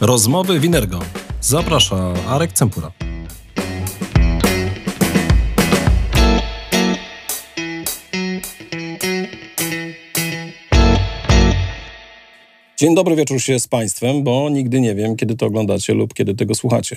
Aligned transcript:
Rozmowy 0.00 0.60
Winergo. 0.60 1.00
Zaprasza 1.40 2.14
Arek 2.28 2.52
Cempura. 2.52 2.92
Dzień 12.78 12.94
dobry 12.94 13.16
wieczór 13.16 13.40
się 13.40 13.60
z 13.60 13.68
Państwem, 13.68 14.24
bo 14.24 14.50
nigdy 14.50 14.80
nie 14.80 14.94
wiem, 14.94 15.16
kiedy 15.16 15.36
to 15.36 15.46
oglądacie 15.46 15.94
lub 15.94 16.14
kiedy 16.14 16.34
tego 16.34 16.54
słuchacie. 16.54 16.96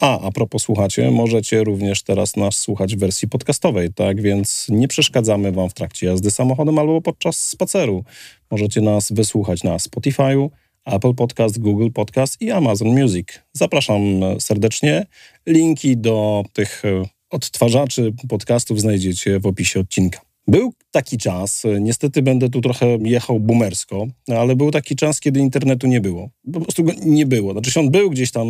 A, 0.00 0.20
a 0.20 0.30
propos 0.30 0.62
słuchacie, 0.62 1.10
możecie 1.10 1.64
również 1.64 2.02
teraz 2.02 2.36
nas 2.36 2.56
słuchać 2.56 2.96
w 2.96 2.98
wersji 2.98 3.28
podcastowej, 3.28 3.92
tak 3.92 4.22
więc 4.22 4.66
nie 4.68 4.88
przeszkadzamy 4.88 5.52
Wam 5.52 5.70
w 5.70 5.74
trakcie 5.74 6.06
jazdy 6.06 6.30
samochodem 6.30 6.78
albo 6.78 7.00
podczas 7.00 7.40
spaceru. 7.40 8.04
Możecie 8.50 8.80
nas 8.80 9.12
wysłuchać 9.12 9.64
na 9.64 9.76
Spotify'u, 9.76 10.50
Apple 10.88 11.14
Podcast, 11.14 11.58
Google 11.58 11.90
Podcast 11.90 12.42
i 12.42 12.50
Amazon 12.50 12.88
Music. 12.88 13.28
Zapraszam 13.52 14.02
serdecznie. 14.40 15.06
Linki 15.46 15.96
do 15.96 16.44
tych 16.52 16.84
e, 16.84 17.02
odtwarzaczy 17.30 18.12
podcastów 18.28 18.80
znajdziecie 18.80 19.40
w 19.40 19.46
opisie 19.46 19.80
odcinka. 19.80 20.20
Był 20.46 20.72
taki 20.90 21.18
czas, 21.18 21.62
niestety 21.80 22.22
będę 22.22 22.48
tu 22.48 22.60
trochę 22.60 22.98
jechał 23.04 23.40
boomersko, 23.40 24.06
ale 24.36 24.56
był 24.56 24.70
taki 24.70 24.96
czas, 24.96 25.20
kiedy 25.20 25.40
internetu 25.40 25.86
nie 25.86 26.00
było. 26.00 26.28
Po 26.52 26.60
prostu 26.60 26.84
go 26.84 26.92
nie 27.02 27.26
było. 27.26 27.52
Znaczy 27.52 27.80
on 27.80 27.90
był 27.90 28.10
gdzieś 28.10 28.30
tam 28.30 28.48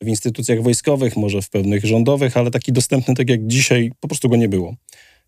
w 0.00 0.08
instytucjach 0.08 0.62
wojskowych, 0.62 1.16
może 1.16 1.42
w 1.42 1.50
pewnych 1.50 1.84
rządowych, 1.84 2.36
ale 2.36 2.50
taki 2.50 2.72
dostępny 2.72 3.14
tak 3.14 3.30
jak 3.30 3.46
dzisiaj 3.46 3.92
po 4.00 4.08
prostu 4.08 4.28
go 4.28 4.36
nie 4.36 4.48
było. 4.48 4.74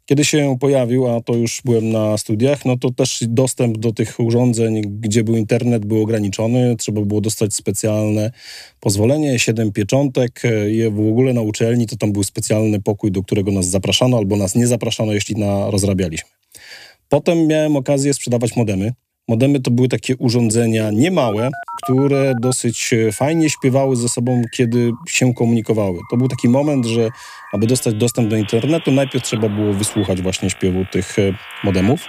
Kiedy 0.06 0.24
się 0.24 0.56
pojawił, 0.60 1.08
a 1.08 1.20
to 1.20 1.34
już 1.34 1.62
byłem 1.64 1.90
na 1.90 2.18
studiach, 2.18 2.64
no 2.64 2.76
to 2.76 2.90
też 2.90 3.24
dostęp 3.28 3.78
do 3.78 3.92
tych 3.92 4.20
urządzeń, 4.20 4.82
gdzie 5.00 5.24
był 5.24 5.36
internet, 5.36 5.84
był 5.84 6.02
ograniczony. 6.02 6.76
Trzeba 6.76 7.00
było 7.00 7.20
dostać 7.20 7.54
specjalne 7.54 8.30
pozwolenie, 8.80 9.38
siedem 9.38 9.72
pieczątek. 9.72 10.42
Je 10.66 10.90
w 10.90 11.00
ogóle 11.00 11.32
na 11.32 11.40
uczelni 11.40 11.86
to 11.86 11.96
tam 11.96 12.12
był 12.12 12.24
specjalny 12.24 12.80
pokój, 12.80 13.12
do 13.12 13.22
którego 13.22 13.52
nas 13.52 13.66
zapraszano 13.66 14.16
albo 14.16 14.36
nas 14.36 14.54
nie 14.54 14.66
zapraszano, 14.66 15.12
jeśli 15.12 15.36
na, 15.36 15.70
rozrabialiśmy. 15.70 16.30
Potem 17.08 17.46
miałem 17.46 17.76
okazję 17.76 18.14
sprzedawać 18.14 18.56
modemy. 18.56 18.92
Modemy 19.28 19.60
to 19.60 19.70
były 19.70 19.88
takie 19.88 20.16
urządzenia 20.16 20.90
niemałe, 20.90 21.50
które 21.82 22.34
dosyć 22.40 22.92
e, 22.92 23.12
fajnie 23.12 23.50
śpiewały 23.50 23.96
ze 23.96 24.08
sobą, 24.08 24.42
kiedy 24.56 24.92
się 25.08 25.34
komunikowały. 25.34 25.98
To 26.10 26.16
był 26.16 26.28
taki 26.28 26.48
moment, 26.48 26.86
że 26.86 27.08
aby 27.52 27.66
dostać 27.66 27.94
dostęp 27.94 28.28
do 28.28 28.36
internetu, 28.36 28.92
najpierw 28.92 29.24
trzeba 29.24 29.48
było 29.48 29.72
wysłuchać 29.72 30.22
właśnie 30.22 30.50
śpiewu 30.50 30.84
tych 30.92 31.18
e, 31.18 31.32
modemów, 31.64 32.06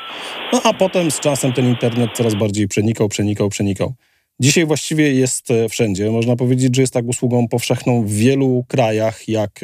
no 0.53 0.61
a 0.63 0.73
potem 0.73 1.11
z 1.11 1.19
czasem 1.19 1.53
ten 1.53 1.69
internet 1.69 2.09
coraz 2.15 2.35
bardziej 2.35 2.67
przenikał, 2.67 3.09
przenikał, 3.09 3.49
przenikał. 3.49 3.93
Dzisiaj 4.39 4.65
właściwie 4.65 5.13
jest 5.13 5.51
e, 5.51 5.69
wszędzie. 5.69 6.11
Można 6.11 6.35
powiedzieć, 6.35 6.75
że 6.75 6.81
jest 6.81 6.93
tak 6.93 7.05
usługą 7.05 7.47
powszechną 7.47 8.03
w 8.03 8.11
wielu 8.11 8.65
krajach, 8.67 9.27
jak 9.27 9.59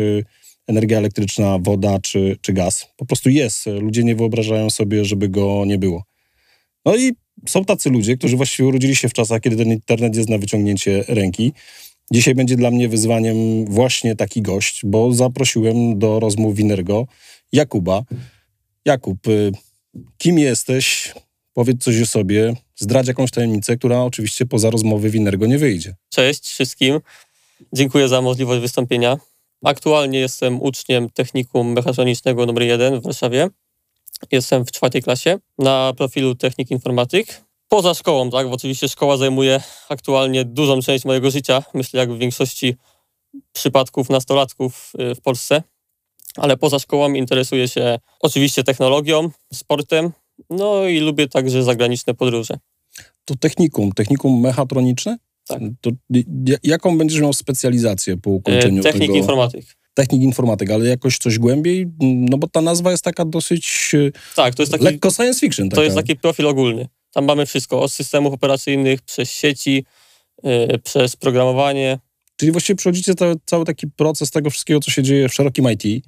energia 0.67 0.97
elektryczna, 0.97 1.57
woda 1.61 1.99
czy, 1.99 2.37
czy 2.41 2.53
gaz. 2.53 2.87
Po 2.97 3.05
prostu 3.05 3.29
jest. 3.29 3.65
Ludzie 3.65 4.03
nie 4.03 4.15
wyobrażają 4.15 4.69
sobie, 4.69 5.05
żeby 5.05 5.29
go 5.29 5.63
nie 5.65 5.77
było. 5.77 6.03
No 6.85 6.95
i 6.95 7.11
są 7.47 7.65
tacy 7.65 7.89
ludzie, 7.89 8.17
którzy 8.17 8.37
właściwie 8.37 8.69
urodzili 8.69 8.95
się 8.95 9.09
w 9.09 9.13
czasach, 9.13 9.41
kiedy 9.41 9.55
ten 9.55 9.71
internet 9.71 10.15
jest 10.15 10.29
na 10.29 10.37
wyciągnięcie 10.37 11.03
ręki. 11.07 11.53
Dzisiaj 12.11 12.35
będzie 12.35 12.55
dla 12.55 12.71
mnie 12.71 12.89
wyzwaniem 12.89 13.65
właśnie 13.65 14.15
taki 14.15 14.41
gość, 14.41 14.81
bo 14.85 15.13
zaprosiłem 15.13 15.99
do 15.99 16.19
rozmów 16.19 16.55
Winergo 16.55 17.07
Jakuba. 17.51 18.03
Jakub, 18.85 19.27
y, 19.27 19.51
kim 20.17 20.39
jesteś? 20.39 21.13
Powiedz 21.53 21.83
coś 21.83 22.01
o 22.01 22.05
sobie, 22.05 22.53
zdradź 22.75 23.07
jakąś 23.07 23.31
tajemnicę, 23.31 23.77
która 23.77 24.01
oczywiście 24.01 24.45
poza 24.45 24.69
rozmowy 24.69 25.09
Winergo 25.09 25.45
nie 25.45 25.57
wyjdzie. 25.57 25.95
Cześć 26.09 26.47
wszystkim. 26.47 26.99
Dziękuję 27.73 28.07
za 28.07 28.21
możliwość 28.21 28.61
wystąpienia. 28.61 29.17
Aktualnie 29.65 30.19
jestem 30.19 30.61
uczniem 30.61 31.09
technikum 31.09 31.73
mechatronicznego 31.73 32.43
nr 32.43 32.63
1 32.63 32.99
w 32.99 33.03
Warszawie. 33.03 33.49
Jestem 34.31 34.65
w 34.65 34.71
czwartej 34.71 35.01
klasie 35.01 35.39
na 35.57 35.93
profilu 35.97 36.35
technik 36.35 36.71
informatyk. 36.71 37.41
Poza 37.67 37.93
szkołą, 37.93 38.29
tak, 38.29 38.47
bo 38.47 38.53
oczywiście 38.53 38.89
szkoła 38.89 39.17
zajmuje 39.17 39.61
aktualnie 39.89 40.45
dużą 40.45 40.81
część 40.81 41.05
mojego 41.05 41.31
życia, 41.31 41.63
myślę 41.73 41.99
jak 41.99 42.13
w 42.13 42.17
większości 42.17 42.75
przypadków 43.51 44.09
nastolatków 44.09 44.93
y, 45.11 45.15
w 45.15 45.21
Polsce. 45.21 45.63
Ale 46.35 46.57
poza 46.57 46.79
szkołą 46.79 47.13
interesuję 47.13 47.67
się 47.67 47.99
oczywiście 48.19 48.63
technologią, 48.63 49.29
sportem, 49.53 50.11
no 50.49 50.87
i 50.87 50.99
lubię 50.99 51.27
także 51.27 51.63
zagraniczne 51.63 52.13
podróże. 52.13 52.59
To 53.25 53.35
technikum, 53.35 53.91
technikum 53.91 54.39
mechatroniczne? 54.39 55.17
Tak. 55.47 55.61
To 55.81 55.91
jaką 56.63 56.97
będziesz 56.97 57.21
miał 57.21 57.33
specjalizację 57.33 58.17
po 58.17 58.29
ukończeniu 58.29 58.83
Technik 58.83 59.03
tego? 59.03 59.17
informatyk 59.17 59.80
technik 59.93 60.21
informatyk, 60.21 60.71
ale 60.71 60.85
jakoś 60.85 61.17
coś 61.17 61.39
głębiej, 61.39 61.87
no 62.01 62.37
bo 62.37 62.47
ta 62.47 62.61
nazwa 62.61 62.91
jest 62.91 63.03
taka 63.03 63.25
dosyć 63.25 63.91
e, 63.93 64.11
tak, 64.35 64.55
to 64.55 64.61
jest 64.61 64.71
taki, 64.71 64.83
lekko 64.83 65.11
science 65.11 65.39
fiction. 65.39 65.69
Taka. 65.69 65.75
To 65.75 65.83
jest 65.83 65.95
taki 65.95 66.15
profil 66.15 66.47
ogólny. 66.47 66.87
Tam 67.13 67.25
mamy 67.25 67.45
wszystko, 67.45 67.81
od 67.81 67.91
systemów 67.91 68.33
operacyjnych, 68.33 69.01
przez 69.01 69.31
sieci, 69.31 69.85
yy, 70.43 70.79
przez 70.83 71.15
programowanie. 71.15 71.99
Czyli 72.35 72.51
właściwie 72.51 72.77
przechodzicie 72.77 73.15
cały, 73.15 73.35
cały 73.45 73.65
taki 73.65 73.87
proces 73.87 74.31
tego 74.31 74.49
wszystkiego, 74.49 74.79
co 74.79 74.91
się 74.91 75.03
dzieje 75.03 75.29
w 75.29 75.33
szerokim 75.33 75.71
IT, 75.71 76.05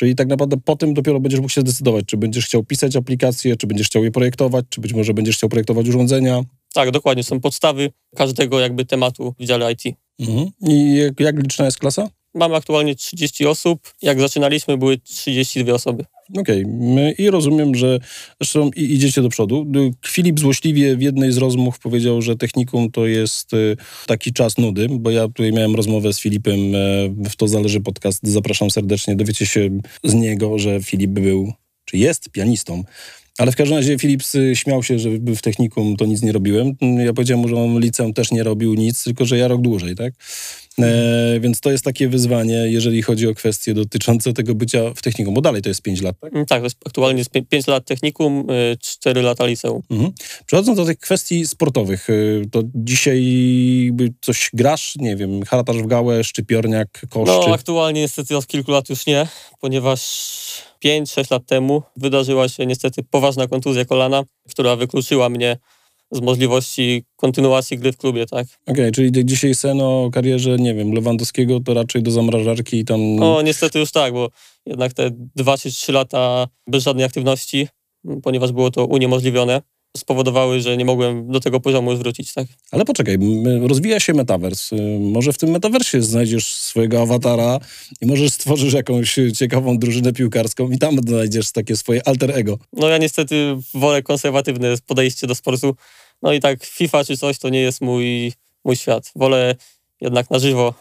Czyli 0.00 0.14
tak 0.14 0.28
naprawdę 0.28 0.56
po 0.64 0.76
tym 0.76 0.94
dopiero 0.94 1.20
będziesz 1.20 1.40
mógł 1.40 1.52
się 1.52 1.60
zdecydować, 1.60 2.04
czy 2.06 2.16
będziesz 2.16 2.46
chciał 2.46 2.64
pisać 2.64 2.96
aplikacje, 2.96 3.56
czy 3.56 3.66
będziesz 3.66 3.86
chciał 3.86 4.04
je 4.04 4.10
projektować, 4.10 4.64
czy 4.68 4.80
być 4.80 4.92
może 4.92 5.14
będziesz 5.14 5.36
chciał 5.36 5.48
projektować 5.48 5.88
urządzenia. 5.88 6.42
Tak, 6.72 6.90
dokładnie. 6.90 7.24
Są 7.24 7.40
podstawy 7.40 7.90
każdego 8.16 8.60
jakby 8.60 8.84
tematu 8.84 9.34
w 9.38 9.44
dziale 9.44 9.72
IT. 9.72 9.96
Mhm. 10.18 10.48
I 10.60 10.96
jak, 10.96 11.20
jak 11.20 11.42
liczna 11.42 11.64
jest 11.64 11.78
klasa? 11.78 12.08
Mamy 12.34 12.54
aktualnie 12.54 12.94
30 12.94 13.46
osób. 13.46 13.94
Jak 14.02 14.20
zaczynaliśmy, 14.20 14.78
były 14.78 14.98
32 14.98 15.72
osoby. 15.72 16.04
Okej, 16.38 16.64
okay. 16.64 17.12
i 17.12 17.30
rozumiem, 17.30 17.74
że 17.74 17.98
zresztą 18.40 18.70
idziecie 18.76 19.22
do 19.22 19.28
przodu. 19.28 19.66
Filip 20.06 20.40
złośliwie 20.40 20.96
w 20.96 21.02
jednej 21.02 21.32
z 21.32 21.36
rozmów 21.36 21.78
powiedział, 21.78 22.22
że 22.22 22.36
technikum 22.36 22.90
to 22.90 23.06
jest 23.06 23.54
y, 23.54 23.76
taki 24.06 24.32
czas 24.32 24.58
nudy, 24.58 24.88
bo 24.90 25.10
ja 25.10 25.28
tutaj 25.28 25.52
miałem 25.52 25.76
rozmowę 25.76 26.12
z 26.12 26.20
Filipem 26.20 26.74
e, 26.74 26.78
w 27.30 27.36
To 27.36 27.48
Zależy 27.48 27.80
podcast. 27.80 28.20
Zapraszam 28.22 28.70
serdecznie. 28.70 29.16
Dowiecie 29.16 29.46
się 29.46 29.70
z 30.04 30.14
niego, 30.14 30.58
że 30.58 30.82
Filip 30.82 31.10
był, 31.10 31.52
czy 31.84 31.96
jest 31.96 32.30
pianistą. 32.30 32.84
Ale 33.40 33.52
w 33.52 33.56
każdym 33.56 33.76
razie 33.76 33.98
Filip 33.98 34.22
śmiał 34.54 34.82
się, 34.82 34.98
że 34.98 35.10
w 35.10 35.40
technikum 35.40 35.96
to 35.96 36.06
nic 36.06 36.22
nie 36.22 36.32
robiłem. 36.32 36.74
Ja 37.04 37.12
powiedziałem 37.12 37.40
mu, 37.40 37.48
że 37.48 37.56
on 37.56 37.80
liceum 37.80 38.12
też 38.12 38.30
nie 38.30 38.42
robił 38.42 38.74
nic, 38.74 39.04
tylko 39.04 39.24
że 39.24 39.38
ja 39.38 39.48
rok 39.48 39.60
dłużej, 39.60 39.96
tak? 39.96 40.14
E, 40.78 41.40
więc 41.40 41.60
to 41.60 41.70
jest 41.70 41.84
takie 41.84 42.08
wyzwanie, 42.08 42.54
jeżeli 42.54 43.02
chodzi 43.02 43.28
o 43.28 43.34
kwestie 43.34 43.74
dotyczące 43.74 44.32
tego 44.32 44.54
bycia 44.54 44.94
w 44.94 45.02
technikum, 45.02 45.34
bo 45.34 45.40
dalej 45.40 45.62
to 45.62 45.68
jest 45.68 45.82
5 45.82 46.02
lat, 46.02 46.16
tak? 46.20 46.32
Mm, 46.32 46.46
tak, 46.46 46.62
jest 46.62 46.76
aktualnie 46.86 47.18
jest 47.18 47.30
5 47.48 47.66
lat 47.66 47.86
technikum, 47.86 48.46
4 48.80 49.20
y, 49.20 49.22
lata 49.22 49.46
liceum. 49.46 49.82
Mhm. 49.90 50.12
Przechodząc 50.46 50.76
do 50.76 50.84
tych 50.84 50.98
kwestii 50.98 51.46
sportowych, 51.46 52.10
y, 52.10 52.42
to 52.50 52.62
dzisiaj 52.74 53.22
coś 54.20 54.50
grasz, 54.52 54.96
nie 54.96 55.16
wiem, 55.16 55.42
haratasz 55.42 55.76
w 55.76 55.86
gałę, 55.86 56.24
szczypiorniak, 56.24 57.02
kosz? 57.10 57.28
No, 57.28 57.54
aktualnie 57.54 58.00
niestety 58.00 58.36
od 58.36 58.46
kilku 58.46 58.72
lat 58.72 58.88
już 58.88 59.06
nie, 59.06 59.26
ponieważ 59.60 60.00
5-6 60.84 61.30
lat 61.30 61.46
temu 61.46 61.82
wydarzyła 61.96 62.48
się 62.48 62.66
niestety 62.66 63.02
poważna 63.02 63.46
kontuzja 63.46 63.84
kolana, 63.84 64.22
która 64.48 64.76
wykluczyła 64.76 65.28
mnie 65.28 65.56
z 66.12 66.20
możliwości 66.20 67.04
kontynuacji 67.16 67.78
gry 67.78 67.92
w 67.92 67.96
klubie, 67.96 68.26
tak. 68.26 68.46
Okej, 68.62 68.74
okay, 68.74 68.92
czyli 68.92 69.24
dzisiaj 69.24 69.54
sen 69.54 69.80
o 69.80 70.10
karierze, 70.12 70.56
nie 70.56 70.74
wiem, 70.74 70.92
Lewandowskiego 70.92 71.60
to 71.60 71.74
raczej 71.74 72.02
do 72.02 72.10
zamrażarki 72.10 72.78
i 72.78 72.84
tam... 72.84 73.16
No 73.16 73.42
niestety 73.42 73.78
już 73.78 73.92
tak, 73.92 74.12
bo 74.12 74.28
jednak 74.66 74.92
te 74.92 75.10
dwa 75.36 75.58
czy 75.58 75.70
trzy 75.70 75.92
lata 75.92 76.48
bez 76.66 76.84
żadnej 76.84 77.04
aktywności, 77.04 77.68
ponieważ 78.22 78.52
było 78.52 78.70
to 78.70 78.86
uniemożliwione, 78.86 79.62
spowodowały, 79.96 80.60
że 80.60 80.76
nie 80.76 80.84
mogłem 80.84 81.32
do 81.32 81.40
tego 81.40 81.60
poziomu 81.60 81.90
już 81.90 82.00
wrócić, 82.00 82.32
tak? 82.32 82.46
Ale 82.70 82.84
poczekaj, 82.84 83.18
rozwija 83.60 84.00
się 84.00 84.14
metavers. 84.14 84.70
Może 85.00 85.32
w 85.32 85.38
tym 85.38 85.50
metaversie 85.50 86.02
znajdziesz 86.02 86.54
swojego 86.54 87.02
awatara 87.02 87.58
i 88.00 88.06
możesz 88.06 88.32
stworzysz 88.32 88.72
jakąś 88.72 89.16
ciekawą 89.38 89.78
drużynę 89.78 90.12
piłkarską 90.12 90.70
i 90.70 90.78
tam 90.78 90.98
znajdziesz 91.06 91.52
takie 91.52 91.76
swoje 91.76 92.08
alter 92.08 92.30
ego. 92.30 92.58
No 92.72 92.88
ja 92.88 92.98
niestety 92.98 93.56
wolę 93.74 94.02
konserwatywne 94.02 94.74
podejście 94.86 95.26
do 95.26 95.34
sportu. 95.34 95.76
No 96.22 96.32
i 96.32 96.40
tak 96.40 96.64
FIFA 96.64 97.04
czy 97.04 97.16
coś 97.16 97.38
to 97.38 97.48
nie 97.48 97.60
jest 97.60 97.80
mój, 97.80 98.32
mój 98.64 98.76
świat. 98.76 99.12
Wolę 99.16 99.54
jednak 100.00 100.30
na 100.30 100.38
żywo 100.38 100.74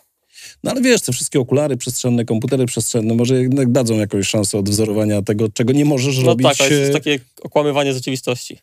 no 0.64 0.72
ale 0.72 0.82
wiesz, 0.82 1.02
te 1.02 1.14
wszystkie 1.14 1.40
okulary 1.40 1.78
przestrzenne, 1.78 2.26
komputery 2.26 2.66
przestrzenne, 2.66 3.14
może 3.16 3.42
jednak 3.42 3.72
dadzą 3.72 3.98
jakąś 3.98 4.28
szansę 4.28 4.58
odwzorowania 4.58 5.22
tego, 5.22 5.50
czego 5.50 5.74
nie 5.74 5.86
możesz 5.86 6.18
no 6.18 6.26
robić. 6.26 6.44
No 6.44 6.50
tak, 6.50 6.58
to 6.58 6.74
jest 6.74 6.94
takie 6.94 7.20
okłamywanie 7.42 7.94
rzeczywistości. 7.94 8.58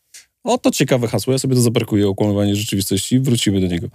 O, 0.47 0.59
to 0.59 0.71
ciekawe 0.71 1.09
hasło, 1.09 1.33
ja 1.33 1.39
sobie 1.39 1.55
to 1.55 1.61
zaparkuję, 1.61 2.09
okłamywanie 2.09 2.57
rzeczywistości, 2.57 3.21
wrócimy 3.21 3.61
do 3.61 3.67
niego. 3.67 3.89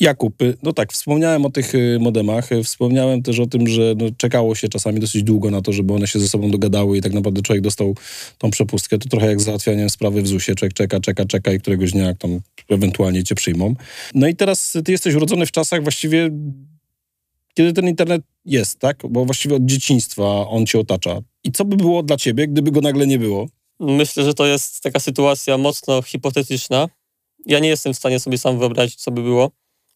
Jakub, 0.00 0.42
y, 0.42 0.56
no 0.62 0.72
tak, 0.72 0.92
wspomniałem 0.92 1.46
o 1.46 1.50
tych 1.50 1.74
y, 1.74 1.98
modemach, 2.00 2.52
y, 2.52 2.64
wspomniałem 2.64 3.22
też 3.22 3.40
o 3.40 3.46
tym, 3.46 3.68
że 3.68 3.94
no, 3.96 4.06
czekało 4.16 4.54
się 4.54 4.68
czasami 4.68 5.00
dosyć 5.00 5.22
długo 5.22 5.50
na 5.50 5.62
to, 5.62 5.72
żeby 5.72 5.94
one 5.94 6.06
się 6.06 6.18
ze 6.18 6.28
sobą 6.28 6.50
dogadały 6.50 6.98
i 6.98 7.00
tak 7.00 7.12
naprawdę 7.12 7.42
człowiek 7.42 7.62
dostał 7.62 7.94
tą 8.38 8.50
przepustkę. 8.50 8.98
To 8.98 9.08
trochę 9.08 9.26
jak 9.26 9.40
załatwianiem 9.40 9.90
sprawy 9.90 10.22
w 10.22 10.28
ZUS-ie, 10.28 10.56
człowiek 10.56 10.74
czeka, 10.74 11.00
czeka, 11.00 11.24
czeka 11.24 11.52
i 11.52 11.60
któregoś 11.60 11.92
dnia 11.92 12.14
tam 12.14 12.40
ewentualnie 12.68 13.24
cię 13.24 13.34
przyjmą. 13.34 13.74
No 14.14 14.28
i 14.28 14.36
teraz 14.36 14.76
ty 14.84 14.92
jesteś 14.92 15.14
urodzony 15.14 15.46
w 15.46 15.52
czasach 15.52 15.82
właściwie, 15.82 16.30
kiedy 17.54 17.72
ten 17.72 17.88
internet 17.88 18.22
jest, 18.44 18.78
tak? 18.78 19.02
Bo 19.10 19.24
właściwie 19.24 19.56
od 19.56 19.64
dzieciństwa 19.64 20.48
on 20.48 20.66
cię 20.66 20.78
otacza. 20.78 21.20
I 21.44 21.52
co 21.52 21.64
by 21.64 21.76
było 21.76 22.02
dla 22.02 22.16
ciebie, 22.16 22.48
gdyby 22.48 22.70
go 22.70 22.80
nagle 22.80 23.06
nie 23.06 23.18
było? 23.18 23.46
Myślę, 23.80 24.24
że 24.24 24.34
to 24.34 24.46
jest 24.46 24.80
taka 24.80 25.00
sytuacja 25.00 25.58
mocno 25.58 26.02
hipotetyczna. 26.02 26.88
Ja 27.46 27.58
nie 27.58 27.68
jestem 27.68 27.94
w 27.94 27.96
stanie 27.96 28.20
sobie 28.20 28.38
sam 28.38 28.58
wyobrazić, 28.58 28.96
co 28.96 29.10
by 29.10 29.22
było, 29.22 29.50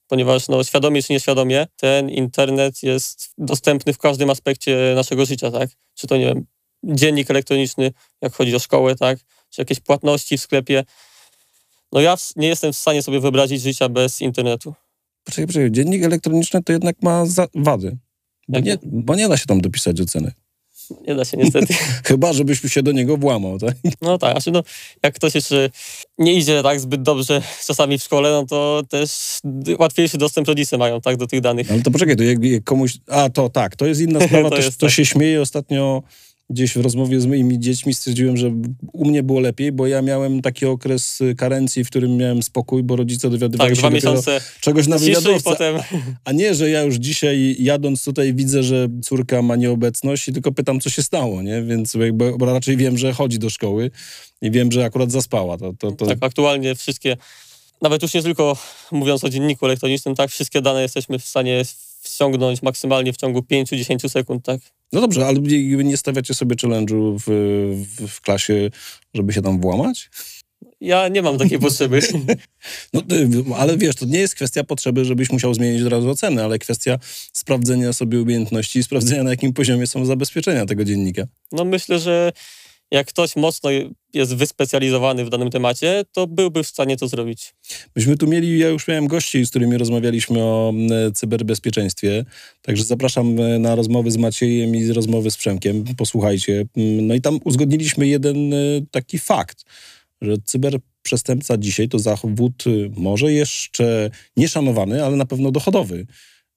ponieważ 0.08 0.48
no, 0.48 0.64
świadomie 0.64 1.02
czy 1.02 1.12
nieświadomie 1.12 1.66
ten 1.76 2.10
internet 2.10 2.82
jest 2.82 3.32
dostępny 3.38 3.92
w 3.92 3.98
każdym 3.98 4.30
aspekcie 4.30 4.92
naszego 4.94 5.26
życia, 5.26 5.50
tak? 5.50 5.70
Czy 5.94 6.06
to, 6.06 6.16
nie 6.16 6.24
wiem, 6.24 6.46
dziennik 6.84 7.30
elektroniczny, 7.30 7.92
jak 8.22 8.34
chodzi 8.34 8.56
o 8.56 8.58
szkołę, 8.58 8.96
tak? 8.96 9.18
Czy 9.50 9.60
jakieś 9.60 9.80
płatności 9.80 10.38
w 10.38 10.40
sklepie. 10.40 10.84
No 11.92 12.00
ja 12.00 12.16
nie 12.36 12.48
jestem 12.48 12.72
w 12.72 12.76
stanie 12.76 13.02
sobie 13.02 13.20
wyobrazić 13.20 13.62
życia 13.62 13.88
bez 13.88 14.20
internetu. 14.20 14.74
Poczekaj, 15.24 15.46
poczekaj, 15.46 15.70
dziennik 15.70 16.04
elektroniczny 16.04 16.62
to 16.62 16.72
jednak 16.72 17.02
ma 17.02 17.24
wady. 17.54 17.96
Bo 18.48 18.60
nie, 18.60 18.78
bo 18.82 19.14
nie 19.14 19.28
da 19.28 19.36
się 19.36 19.46
tam 19.46 19.60
dopisać 19.60 20.00
oceny. 20.00 20.32
Nie 21.06 21.14
da 21.14 21.24
się 21.24 21.36
niestety. 21.36 21.74
Chyba, 22.04 22.32
żebyś 22.32 22.60
się 22.60 22.82
do 22.82 22.92
niego 22.92 23.16
włamał, 23.16 23.58
tak? 23.58 23.74
No 24.02 24.18
tak, 24.18 24.32
znaczy 24.32 24.50
no, 24.50 24.62
jak 25.02 25.14
ktoś 25.14 25.34
jeszcze 25.34 25.70
nie 26.18 26.34
idzie 26.34 26.62
tak 26.62 26.80
zbyt 26.80 27.02
dobrze 27.02 27.42
czasami 27.66 27.98
w 27.98 28.02
szkole, 28.02 28.30
no 28.30 28.46
to 28.46 28.82
też 28.88 29.40
łatwiejszy 29.78 30.18
dostęp 30.18 30.48
rodzice 30.48 30.78
mają 30.78 31.00
tak 31.00 31.16
do 31.16 31.26
tych 31.26 31.40
danych. 31.40 31.70
Ale 31.70 31.82
to 31.82 31.90
poczekaj, 31.90 32.16
to 32.16 32.22
jak, 32.22 32.44
jak 32.44 32.64
komuś... 32.64 32.98
A, 33.08 33.30
to 33.30 33.48
tak, 33.48 33.76
to 33.76 33.86
jest 33.86 34.00
inna 34.00 34.20
sprawa, 34.20 34.48
to, 34.50 34.56
to, 34.56 34.62
jest, 34.62 34.78
to 34.78 34.86
tak. 34.86 34.94
się 34.94 35.06
śmieje 35.06 35.40
ostatnio 35.42 36.02
gdzieś 36.50 36.74
w 36.74 36.80
rozmowie 36.80 37.20
z 37.20 37.26
moimi 37.26 37.58
dziećmi 37.58 37.94
stwierdziłem, 37.94 38.36
że 38.36 38.52
u 38.92 39.04
mnie 39.04 39.22
było 39.22 39.40
lepiej, 39.40 39.72
bo 39.72 39.86
ja 39.86 40.02
miałem 40.02 40.42
taki 40.42 40.66
okres 40.66 41.18
karencji, 41.36 41.84
w 41.84 41.90
którym 41.90 42.16
miałem 42.16 42.42
spokój, 42.42 42.82
bo 42.82 42.96
rodzice 42.96 43.30
dowiadywali 43.30 43.70
tak, 43.70 43.76
się 43.76 43.80
dwa 43.80 43.90
miesiące 43.90 44.40
czegoś 44.60 44.86
na 44.86 44.98
wywiadowce. 44.98 45.42
Potem... 45.44 45.76
A 46.24 46.32
nie, 46.32 46.54
że 46.54 46.70
ja 46.70 46.82
już 46.82 46.94
dzisiaj 46.94 47.56
jadąc 47.58 48.04
tutaj 48.04 48.34
widzę, 48.34 48.62
że 48.62 48.88
córka 49.02 49.42
ma 49.42 49.56
nieobecność 49.56 50.28
i 50.28 50.32
tylko 50.32 50.52
pytam, 50.52 50.80
co 50.80 50.90
się 50.90 51.02
stało, 51.02 51.42
nie? 51.42 51.62
Więc 51.62 51.94
jakby, 51.94 52.38
bo 52.38 52.46
raczej 52.46 52.76
wiem, 52.76 52.98
że 52.98 53.12
chodzi 53.12 53.38
do 53.38 53.50
szkoły 53.50 53.90
i 54.42 54.50
wiem, 54.50 54.72
że 54.72 54.84
akurat 54.84 55.12
zaspała. 55.12 55.58
To, 55.58 55.72
to, 55.78 55.92
to... 55.92 56.06
Tak, 56.06 56.18
aktualnie 56.20 56.74
wszystkie, 56.74 57.16
nawet 57.82 58.02
już 58.02 58.14
nie 58.14 58.22
tylko 58.22 58.56
mówiąc 58.92 59.24
o 59.24 59.28
dzienniku 59.28 59.66
elektronicznym, 59.66 60.14
tak, 60.14 60.30
wszystkie 60.30 60.62
dane 60.62 60.82
jesteśmy 60.82 61.18
w 61.18 61.24
stanie 61.24 61.62
ściągnąć 62.04 62.62
maksymalnie 62.62 63.12
w 63.12 63.16
ciągu 63.16 63.40
5-10 63.40 64.08
sekund, 64.08 64.44
tak? 64.44 64.60
No 64.92 65.00
dobrze, 65.00 65.26
ale 65.26 65.40
nie 65.84 65.96
stawiacie 65.96 66.34
sobie 66.34 66.56
challenge'u 66.56 67.18
w, 67.18 67.24
w, 67.86 68.08
w, 68.08 68.20
klasie, 68.20 68.70
żeby 69.14 69.32
się 69.32 69.42
tam 69.42 69.60
włamać? 69.60 70.10
Ja 70.80 71.08
nie 71.08 71.22
mam 71.22 71.38
takiej 71.38 71.58
potrzeby. 71.58 72.00
No, 72.92 73.02
ale 73.56 73.78
wiesz, 73.78 73.96
to 73.96 74.06
nie 74.06 74.18
jest 74.18 74.34
kwestia 74.34 74.64
potrzeby, 74.64 75.04
żebyś 75.04 75.30
musiał 75.30 75.54
zmienić 75.54 75.82
od 75.82 75.88
razu 75.88 76.10
ocenę, 76.10 76.44
ale 76.44 76.58
kwestia 76.58 76.98
sprawdzenia 77.32 77.92
sobie 77.92 78.22
umiejętności 78.22 78.78
i 78.78 78.82
sprawdzenia, 78.82 79.22
na 79.22 79.30
jakim 79.30 79.52
poziomie 79.52 79.86
są 79.86 80.04
zabezpieczenia 80.06 80.66
tego 80.66 80.84
dziennika. 80.84 81.22
No 81.52 81.64
myślę, 81.64 81.98
że 81.98 82.32
jak 82.94 83.06
ktoś 83.06 83.36
mocno 83.36 83.70
jest 84.14 84.34
wyspecjalizowany 84.34 85.24
w 85.24 85.30
danym 85.30 85.50
temacie, 85.50 86.04
to 86.12 86.26
byłby 86.26 86.62
w 86.62 86.66
stanie 86.66 86.96
to 86.96 87.08
zrobić. 87.08 87.54
Myśmy 87.96 88.16
tu 88.16 88.26
mieli, 88.26 88.58
ja 88.58 88.68
już 88.68 88.88
miałem 88.88 89.06
gości, 89.06 89.46
z 89.46 89.50
którymi 89.50 89.78
rozmawialiśmy 89.78 90.42
o 90.42 90.72
cyberbezpieczeństwie, 91.14 92.24
także 92.62 92.84
zapraszam 92.84 93.40
e, 93.40 93.58
na 93.58 93.74
rozmowy 93.74 94.10
z 94.10 94.16
Maciejem 94.16 94.76
i 94.76 94.92
rozmowy 94.92 95.30
z 95.30 95.36
Przemkiem, 95.36 95.84
posłuchajcie. 95.96 96.64
No 96.76 97.14
i 97.14 97.20
tam 97.20 97.38
uzgodniliśmy 97.44 98.06
jeden 98.06 98.54
e, 98.54 98.56
taki 98.90 99.18
fakt, 99.18 99.64
że 100.22 100.36
cyberprzestępca 100.44 101.56
dzisiaj 101.56 101.88
to 101.88 101.98
zawód 101.98 102.64
e, 102.66 102.70
może 102.96 103.32
jeszcze 103.32 104.10
nieszanowany, 104.36 105.04
ale 105.04 105.16
na 105.16 105.26
pewno 105.26 105.50
dochodowy. 105.50 106.06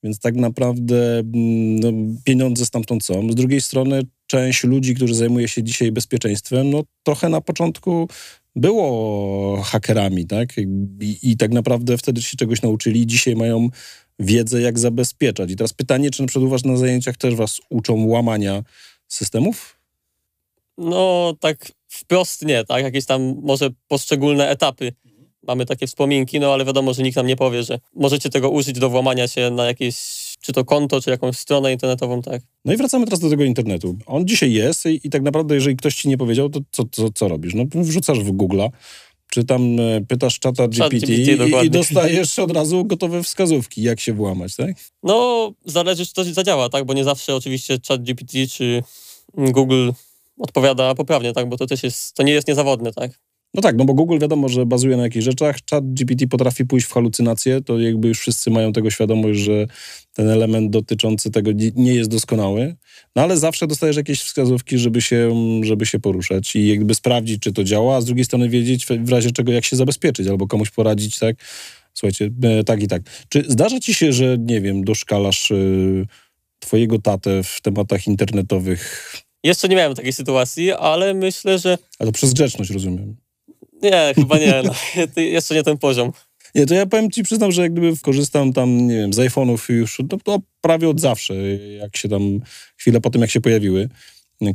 Więc 0.04 0.20
tak 0.20 0.36
naprawdę 0.36 1.24
no, 1.24 1.92
pieniądze 2.24 2.66
stamtąd 2.66 3.06
są. 3.06 3.32
Z 3.32 3.36
drugiej 3.36 3.62
strony 3.62 4.02
część 4.28 4.64
ludzi, 4.64 4.96
którzy 4.96 5.16
zajmuje 5.16 5.48
się 5.48 5.64
dzisiaj 5.64 5.92
bezpieczeństwem, 5.92 6.70
no 6.70 6.84
trochę 7.04 7.30
na 7.30 7.42
początku 7.42 8.10
było 8.56 9.62
hakerami, 9.62 10.28
tak? 10.28 10.58
I, 10.58 11.18
I, 11.24 11.38
tak 11.38 11.52
naprawdę 11.52 11.98
wtedy 11.98 12.22
się 12.22 12.38
czegoś 12.38 12.62
nauczyli. 12.62 13.08
Dzisiaj 13.08 13.36
mają 13.36 13.70
wiedzę, 14.20 14.62
jak 14.62 14.80
zabezpieczać. 14.80 15.52
I 15.52 15.56
teraz 15.56 15.74
pytanie, 15.74 16.12
czy 16.12 16.22
na 16.22 16.28
przykład 16.28 16.52
was 16.52 16.66
na 16.66 16.78
zajęciach 16.78 17.18
też 17.18 17.36
was 17.36 17.62
uczą 17.70 18.06
łamania 18.06 18.64
systemów? 19.08 19.80
No, 20.78 21.34
tak 21.40 21.72
wprost 21.88 22.46
nie, 22.46 22.66
tak? 22.66 22.84
Jakieś 22.84 23.06
tam 23.06 23.36
może 23.42 23.70
poszczególne 23.88 24.50
etapy 24.50 24.94
mamy 25.48 25.66
takie 25.66 25.88
wspominki, 25.88 26.40
no 26.40 26.54
ale 26.54 26.66
wiadomo, 26.66 26.94
że 26.94 27.04
nikt 27.04 27.16
nam 27.16 27.28
nie 27.28 27.36
powie, 27.36 27.64
że 27.64 27.80
możecie 27.96 28.30
tego 28.30 28.50
użyć 28.50 28.80
do 28.80 28.90
włamania 28.90 29.28
się 29.28 29.52
na 29.52 29.66
jakieś, 29.66 29.98
czy 30.42 30.54
to 30.54 30.66
konto, 30.66 31.02
czy 31.02 31.10
jakąś 31.10 31.38
stronę 31.38 31.74
internetową, 31.74 32.22
tak. 32.22 32.42
No 32.66 32.74
i 32.74 32.78
wracamy 32.78 33.06
teraz 33.06 33.20
do 33.20 33.30
tego 33.30 33.44
internetu. 33.44 33.96
On 34.06 34.28
dzisiaj 34.28 34.54
jest 34.54 34.86
i, 34.86 35.00
i 35.04 35.10
tak 35.10 35.22
naprawdę, 35.22 35.56
jeżeli 35.56 35.76
ktoś 35.76 35.96
ci 35.96 36.10
nie 36.10 36.18
powiedział, 36.18 36.50
to 36.50 36.60
co, 36.72 36.84
co, 36.92 37.10
co 37.12 37.28
robisz? 37.28 37.54
No 37.54 37.64
wrzucasz 37.76 38.20
w 38.20 38.32
Google'a, 38.32 38.70
czy 39.30 39.44
tam 39.44 39.80
e, 39.80 40.02
pytasz 40.08 40.40
czata 40.40 40.68
GPT, 40.68 41.08
GPT 41.08 41.66
i, 41.66 41.70
dostajesz 41.70 42.40
od 42.40 42.52
razu 42.52 42.86
gotowe 42.86 43.24
wskazówki, 43.24 43.82
jak 43.82 44.00
się 44.00 44.14
włamać, 44.14 44.56
tak? 44.56 44.72
No, 45.04 45.52
zależy, 45.66 46.06
czy 46.06 46.14
to 46.14 46.24
zadziała, 46.24 46.70
tak? 46.70 46.86
Bo 46.86 46.94
nie 46.94 47.04
zawsze 47.04 47.36
oczywiście 47.36 47.78
chat 47.88 48.04
GPT 48.04 48.48
czy 48.48 48.84
Google 49.34 49.92
odpowiada 50.40 50.96
poprawnie, 50.96 51.34
tak? 51.34 51.50
Bo 51.50 51.58
to 51.58 51.68
też 51.68 51.84
jest, 51.84 52.14
to 52.14 52.24
nie 52.24 52.34
jest 52.34 52.48
niezawodne, 52.48 52.94
tak? 52.94 53.20
No 53.54 53.62
tak, 53.62 53.76
no 53.78 53.86
bo 53.86 53.94
Google 53.94 54.20
wiadomo, 54.20 54.50
że 54.50 54.66
bazuje 54.66 54.98
na 54.98 55.04
jakichś 55.04 55.26
rzeczach. 55.26 55.56
Chat 55.72 55.94
GPT 55.94 56.28
potrafi 56.28 56.66
pójść 56.66 56.88
w 56.88 56.92
halucynacje, 56.92 57.62
to 57.62 57.80
jakby 57.80 58.08
już 58.08 58.20
wszyscy 58.20 58.52
mają 58.52 58.74
tego 58.74 58.90
świadomość, 58.90 59.40
że 59.40 59.68
ten 60.14 60.30
element 60.30 60.72
dotyczący 60.72 61.32
tego 61.32 61.52
nie 61.76 61.94
jest 61.94 62.10
doskonały, 62.10 62.76
no 63.16 63.22
ale 63.22 63.38
zawsze 63.38 63.68
dostajesz 63.68 63.98
jakieś 63.98 64.22
wskazówki, 64.22 64.78
żeby 64.78 65.02
się, 65.02 65.32
żeby 65.64 65.86
się 65.86 66.00
poruszać 66.00 66.56
i 66.56 66.68
jakby 66.68 66.96
sprawdzić, 66.96 67.42
czy 67.42 67.54
to 67.54 67.64
działa, 67.64 67.96
a 67.96 68.02
z 68.02 68.06
drugiej 68.06 68.26
strony 68.26 68.50
wiedzieć 68.50 68.86
w 68.86 69.10
razie 69.10 69.32
czego, 69.32 69.52
jak 69.52 69.66
się 69.66 69.76
zabezpieczyć 69.76 70.28
albo 70.28 70.48
komuś 70.48 70.70
poradzić, 70.70 71.20
tak? 71.20 71.36
Słuchajcie, 71.94 72.30
e, 72.44 72.64
tak 72.64 72.84
i 72.84 72.88
tak. 72.88 73.02
Czy 73.30 73.44
zdarza 73.48 73.80
ci 73.80 73.94
się, 73.94 74.14
że, 74.14 74.38
nie 74.40 74.62
wiem, 74.62 74.84
doszkalasz 74.84 75.52
y, 75.52 76.06
twojego 76.60 77.00
tatę 77.00 77.44
w 77.44 77.62
tematach 77.62 78.08
internetowych? 78.08 79.14
Jeszcze 79.44 79.68
nie 79.68 79.76
miałem 79.76 79.96
takiej 79.96 80.14
sytuacji, 80.14 80.72
ale 80.72 81.14
myślę, 81.14 81.60
że... 81.60 81.78
A 82.00 82.06
to 82.06 82.12
przez 82.12 82.34
grzeczność, 82.34 82.72
rozumiem. 82.72 83.27
Nie, 83.82 84.14
chyba 84.16 84.38
nie. 84.38 84.62
No. 84.64 84.74
Jeszcze 85.22 85.56
nie 85.56 85.64
ten 85.64 85.78
poziom. 85.78 86.12
Nie, 86.56 86.66
to 86.66 86.74
ja 86.74 86.86
powiem 86.86 87.12
ci, 87.12 87.24
przyznam, 87.24 87.52
że 87.52 87.62
jak 87.62 87.72
gdyby 87.72 87.94
korzystam 88.02 88.54
tam, 88.54 88.88
nie 88.88 88.96
wiem, 88.96 89.14
z 89.14 89.18
iPhone'ów 89.18 89.74
już, 89.74 90.02
to, 90.10 90.18
to 90.18 90.40
prawie 90.62 90.90
od 90.90 91.00
zawsze, 91.00 91.36
jak 91.58 91.98
się 91.98 92.10
tam, 92.10 92.40
chwilę 92.78 93.02
po 93.02 93.10
tym, 93.10 93.22
jak 93.22 93.32
się 93.32 93.42
pojawiły. 93.42 93.90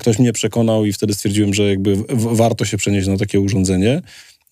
Ktoś 0.01 0.19
mnie 0.19 0.33
przekonał 0.33 0.85
i 0.85 0.93
wtedy 0.93 1.15
stwierdziłem, 1.15 1.55
że 1.55 1.63
jakby 1.63 1.97
warto 2.11 2.65
się 2.65 2.77
przenieść 2.77 3.09
na 3.09 3.17
takie 3.17 3.41
urządzenie. 3.41 4.03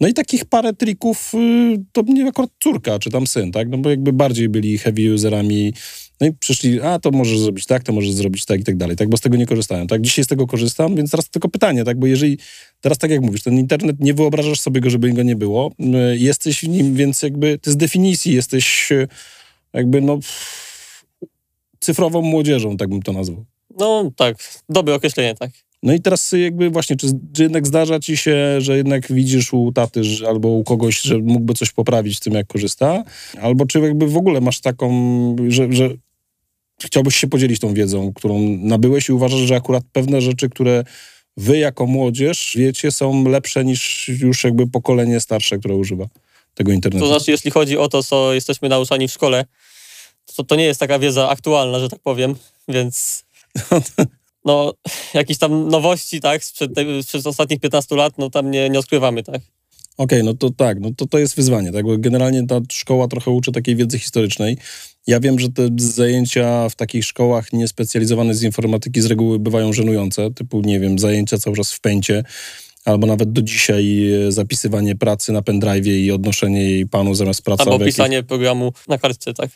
No 0.01 0.09
i 0.09 0.15
takich 0.15 0.45
parę 0.45 0.73
trików 0.73 1.33
y, 1.35 1.85
to 1.93 2.03
mnie 2.03 2.27
akurat 2.27 2.51
córka, 2.63 2.99
czy 2.99 3.11
tam 3.11 3.27
syn, 3.27 3.53
tak? 3.53 3.69
No 3.69 3.79
bo 3.79 3.91
jakby 3.91 4.13
bardziej 4.13 4.49
byli 4.49 4.79
heavy 4.79 5.15
userami 5.15 5.73
no 6.21 6.27
i 6.27 6.33
przyszli, 6.33 6.81
a 6.81 6.99
to 6.99 7.11
możesz 7.11 7.39
zrobić 7.39 7.67
tak, 7.67 7.83
to 7.83 7.93
możesz 7.93 8.13
zrobić 8.13 8.45
tak 8.45 8.61
i 8.61 8.65
tak 8.65 8.77
dalej, 8.77 8.97
tak, 8.97 9.09
bo 9.09 9.17
z 9.17 9.21
tego 9.21 9.37
nie 9.37 9.47
korzystałem, 9.47 9.87
tak. 9.87 10.01
Dzisiaj 10.01 10.25
z 10.25 10.29
tego 10.29 10.47
korzystam, 10.47 10.97
więc 10.97 11.11
teraz 11.11 11.31
tylko 11.31 11.49
pytanie, 11.49 11.85
tak, 11.85 11.99
bo 11.99 12.07
jeżeli 12.07 12.39
teraz 12.81 12.99
tak 12.99 13.11
jak 13.11 13.21
mówisz, 13.21 13.43
ten 13.43 13.59
internet, 13.59 14.01
nie 14.01 14.15
wyobrażasz 14.15 14.61
sobie 14.61 14.81
go, 14.81 14.91
żeby 14.91 15.13
go 15.13 15.23
nie 15.23 15.37
było, 15.37 15.73
y, 15.81 16.19
jesteś 16.19 16.61
w 16.61 16.69
nim, 16.69 16.95
więc 16.95 17.23
jakby 17.23 17.59
ty 17.59 17.71
z 17.71 17.77
definicji 17.77 18.35
jesteś 18.35 18.93
y, 18.93 19.09
jakby 19.73 20.01
no 20.01 20.19
cyfrową 21.81 22.23
młodzieżą, 22.23 22.77
tak 22.77 22.89
bym 22.89 23.03
to 23.03 23.13
nazwał. 23.13 23.45
No 23.79 24.11
tak, 24.17 24.37
dobre 24.69 24.95
określenie, 24.95 25.35
tak. 25.35 25.51
No 25.83 25.93
i 25.93 26.01
teraz 26.01 26.33
jakby 26.33 26.71
właśnie, 26.71 26.97
czy, 26.97 27.07
czy, 27.33 27.43
jednak 27.43 27.67
zdarza 27.67 28.01
ci 28.01 28.17
się, 28.17 28.61
że 28.61 28.77
jednak 28.77 29.13
widzisz 29.13 29.53
u 29.53 29.73
taty 29.73 30.05
że, 30.05 30.29
albo 30.29 30.49
u 30.49 30.65
kogoś, 30.65 31.01
że 31.01 31.19
mógłby 31.19 31.55
coś 31.55 31.73
poprawić 31.73 32.17
w 32.17 32.21
tym, 32.21 32.33
jak 32.33 32.47
korzysta? 32.47 33.05
Albo 33.41 33.67
czy 33.67 33.81
jakby 33.81 34.07
w 34.07 34.17
ogóle 34.17 34.41
masz 34.41 34.61
taką, 34.61 34.91
że, 35.49 35.73
że 35.73 35.91
chciałbyś 36.85 37.17
się 37.17 37.27
podzielić 37.27 37.61
tą 37.61 37.75
wiedzą, 37.75 38.13
którą 38.13 38.39
nabyłeś 38.59 39.09
i 39.09 39.13
uważasz, 39.13 39.41
że 39.41 39.57
akurat 39.57 39.85
pewne 39.93 40.21
rzeczy, 40.21 40.49
które 40.49 40.85
wy 41.37 41.59
jako 41.59 41.87
młodzież 41.87 42.53
wiecie, 42.57 42.91
są 42.91 43.25
lepsze 43.25 43.65
niż 43.65 44.09
już 44.09 44.45
jakby 44.45 44.67
pokolenie 44.67 45.21
starsze, 45.21 45.59
które 45.59 45.75
używa 45.75 46.07
tego 46.55 46.73
internetu? 46.73 47.07
To 47.07 47.13
znaczy, 47.13 47.31
jeśli 47.31 47.51
chodzi 47.51 47.79
o 47.79 47.89
to, 47.89 48.03
co 48.03 48.35
jesteśmy 48.35 48.69
nauczani 48.69 49.09
w 49.09 49.13
szkole, 49.13 49.45
to 50.37 50.45
to 50.45 50.57
nie 50.57 50.65
jest 50.65 50.81
taka 50.81 50.99
wiedza 50.99 51.29
aktualna, 51.29 51.79
że 51.79 51.89
tak 51.89 52.01
powiem, 52.01 52.35
więc 52.69 53.25
no, 54.45 54.75
jakieś 55.15 55.39
tam 55.39 55.69
nowości, 55.69 56.21
tak, 56.21 56.45
sprzed, 56.45 56.71
sprzed 57.03 57.27
ostatnich 57.27 57.61
15 57.61 57.97
lat, 57.97 58.19
no 58.19 58.31
tam 58.31 58.51
nie, 58.51 58.71
nie 58.71 58.79
odkrywamy, 58.79 59.23
tak. 59.23 59.41
Okej, 59.97 60.25
no 60.25 60.35
to 60.35 60.51
tak, 60.51 60.81
no 60.81 60.91
to 60.97 61.07
to 61.07 61.19
jest 61.19 61.37
wyzwanie, 61.37 61.73
tak? 61.73 61.85
Bo 61.85 61.99
generalnie 61.99 62.47
ta 62.47 62.61
szkoła 62.73 63.09
trochę 63.09 63.31
uczy 63.31 63.53
takiej 63.53 63.77
wiedzy 63.77 63.99
historycznej. 63.99 64.57
Ja 65.07 65.21
wiem, 65.21 65.39
że 65.39 65.49
te 65.49 65.69
zajęcia 65.77 66.69
w 66.69 66.75
takich 66.75 67.05
szkołach 67.05 67.53
niespecjalizowane 67.53 68.35
z 68.35 68.43
informatyki 68.43 69.01
z 69.01 69.07
reguły 69.07 69.39
bywają 69.39 69.73
żenujące, 69.73 70.31
typu, 70.31 70.61
nie 70.61 70.81
wiem, 70.81 70.99
zajęcia 70.99 71.39
cały 71.39 71.57
czas 71.57 71.73
w 71.73 71.81
pęcie, 71.81 72.25
albo 72.85 73.07
nawet 73.07 73.33
do 73.33 73.43
dzisiaj 73.43 74.13
e, 74.13 74.33
zapisywanie 74.33 74.97
pracy 74.97 75.33
na 75.33 75.41
pendrive'ie 75.41 75.93
i 75.93 76.11
odnoszenie 76.11 76.71
jej 76.71 76.87
panu 76.87 77.15
zamiast 77.15 77.43
pracy. 77.43 77.63
Albo 77.63 77.85
pisanie 77.85 78.23
programu 78.23 78.73
na 78.89 78.99
kartce, 78.99 79.35
tak? 79.35 79.51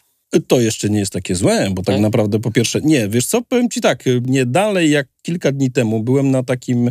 To 0.47 0.61
jeszcze 0.61 0.91
nie 0.91 0.99
jest 0.99 1.13
takie 1.13 1.35
złe, 1.35 1.69
bo 1.71 1.83
tak, 1.83 1.95
Tak? 1.95 2.03
naprawdę 2.03 2.41
po 2.41 2.51
pierwsze, 2.51 2.81
nie, 2.81 3.09
wiesz 3.09 3.27
co, 3.27 3.43
powiem 3.43 3.71
ci 3.71 3.81
tak, 3.81 4.05
nie 4.27 4.47
dalej 4.47 4.91
jak 4.91 5.07
kilka 5.23 5.53
dni 5.53 5.71
temu 5.71 6.03
byłem 6.03 6.31
na 6.31 6.43
takim 6.43 6.91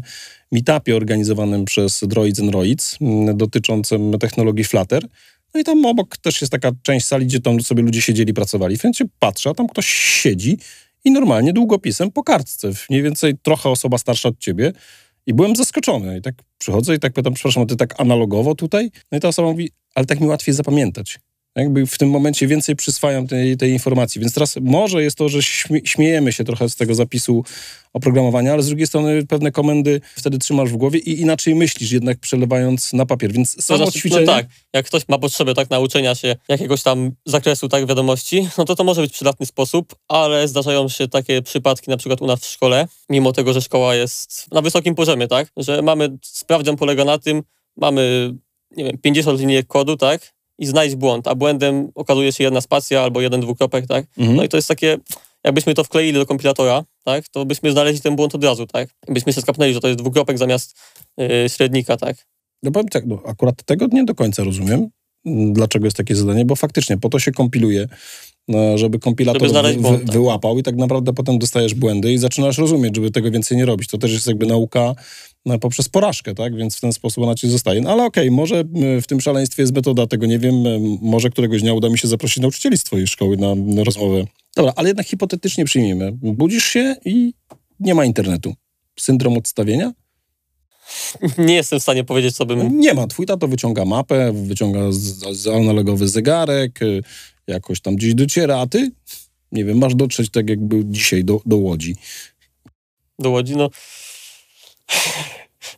meetupie 0.52 0.96
organizowanym 0.96 1.66
przez 1.66 2.04
Droids 2.08 2.40
and 2.40 2.52
Droids 2.52 2.98
mm, 3.02 3.38
dotyczącym 3.38 4.20
technologii 4.20 4.64
Flutter. 4.64 5.08
No 5.54 5.60
i 5.60 5.64
tam 5.64 5.86
obok 5.86 6.18
też 6.18 6.42
jest 6.42 6.52
taka 6.52 6.72
część 6.84 7.06
sali, 7.06 7.26
gdzie 7.26 7.40
tam 7.40 7.62
sobie 7.62 7.84
ludzie 7.84 8.02
siedzieli, 8.02 8.34
pracowali. 8.34 8.78
W 8.78 8.84
momencie 8.84 9.06
patrzę, 9.20 9.50
a 9.50 9.54
tam 9.54 9.68
ktoś 9.68 9.88
siedzi 9.88 10.58
i 11.04 11.12
normalnie 11.12 11.54
długopisem 11.54 12.12
po 12.12 12.24
kartce, 12.24 12.72
mniej 12.90 13.02
więcej 13.02 13.34
trochę 13.42 13.70
osoba 13.70 13.98
starsza 13.98 14.30
od 14.30 14.40
ciebie. 14.40 14.74
I 15.26 15.34
byłem 15.34 15.56
zaskoczony. 15.56 16.18
I 16.18 16.22
tak 16.22 16.36
przychodzę 16.58 16.96
i 16.96 17.00
tak 17.00 17.14
pytam, 17.14 17.34
przepraszam, 17.34 17.64
a 17.64 17.66
ty 17.66 17.76
tak 17.76 18.02
analogowo 18.02 18.56
tutaj? 18.56 18.92
No 19.12 19.18
i 19.18 19.22
ta 19.22 19.28
osoba 19.28 19.52
mówi, 19.52 19.70
ale 19.96 20.06
tak 20.06 20.20
mi 20.20 20.28
łatwiej 20.28 20.56
zapamiętać. 20.56 21.20
Jakby 21.56 21.86
w 21.86 21.98
tym 21.98 22.10
momencie 22.10 22.48
więcej 22.48 22.76
przyswajam 22.76 23.28
tej, 23.28 23.58
tej 23.58 23.72
informacji. 23.72 24.22
Więc 24.22 24.34
teraz 24.34 24.56
może 24.62 25.04
jest 25.04 25.18
to, 25.18 25.30
że 25.30 25.44
śmie 25.44 25.80
śmiejemy 25.86 26.32
się 26.32 26.44
trochę 26.44 26.70
z 26.70 26.76
tego 26.76 26.96
zapisu 26.96 27.44
oprogramowania, 27.94 28.54
ale 28.54 28.64
z 28.64 28.68
drugiej 28.68 28.88
strony 28.88 29.26
pewne 29.26 29.52
komendy 29.52 30.02
wtedy 30.16 30.38
trzymasz 30.40 30.70
w 30.70 30.78
głowie 30.78 31.00
i 31.00 31.22
inaczej 31.22 31.56
myślisz, 31.56 31.92
jednak 31.92 32.20
przelewając 32.20 32.94
na 32.94 33.06
papier. 33.06 33.32
Więc 33.32 33.56
To 33.56 33.62
samo 33.62 33.78
znaczy, 33.78 34.00
ćwiczenie... 34.00 34.26
No 34.26 34.34
tak, 34.34 34.46
jak 34.74 34.86
ktoś 34.86 35.08
ma 35.10 35.18
potrzebę 35.18 35.54
tak 35.54 35.70
nauczenia 35.70 36.16
się 36.16 36.36
jakiegoś 36.48 36.84
tam 36.84 37.12
zakresu 37.26 37.70
tak 37.70 37.86
wiadomości, 37.86 38.48
no 38.58 38.66
to 38.66 38.76
to 38.76 38.84
może 38.84 39.02
być 39.02 39.14
przydatny 39.14 39.46
sposób, 39.46 39.96
ale 40.08 40.48
zdarzają 40.48 40.90
się 40.90 41.08
takie 41.08 41.42
przypadki 41.42 41.90
na 41.90 41.98
przykład 41.98 42.22
u 42.22 42.28
nas 42.28 42.40
w 42.40 42.46
szkole, 42.46 42.88
mimo 43.10 43.32
tego, 43.32 43.54
że 43.54 43.62
szkoła 43.62 43.96
jest 43.96 44.52
na 44.52 44.62
wysokim 44.62 44.96
poziomie, 44.96 45.28
tak, 45.28 45.52
że 45.58 45.82
mamy, 45.82 46.18
sprawdzian 46.22 46.76
polega 46.76 47.06
na 47.06 47.18
tym, 47.18 47.44
mamy, 47.78 48.34
nie 48.72 48.84
wiem, 48.84 48.98
50 48.98 49.40
linijek 49.40 49.68
kodu, 49.68 49.98
tak, 49.98 50.33
i 50.60 50.66
znajdź 50.66 50.96
błąd, 50.96 51.28
a 51.28 51.36
błędem 51.36 51.92
okazuje 51.96 52.32
się 52.32 52.44
jedna 52.44 52.62
spacja 52.62 53.02
albo 53.02 53.22
jeden 53.22 53.42
dwukropek, 53.42 53.88
tak, 53.88 54.06
Mhm. 54.18 54.38
no 54.38 54.44
i 54.44 54.50
to 54.50 54.58
jest 54.58 54.68
takie, 54.68 54.98
jakbyśmy 55.44 55.74
to 55.74 55.84
wkleili 55.84 56.14
do 56.14 56.26
kompilatora, 56.26 56.84
tak, 57.04 57.28
to 57.30 57.46
byśmy 57.46 57.72
znaleźli 57.72 58.02
ten 58.02 58.16
błąd 58.16 58.36
od 58.36 58.44
razu, 58.44 58.68
tak, 58.68 58.90
byśmy 59.08 59.34
się 59.34 59.42
skapnęli, 59.42 59.74
że 59.74 59.80
to 59.80 59.88
jest 59.88 60.00
dwukropek 60.00 60.38
zamiast 60.38 60.78
yy, 61.18 61.50
średnika, 61.50 61.98
tak. 61.98 62.28
No 62.64 62.72
powiem 62.72 62.90
tak, 62.90 63.06
no, 63.06 63.22
akurat 63.26 63.64
tego 63.64 63.88
nie 63.92 64.04
do 64.06 64.16
końca 64.16 64.44
rozumiem, 64.44 64.90
m, 65.26 65.54
dlaczego 65.54 65.86
jest 65.86 65.98
takie 65.98 66.16
zadanie, 66.16 66.46
bo 66.46 66.56
faktycznie 66.56 66.98
po 66.98 67.10
to 67.10 67.20
się 67.20 67.32
kompiluje, 67.32 67.88
żeby 68.76 69.00
kompilator 69.00 69.48
Żeby 69.48 69.74
wy, 69.74 70.00
tak. 70.00 70.12
wyłapał 70.12 70.60
i 70.60 70.64
tak 70.64 70.76
naprawdę 70.76 71.14
potem 71.14 71.40
dostajesz 71.40 71.74
błędy 71.74 72.14
i 72.14 72.18
zaczynasz 72.18 72.58
rozumieć, 72.58 72.96
żeby 72.96 73.12
tego 73.12 73.32
więcej 73.32 73.58
nie 73.58 73.66
robić. 73.66 73.90
To 73.90 73.98
też 73.98 74.12
jest 74.12 74.28
jakby 74.28 74.46
nauka 74.46 74.96
no, 75.46 75.60
poprzez 75.60 75.90
porażkę, 75.90 76.36
tak? 76.36 76.56
Więc 76.56 76.78
w 76.78 76.82
ten 76.82 76.94
sposób 76.94 77.24
ona 77.24 77.36
ci 77.36 77.50
zostaje. 77.50 77.82
No, 77.82 77.90
ale 77.90 78.06
okej, 78.06 78.32
może 78.32 78.60
m, 78.60 79.02
w 79.02 79.08
tym 79.08 79.22
szaleństwie 79.22 79.64
jest 79.64 79.76
metoda, 79.76 80.08
tego 80.08 80.26
nie 80.26 80.40
wiem, 80.40 80.56
może 81.02 81.30
któregoś 81.30 81.62
dnia 81.62 81.74
uda 81.74 81.90
mi 81.90 81.98
się 81.98 82.08
zaprosić 82.08 82.38
nauczycieli 82.38 82.78
z 82.78 82.84
twojej 82.84 83.08
szkoły 83.08 83.38
na, 83.38 83.84
rozmowę. 83.84 84.26
Dobra, 84.56 84.74
ale 84.76 84.90
jednak 84.90 85.08
hipotetycznie 85.08 85.66
przyjmijmy. 85.66 86.12
Budzisz 86.12 86.66
się 86.66 86.96
i 87.06 87.34
nie 87.80 87.96
ma 87.96 88.06
internetu. 88.06 88.54
Syndrom 89.00 89.38
odstawienia? 89.38 89.94
Nie 91.38 91.54
jestem 91.54 91.80
w 91.80 91.84
stanie 91.84 92.04
powiedzieć, 92.04 92.36
co 92.36 92.46
bym 92.46 92.80
Nie 92.80 92.94
ma. 92.94 93.08
Twój 93.08 93.26
tato 93.26 93.48
wyciąga 93.48 93.86
mapę, 93.86 94.34
wyciąga 94.34 94.92
z, 94.92 95.38
z 95.38 95.48
analogowy 95.48 96.08
zegarek, 96.08 96.80
jakoś 97.48 97.82
tam 97.82 97.96
gdzieś 97.96 98.16
dociera, 98.16 98.60
a 98.60 98.68
ty, 98.68 98.92
nie 99.52 99.66
wiem, 99.66 99.78
masz 99.78 99.96
dotrzeć 99.96 100.30
tak 100.30 100.50
jakby 100.50 100.86
dzisiaj 100.86 101.24
do, 101.24 101.42
do 101.46 101.58
Łodzi. 101.58 101.96
do 103.20 103.30
Łodzi, 103.30 103.56
no... 103.56 103.70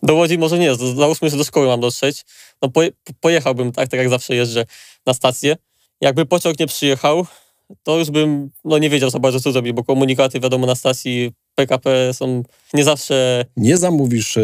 Do 0.03 0.15
Łodzi 0.15 0.37
może 0.37 0.59
nie, 0.59 0.75
załóżmy, 0.75 1.29
że 1.29 1.37
do 1.37 1.43
szkoły 1.43 1.67
mam 1.67 1.81
dotrzeć. 1.81 2.25
No 2.61 2.69
poje, 2.69 2.89
pojechałbym 3.19 3.71
tak, 3.71 3.89
tak 3.89 3.99
jak 3.99 4.09
zawsze 4.09 4.35
jeżdżę 4.35 4.65
na 5.05 5.13
stację. 5.13 5.55
Jakby 6.01 6.25
pociąg 6.25 6.59
nie 6.59 6.67
przyjechał, 6.67 7.25
to 7.83 7.99
już 7.99 8.11
bym 8.11 8.49
no, 8.65 8.77
nie 8.77 8.89
wiedział 8.89 9.09
za 9.09 9.19
bardzo, 9.19 9.39
co 9.39 9.51
zrobić, 9.51 9.73
bo 9.73 9.83
komunikaty, 9.83 10.39
wiadomo, 10.39 10.67
na 10.67 10.75
stacji 10.75 11.31
PKP 11.55 12.13
są 12.13 12.43
nie 12.73 12.83
zawsze... 12.83 13.45
Nie 13.57 13.77
zamówisz 13.77 14.37
e, 14.37 14.41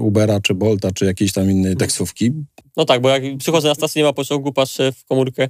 Ubera, 0.00 0.40
czy 0.40 0.54
Bolta, 0.54 0.92
czy 0.92 1.04
jakiejś 1.04 1.32
tam 1.32 1.50
innej 1.50 1.76
taksówki. 1.76 2.32
No 2.76 2.84
tak, 2.84 3.00
bo 3.00 3.08
jak 3.08 3.22
przychodzę 3.38 3.68
na 3.68 3.74
stację, 3.74 4.02
nie 4.02 4.06
ma 4.06 4.12
pociągu, 4.12 4.52
patrzę 4.52 4.92
w 4.92 5.04
komórkę, 5.04 5.48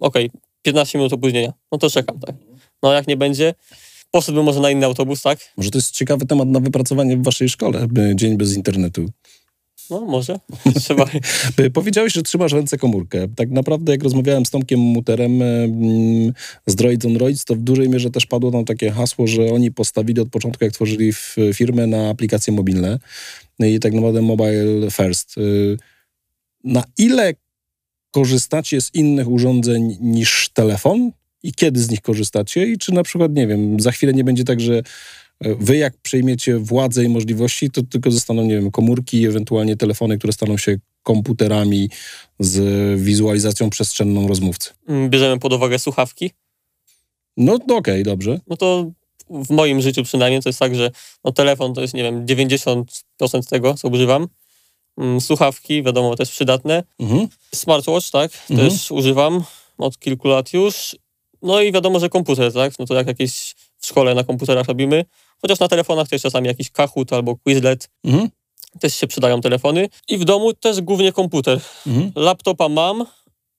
okej, 0.00 0.30
15 0.62 0.98
minut 0.98 1.12
opóźnienia, 1.12 1.52
no 1.72 1.78
to 1.78 1.90
czekam, 1.90 2.18
tak. 2.20 2.36
No 2.82 2.92
jak 2.92 3.06
nie 3.06 3.16
będzie, 3.16 3.54
poszedłbym 4.10 4.44
może 4.44 4.60
na 4.60 4.70
inny 4.70 4.86
autobus, 4.86 5.22
tak? 5.22 5.38
Może 5.56 5.70
to 5.70 5.78
jest 5.78 5.90
ciekawy 5.90 6.26
temat 6.26 6.48
na 6.48 6.60
wypracowanie 6.60 7.16
w 7.16 7.22
waszej 7.22 7.48
szkole, 7.48 7.86
dzień 8.14 8.36
bez 8.36 8.56
internetu. 8.56 9.10
No 9.90 10.00
może, 10.00 10.40
trzeba... 10.84 11.06
Powiedziałeś, 11.72 12.12
że 12.12 12.22
trzymasz 12.22 12.52
ręce 12.52 12.78
komórkę. 12.78 13.28
Tak 13.36 13.50
naprawdę, 13.50 13.92
jak 13.92 14.02
rozmawiałem 14.02 14.46
z 14.46 14.50
Tomkiem 14.50 14.80
Muterem 14.80 15.40
z 16.66 16.74
Droids 16.74 17.06
on 17.06 17.14
Droids, 17.14 17.44
to 17.44 17.54
w 17.54 17.58
dużej 17.58 17.88
mierze 17.88 18.10
też 18.10 18.26
padło 18.26 18.50
tam 18.50 18.64
takie 18.64 18.90
hasło, 18.90 19.26
że 19.26 19.52
oni 19.52 19.72
postawili 19.72 20.20
od 20.20 20.28
początku, 20.28 20.64
jak 20.64 20.72
tworzyli 20.72 21.12
firmę, 21.54 21.86
na 21.86 22.08
aplikacje 22.08 22.52
mobilne 22.52 22.98
No 23.58 23.66
i 23.66 23.78
tak 23.80 23.92
naprawdę 23.92 24.22
mobile 24.22 24.90
first. 24.90 25.38
Y, 25.38 25.76
Na 26.64 26.84
ile 26.98 27.34
korzystacie 28.14 28.80
z 28.80 28.94
innych 28.94 29.28
urządzeń 29.28 29.96
niż 30.00 30.48
telefon 30.54 31.10
i 31.42 31.52
kiedy 31.52 31.80
z 31.80 31.90
nich 31.90 32.00
korzystacie 32.00 32.66
i 32.66 32.78
czy 32.78 32.92
na 32.92 33.02
przykład, 33.02 33.32
nie 33.34 33.46
wiem, 33.46 33.80
za 33.80 33.92
chwilę 33.92 34.12
nie 34.12 34.24
będzie 34.24 34.44
tak, 34.44 34.60
że 34.60 34.78
e, 34.78 34.82
wy 35.54 35.76
jak 35.76 35.96
przejmiecie 35.96 36.58
władzę 36.58 37.04
i 37.04 37.08
możliwości, 37.08 37.70
to 37.70 37.82
tylko 37.82 38.10
zostaną, 38.10 38.42
nie 38.42 38.54
wiem, 38.54 38.70
komórki, 38.70 39.26
ewentualnie 39.26 39.76
telefony, 39.76 40.18
które 40.18 40.32
staną 40.32 40.56
się 40.58 40.76
komputerami 41.02 41.90
z 42.40 42.56
wizualizacją 43.00 43.70
przestrzenną 43.70 44.28
rozmówcy. 44.28 44.70
mm, 44.88 45.10
bierzemy 45.10 45.38
pod 45.40 45.52
uwagę 45.52 45.78
słuchawki, 45.78 46.30
No, 47.36 47.58
no 47.68 47.76
okej, 47.76 48.02
dobrze. 48.04 48.40
no 48.46 48.56
to 48.56 48.90
w 49.30 49.50
moim 49.50 49.80
życiu 49.80 50.02
przynajmniej 50.02 50.42
to 50.42 50.48
jest 50.48 50.58
tak, 50.58 50.74
że 50.74 50.90
no 51.24 51.32
telefon 51.32 51.74
to 51.74 51.80
jest, 51.80 51.94
nie 51.94 52.02
wiem, 52.02 52.26
90% 52.26 52.84
tego, 53.50 53.74
co 53.74 53.88
używam. 53.88 54.28
Mm, 54.98 55.20
Słuchawki, 55.20 55.82
wiadomo, 55.82 56.16
też 56.16 56.30
przydatne. 56.30 56.82
Mhm. 57.00 57.28
Smartwatch, 57.54 58.10
tak, 58.10 58.30
Mhm. 58.50 58.70
też 58.70 58.90
używam 58.90 59.44
od 59.78 59.98
kilku 59.98 60.28
lat 60.28 60.52
już. 60.52 60.96
No 61.42 61.60
i 61.60 61.72
wiadomo, 61.72 62.00
że 62.00 62.08
komputer, 62.08 62.52
tak, 62.52 62.78
no 62.78 62.86
to 62.86 62.94
jak 62.94 63.06
jakieś 63.06 63.54
w 63.78 63.86
szkole 63.86 64.14
na 64.14 64.24
komputerach 64.24 64.66
robimy, 64.66 65.04
chociaż 65.42 65.58
na 65.58 65.68
telefonach 65.68 66.08
też 66.08 66.22
czasami 66.22 66.46
jakiś 66.48 66.70
Kahoot 66.70 67.12
albo 67.12 67.36
Quizlet, 67.36 67.88
Mhm. 68.04 68.28
też 68.80 68.94
się 68.96 69.06
przydają 69.06 69.40
telefony. 69.40 69.88
I 70.08 70.18
w 70.18 70.24
domu 70.24 70.52
też 70.52 70.80
głównie 70.80 71.12
komputer. 71.12 71.60
Mhm. 71.86 72.12
Laptopa 72.16 72.68
mam, 72.68 73.04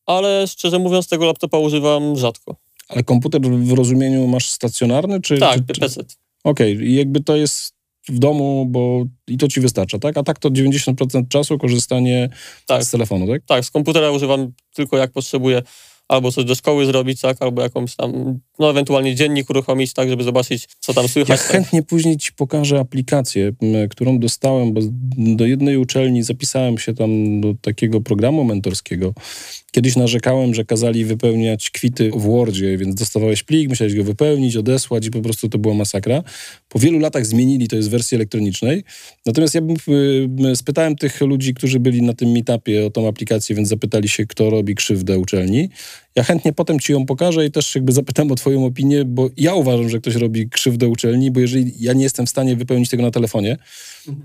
ale 0.05 0.47
szczerze 0.47 0.79
mówiąc 0.79 1.07
tego 1.07 1.25
laptopa 1.25 1.57
używam 1.57 2.17
rzadko. 2.17 2.55
Ale 2.87 3.03
komputer 3.03 3.41
w 3.41 3.71
rozumieniu 3.73 4.27
masz 4.27 4.49
stacjonarny, 4.49 5.21
czy... 5.21 5.37
Tak, 5.37 5.59
czy. 5.73 5.79
PC. 5.81 6.03
Okej, 6.43 6.75
i 6.75 6.95
jakby 6.95 7.23
to 7.23 7.35
jest 7.35 7.73
w 8.09 8.19
domu, 8.19 8.65
bo 8.69 9.05
i 9.27 9.38
to 9.38 9.47
ci 9.47 9.59
wystarcza, 9.62 10.00
tak? 10.00 10.17
A 10.17 10.24
tak 10.24 10.39
to 10.39 10.50
90% 10.50 11.27
czasu 11.27 11.57
korzystanie 11.57 12.29
Tak. 12.67 12.83
z 12.83 12.91
telefonu, 12.91 13.27
tak? 13.27 13.41
Tak, 13.45 13.65
z 13.65 13.71
komputera 13.71 14.12
używam 14.12 14.51
tylko 14.74 14.97
jak 14.97 15.12
potrzebuję 15.12 15.62
albo 16.07 16.31
coś 16.31 16.45
do 16.45 16.55
szkoły 16.55 16.85
zrobić, 16.85 17.21
tak, 17.21 17.38
albo 17.41 17.62
jakąś 17.62 17.95
tam, 17.95 18.39
no 18.59 18.69
ewentualnie 18.69 19.15
dziennik 19.15 19.50
uruchomić, 19.50 19.93
tak, 19.93 20.09
żeby 20.09 20.24
zobaczyć, 20.24 20.67
co 20.79 20.93
tam 20.93 21.03
Ja 21.03 21.09
słychać. 21.09 21.39
tak. 21.39 21.47
chętnie 21.50 21.83
później 21.83 22.17
ci 22.17 22.33
pokażę 22.33 22.79
aplikację, 22.79 23.51
którą 23.89 24.19
dostałem, 24.19 24.74
bo 24.74 24.81
do 25.17 25.45
jednej 25.45 25.77
uczelni 25.77 26.24
zapisałem 26.24 26.77
się 26.77 26.93
tam 26.93 27.41
do 27.41 27.53
takiego 27.62 28.01
programu 28.01 28.43
mentorskiego. 28.43 29.13
Kiedyś 29.75 29.96
narzekałem, 29.96 30.53
że 30.53 30.65
kazali 30.65 31.05
wypełniać 31.05 31.70
kwity 31.70 32.12
w 32.12 32.22
Wordzie, 32.22 32.77
więc 32.77 32.96
dostawałeś 32.96 33.44
plik, 33.44 33.70
musiałeś 33.70 33.96
go 33.96 34.03
wypełnić, 34.03 34.55
odesłać 34.55 35.05
i 35.05 35.12
po 35.12 35.22
prostu 35.22 35.50
to 35.50 35.58
była 35.58 35.74
masakra. 35.74 36.24
Po 36.70 36.79
wielu 36.79 37.00
latach 37.00 37.25
zmienili, 37.25 37.67
to 37.67 37.75
jest 37.75 37.88
w 37.88 37.91
wersji 37.91 38.15
elektronicznej. 38.15 38.84
Natomiast 39.25 39.55
ja 39.55 39.62
bym, 39.62 39.75
y, 40.46 40.55
spytałem 40.55 40.96
tych 40.96 41.22
ludzi, 41.22 41.53
którzy 41.53 41.79
byli 41.79 42.01
na 42.01 42.13
tym 42.13 42.32
meetupie 42.32 42.86
o 42.86 42.89
tą 42.89 43.08
aplikację, 43.08 43.55
więc 43.55 43.70
zapytali 43.70 44.10
się, 44.10 44.25
kto 44.25 44.50
robi 44.50 44.75
krzywdę 44.75 45.20
uczelni. 45.20 45.70
Ja 46.15 46.24
chętnie 46.24 46.53
potem 46.53 46.79
ci 46.79 46.91
ją 46.91 47.05
pokażę 47.05 47.46
i 47.46 47.51
też 47.51 47.75
jakby 47.75 47.91
zapytam 47.91 48.32
o 48.32 48.36
twoją 48.36 48.65
opinię, 48.65 49.05
bo 49.05 49.29
ja 49.38 49.53
uważam, 49.53 49.89
że 49.89 50.00
ktoś 50.00 50.15
robi 50.15 50.50
krzywdę 50.50 50.88
uczelni, 50.88 51.32
bo 51.32 51.39
jeżeli 51.39 51.74
ja 51.79 51.94
nie 51.94 52.03
jestem 52.03 52.25
w 52.25 52.29
stanie 52.29 52.55
wypełnić 52.55 52.89
tego 52.89 53.03
na 53.03 53.12
telefonie, 53.12 53.58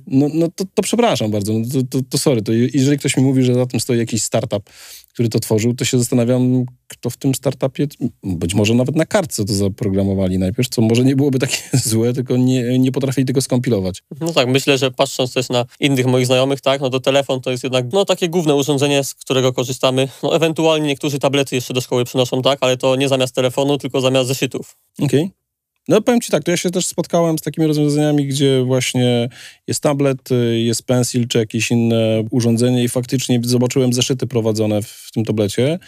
no, 0.07 0.31
no 0.35 0.49
to, 0.49 0.65
to 0.75 0.83
przepraszam 0.83 1.31
bardzo, 1.31 1.53
no 1.53 1.65
to, 1.73 1.83
to, 1.91 2.05
to 2.11 2.19
sorry, 2.19 2.43
to 2.43 2.53
jeżeli 2.53 2.99
ktoś 2.99 3.17
mi 3.17 3.23
mówi, 3.23 3.43
że 3.43 3.55
za 3.55 3.67
tym 3.67 3.81
stoi 3.81 3.99
jakiś 3.99 4.23
startup, 4.23 4.71
który 5.13 5.29
to 5.29 5.41
tworzył, 5.41 5.75
to 5.75 5.85
się 5.85 5.99
zastanawiam, 5.99 6.65
kto 6.89 7.11
w 7.11 7.17
tym 7.17 7.35
startupie, 7.35 7.87
być 8.23 8.55
może 8.55 8.75
nawet 8.75 8.97
na 8.97 9.07
kartce 9.07 9.45
to 9.45 9.53
zaprogramowali 9.53 10.39
najpierw, 10.39 10.69
co 10.69 10.83
może 10.83 11.05
nie 11.05 11.17
byłoby 11.17 11.39
takie 11.39 11.57
złe, 11.85 12.13
tylko 12.13 12.37
nie, 12.37 12.79
nie 12.79 12.93
potrafili 12.93 13.27
tego 13.27 13.43
skompilować. 13.43 14.03
No 14.21 14.33
tak, 14.33 14.49
myślę, 14.49 14.79
że 14.79 14.91
patrząc 14.91 15.33
też 15.33 15.49
na 15.49 15.65
innych 15.81 16.07
moich 16.07 16.27
znajomych, 16.27 16.61
tak, 16.61 16.81
no 16.81 16.91
to 16.91 17.01
telefon 17.01 17.41
to 17.41 17.51
jest 17.51 17.65
jednak 17.65 17.87
no 17.93 18.05
takie 18.05 18.29
główne 18.29 18.55
urządzenie, 18.55 19.05
z 19.05 19.15
którego 19.15 19.53
korzystamy. 19.53 20.09
No 20.23 20.37
ewentualnie 20.37 20.87
niektórzy 20.87 21.19
tablety 21.19 21.55
jeszcze 21.55 21.75
do 21.75 21.81
szkoły 21.81 22.05
przynoszą, 22.05 22.43
tak, 22.43 22.59
ale 22.61 22.77
to 22.77 22.97
nie 22.97 23.09
zamiast 23.09 23.35
telefonu, 23.35 23.79
tylko 23.79 24.01
zamiast 24.01 24.29
zeszytów. 24.29 24.77
Okej. 24.99 25.21
Okay. 25.21 25.40
No 25.89 26.01
powiem 26.03 26.21
Ci 26.21 26.31
tak, 26.31 26.45
to 26.45 26.51
ja 26.51 26.57
się 26.57 26.71
też 26.71 26.87
spotkałem 26.87 27.39
z 27.39 27.43
takimi 27.43 27.67
rozwiązaniami, 27.67 28.27
gdzie 28.27 28.63
właśnie 28.65 29.29
jest 29.67 29.83
tablet, 29.83 30.33
y, 30.33 30.59
jest 30.59 30.83
pensil 30.83 31.29
czy 31.29 31.39
jakieś 31.39 31.71
inne 31.71 32.23
urządzenie 32.31 32.85
i 32.85 32.89
faktycznie 32.89 33.41
zobaczyłem 33.45 33.93
zeszyty 33.93 34.27
prowadzone 34.27 34.83
w 34.83 35.09
tym 35.15 35.25
tablecie. 35.25 35.79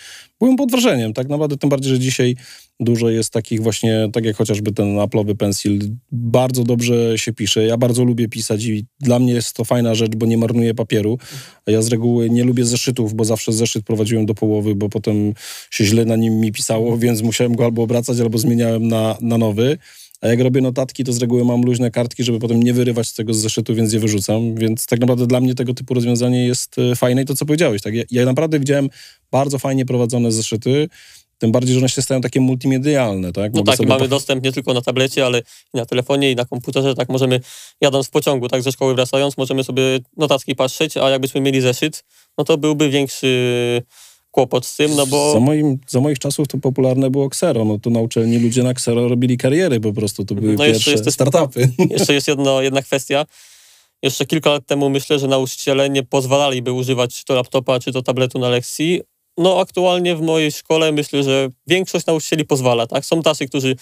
Byłem 0.43 0.57
pod 0.57 0.71
wrażeniem, 0.71 1.13
tak 1.13 1.29
naprawdę, 1.29 1.57
tym 1.57 1.71
bardziej, 1.71 1.93
że 1.93 1.99
dzisiaj 1.99 2.37
dużo 2.81 3.11
jest 3.11 3.33
takich 3.33 3.63
właśnie, 3.63 4.09
tak 4.13 4.25
jak 4.25 4.37
chociażby 4.37 4.73
ten 4.73 4.97
Apple'owy 4.97 5.37
pensil, 5.37 5.97
bardzo 6.13 6.65
dobrze 6.65 7.19
się 7.19 7.33
pisze. 7.33 7.65
Ja 7.65 7.77
bardzo 7.77 8.05
lubię 8.05 8.29
pisać 8.29 8.65
i 8.65 8.87
dla 9.01 9.19
mnie 9.19 9.33
jest 9.33 9.57
to 9.57 9.65
fajna 9.65 9.95
rzecz, 9.95 10.17
bo 10.17 10.27
nie 10.27 10.39
marnuję 10.39 10.75
papieru. 10.75 11.19
Ja 11.67 11.83
z 11.83 11.89
reguły 11.89 12.31
nie 12.31 12.45
lubię 12.45 12.65
zeszytów, 12.65 13.15
bo 13.15 13.25
zawsze 13.25 13.53
zeszyt 13.53 13.85
prowadziłem 13.85 14.27
do 14.27 14.35
połowy, 14.35 14.75
bo 14.75 14.89
potem 14.89 15.35
się 15.71 15.85
źle 15.85 16.05
na 16.05 16.17
nim 16.17 16.41
mi 16.41 16.53
pisało, 16.53 16.99
więc 16.99 17.23
musiałem 17.23 17.57
go 17.57 17.65
albo 17.65 17.83
obracać, 17.83 18.21
albo 18.21 18.39
zmieniałem 18.39 18.89
na, 18.89 19.19
na 19.21 19.39
nowy. 19.39 19.79
A 20.23 20.29
jak 20.29 20.41
robię 20.41 20.61
notatki, 20.61 21.05
to 21.05 21.13
z 21.13 21.19
reguły 21.19 21.45
mam 21.45 21.63
luźne 21.63 21.91
kartki, 21.91 22.25
żeby 22.25 22.39
potem 22.39 22.63
nie 22.63 22.73
wyrywać 22.73 23.09
z 23.09 23.15
tego 23.15 23.35
z 23.35 23.37
zeszytu, 23.37 23.75
więc 23.75 23.93
je 23.93 23.99
wyrzucam. 23.99 24.55
Więc 24.55 24.87
tak 24.87 25.01
naprawdę 25.01 25.27
dla 25.27 25.41
mnie 25.41 25.55
tego 25.55 25.75
typu 25.75 25.95
rozwiązanie 25.95 26.47
jest 26.47 26.79
e, 26.79 26.97
fajne 26.97 27.23
i 27.23 27.25
to, 27.25 27.35
co 27.35 27.47
powiedziałeś. 27.47 27.83
Tak? 27.83 27.95
Ja, 27.95 28.03
ja 28.11 28.25
naprawdę 28.25 28.59
widziałem 28.59 28.89
bardzo 29.31 29.59
fajnie 29.59 29.87
prowadzone 29.87 30.33
zeszyty. 30.33 30.89
Tym 31.39 31.53
bardziej, 31.53 31.75
że 31.75 31.81
one 31.81 31.89
się 31.89 32.03
stają 32.03 32.21
takie 32.21 32.41
multimedialne, 32.41 33.33
tak? 33.33 33.55
No 33.55 33.63
tak, 33.63 33.81
mamy 33.81 34.09
dostęp 34.09 34.45
nie 34.45 34.53
tylko 34.53 34.75
na 34.75 34.81
tablecie, 34.81 35.27
ale 35.27 35.39
i 35.75 35.77
na 35.77 35.87
telefonie, 35.87 36.31
i 36.31 36.37
na 36.37 36.45
komputerze, 36.45 36.95
tak 36.95 37.09
możemy, 37.09 37.41
jadąc 37.81 38.07
w 38.07 38.11
pociągu, 38.11 38.49
tak, 38.49 38.63
ze 38.63 38.73
szkoły 38.73 38.95
wracając, 38.95 39.37
możemy 39.37 39.65
sobie 39.65 39.83
notatki 40.17 40.55
patrzeć, 40.55 40.97
a 40.97 41.11
jakbyśmy 41.11 41.41
mieli 41.41 41.61
zeszyt, 41.61 42.05
no 42.39 42.45
to 42.45 42.59
byłby 42.59 42.91
większy 42.91 43.83
kłopot 44.33 44.67
z 44.67 44.77
tym, 44.77 44.95
no 44.95 45.07
bo... 45.07 45.33
Za, 45.33 45.41
moim, 45.41 45.79
za 45.89 46.01
moich 46.01 46.19
czasów 46.19 46.49
to 46.49 46.59
popularne 46.59 47.11
było 47.11 47.27
Xero, 47.27 47.65
no 47.65 47.79
to 47.79 47.91
na 47.91 48.01
uczelni 48.01 48.39
ludzie 48.39 48.63
na 48.63 48.71
Xero 48.71 49.09
robili 49.09 49.39
kariery 49.39 49.81
po 49.81 49.93
prostu, 49.93 50.25
to 50.25 50.35
były 50.35 50.53
no 50.53 50.65
pierwsze 50.65 50.91
jeszcze 50.91 51.09
jest, 51.09 51.15
startupy. 51.15 51.71
Jeszcze 51.91 52.15
jest 52.19 52.29
jedno, 52.29 52.63
jedna 52.63 52.83
kwestia, 52.83 53.27
jeszcze 54.03 54.27
kilka 54.27 54.51
lat 54.51 54.67
temu 54.67 54.91
myślę, 54.91 55.19
że 55.19 55.29
nauczyciele 55.29 55.91
nie 55.91 56.03
pozwalaliby 56.03 56.73
używać 56.73 57.15
czy 57.15 57.25
to 57.25 57.35
laptopa, 57.35 57.81
czy 57.81 57.93
to 57.93 58.03
tabletu 58.03 58.39
na 58.39 58.49
lekcji, 58.49 59.01
no 59.39 59.61
aktualnie 59.61 60.17
w 60.17 60.23
mojej 60.23 60.53
szkole 60.53 60.93
myślę, 60.93 61.23
że 61.23 61.49
większość 61.67 62.07
nauczycieli 62.07 62.45
pozwala, 62.45 62.87
tak? 62.87 63.07
Są 63.07 63.23
tacy, 63.23 63.47
którzy 63.47 63.77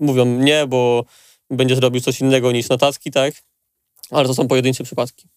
mówią 0.00 0.26
nie, 0.26 0.66
bo 0.66 1.04
będziesz 1.50 1.78
robił 1.78 2.00
coś 2.00 2.20
innego 2.20 2.52
niż 2.52 2.68
notatki, 2.68 3.10
tak? 3.10 3.34
Ale 4.10 4.26
to 4.26 4.34
są 4.34 4.48
pojedyncze 4.48 4.84
przypadki. 4.84 5.28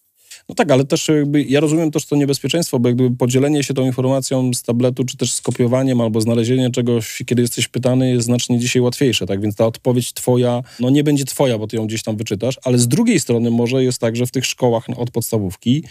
No 0.50 0.56
tak, 0.56 0.72
ale 0.72 0.86
też 0.86 1.08
jakby 1.08 1.44
ja 1.44 1.60
rozumiem 1.60 1.92
też 1.92 2.06
to 2.06 2.16
niebezpieczeństwo, 2.16 2.80
bo 2.80 2.90
jakby 2.90 3.12
podzielenie 3.12 3.64
się 3.64 3.74
tą 3.74 3.86
informacją 3.86 4.54
z 4.54 4.64
tabletu, 4.64 5.06
czy 5.06 5.18
też 5.18 5.34
skopiowaniem 5.34 6.02
albo 6.02 6.22
znalezienie 6.22 6.70
czegoś, 6.72 7.22
kiedy 7.26 7.42
jesteś 7.42 7.68
pytany, 7.68 8.12
jest 8.12 8.26
znacznie 8.26 8.60
dzisiaj 8.60 8.82
łatwiejsze, 8.82 9.26
tak? 9.26 9.42
Więc 9.42 9.56
ta 9.56 9.66
odpowiedź 9.66 10.14
twoja, 10.14 10.62
no 10.80 10.90
nie 10.90 11.04
będzie 11.04 11.26
twoja, 11.26 11.58
bo 11.58 11.68
ty 11.68 11.76
ją 11.76 11.88
gdzieś 11.88 12.04
tam 12.04 12.18
wyczytasz, 12.18 12.60
ale 12.64 12.78
z 12.78 12.88
drugiej 12.88 13.20
strony 13.20 13.52
może 13.52 13.84
jest 13.84 14.02
tak, 14.02 14.16
że 14.16 14.26
w 14.26 14.32
tych 14.32 14.46
szkołach 14.46 14.86
od 14.98 15.12
podstawówki 15.12 15.84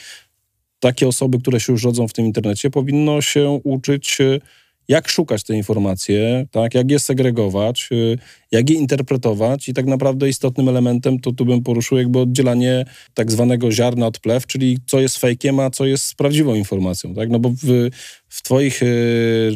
takie 0.80 1.08
osoby, 1.08 1.38
które 1.38 1.60
się 1.60 1.72
już 1.72 1.84
rodzą 1.84 2.08
w 2.08 2.12
tym 2.12 2.26
internecie, 2.26 2.70
powinno 2.70 3.20
się 3.22 3.60
uczyć, 3.64 4.20
e, 4.20 4.40
jak 4.88 5.08
szukać 5.08 5.44
te 5.44 5.54
informacje, 5.54 6.46
tak, 6.50 6.74
jak 6.74 6.90
je 6.90 6.98
segregować, 6.98 7.88
e, 7.92 8.18
jak 8.52 8.70
je 8.70 8.76
interpretować 8.76 9.68
i 9.68 9.74
tak 9.74 9.86
naprawdę 9.86 10.28
istotnym 10.28 10.68
elementem 10.68 11.18
to 11.20 11.32
tu 11.32 11.44
bym 11.44 11.62
poruszył 11.62 11.98
jakby 11.98 12.18
oddzielanie 12.18 12.84
tak 13.14 13.32
zwanego 13.32 13.72
ziarna 13.72 14.06
od 14.06 14.18
plew, 14.18 14.46
czyli 14.46 14.78
co 14.86 15.00
jest 15.00 15.18
fejkiem, 15.18 15.60
a 15.60 15.70
co 15.70 15.86
jest 15.86 16.14
prawdziwą 16.14 16.54
informacją, 16.54 17.14
tak, 17.14 17.30
no 17.30 17.38
bo 17.38 17.50
w, 17.50 17.90
w 18.28 18.42
twoich 18.42 18.82
y, 18.82 19.54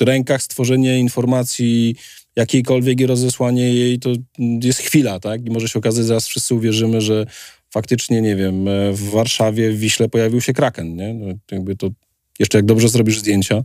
rękach 0.00 0.42
stworzenie 0.42 0.98
informacji 0.98 1.96
jakiejkolwiek 2.36 3.00
i 3.00 3.06
rozesłanie 3.06 3.74
jej 3.74 3.98
to 3.98 4.10
jest 4.38 4.80
chwila, 4.80 5.20
tak? 5.20 5.46
I 5.46 5.50
może 5.50 5.68
się 5.68 5.78
okazać, 5.78 6.02
że 6.02 6.06
zaraz 6.06 6.26
wszyscy 6.26 6.54
uwierzymy, 6.54 7.00
że 7.00 7.26
faktycznie, 7.70 8.22
nie 8.22 8.36
wiem, 8.36 8.68
e, 8.68 8.92
w 8.92 9.10
Warszawie, 9.10 9.70
w 9.70 9.78
Wiśle 9.78 10.08
pojawił 10.08 10.40
się 10.40 10.52
Kraken, 10.52 10.96
nie? 10.96 11.14
No, 11.14 11.34
jakby 11.52 11.76
to 11.76 11.90
jeszcze 12.38 12.58
jak 12.58 12.64
dobrze 12.64 12.88
zrobisz 12.88 13.18
zdjęcia. 13.18 13.62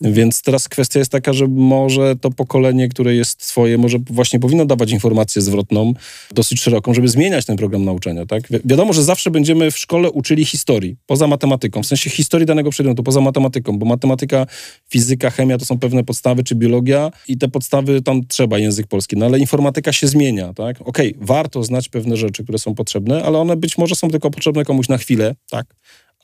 Więc 0.00 0.42
teraz 0.42 0.68
kwestia 0.68 0.98
jest 0.98 1.12
taka, 1.12 1.32
że 1.32 1.46
może 1.48 2.16
to 2.16 2.30
pokolenie, 2.30 2.88
które 2.88 3.14
jest 3.14 3.44
swoje, 3.44 3.78
może 3.78 3.98
właśnie 4.10 4.40
powinno 4.40 4.64
dawać 4.64 4.90
informację 4.90 5.42
zwrotną 5.42 5.92
dosyć 6.34 6.60
szeroką, 6.60 6.94
żeby 6.94 7.08
zmieniać 7.08 7.44
ten 7.44 7.56
program 7.56 7.84
nauczania. 7.84 8.26
Tak? 8.26 8.48
Wi 8.50 8.58
wiadomo, 8.64 8.92
że 8.92 9.02
zawsze 9.02 9.30
będziemy 9.30 9.70
w 9.70 9.78
szkole 9.78 10.10
uczyli 10.10 10.44
historii, 10.44 10.96
poza 11.06 11.26
matematyką, 11.26 11.82
w 11.82 11.86
sensie 11.86 12.10
historii 12.10 12.46
danego 12.46 12.70
przedmiotu, 12.70 13.02
poza 13.02 13.20
matematyką, 13.20 13.78
bo 13.78 13.86
matematyka, 13.86 14.46
fizyka, 14.88 15.30
chemia 15.30 15.58
to 15.58 15.64
są 15.64 15.78
pewne 15.78 16.04
podstawy, 16.04 16.44
czy 16.44 16.54
biologia 16.54 17.10
i 17.28 17.38
te 17.38 17.48
podstawy 17.48 18.02
tam 18.02 18.26
trzeba, 18.26 18.58
język 18.58 18.86
polski, 18.86 19.16
no 19.16 19.26
ale 19.26 19.38
informatyka 19.38 19.92
się 19.92 20.08
zmienia. 20.08 20.54
Tak? 20.54 20.80
Okej, 20.80 21.14
okay, 21.14 21.26
warto 21.26 21.64
znać 21.64 21.88
pewne 21.88 22.16
rzeczy, 22.16 22.42
które 22.42 22.58
są 22.58 22.74
potrzebne, 22.74 23.22
ale 23.22 23.38
one 23.38 23.56
być 23.56 23.78
może 23.78 23.94
są 23.94 24.10
tylko 24.10 24.30
potrzebne 24.30 24.64
komuś 24.64 24.88
na 24.88 24.98
chwilę, 24.98 25.34
tak? 25.50 25.66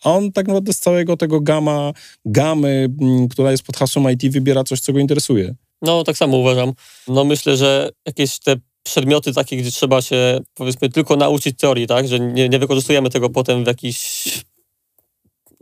On 0.04 0.32
tak 0.32 0.46
naprawdę 0.46 0.72
z 0.72 0.78
całego 0.78 1.16
tego 1.16 1.40
gama, 1.40 1.92
gamy, 2.24 2.88
mm, 3.00 3.28
która 3.28 3.50
jest 3.50 3.62
pod 3.62 3.76
hasłem 3.76 4.10
IT, 4.10 4.32
wybiera 4.32 4.64
coś, 4.64 4.80
co 4.80 4.92
go 4.92 4.98
interesuje. 4.98 5.54
No, 5.82 6.04
tak 6.04 6.16
samo 6.16 6.36
uważam. 6.36 6.72
No 7.08 7.24
myślę, 7.24 7.56
że 7.56 7.90
jakieś 8.06 8.38
te 8.38 8.56
przedmioty 8.82 9.32
takie, 9.32 9.56
gdzie 9.56 9.70
trzeba 9.70 10.02
się 10.02 10.40
powiedzmy 10.54 10.88
tylko 10.88 11.16
nauczyć 11.16 11.58
teorii, 11.58 11.86
tak, 11.86 12.08
że 12.08 12.20
nie, 12.20 12.48
nie 12.48 12.58
wykorzystujemy 12.58 13.10
tego 13.10 13.30
potem 13.30 13.64
w 13.64 13.66
jakiś 13.66 14.24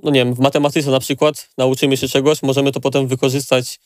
no 0.02 0.10
nie 0.10 0.24
wiem, 0.24 0.34
w 0.34 0.38
matematyce 0.38 0.90
na 0.90 1.00
przykład 1.00 1.48
nauczymy 1.58 1.96
się 1.96 2.08
czegoś, 2.08 2.42
możemy 2.42 2.72
to 2.72 2.80
potem 2.80 3.06
wykorzystać 3.06 3.78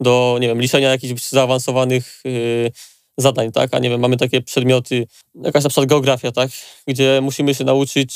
do, 0.00 0.38
nie 0.40 0.48
wiem, 0.48 0.60
liczenia 0.60 0.90
jakichś 0.90 1.22
zaawansowanych 1.22 2.20
yy, 2.24 2.70
zadań, 3.18 3.52
tak? 3.52 3.74
A 3.74 3.78
nie 3.78 3.90
wiem, 3.90 4.00
mamy 4.00 4.16
takie 4.16 4.42
przedmioty, 4.42 5.06
jakaś 5.34 5.64
na 5.64 5.70
przykład 5.70 5.88
geografia, 5.88 6.32
tak? 6.32 6.50
Gdzie 6.86 7.20
musimy 7.22 7.54
się 7.54 7.64
nauczyć, 7.64 8.10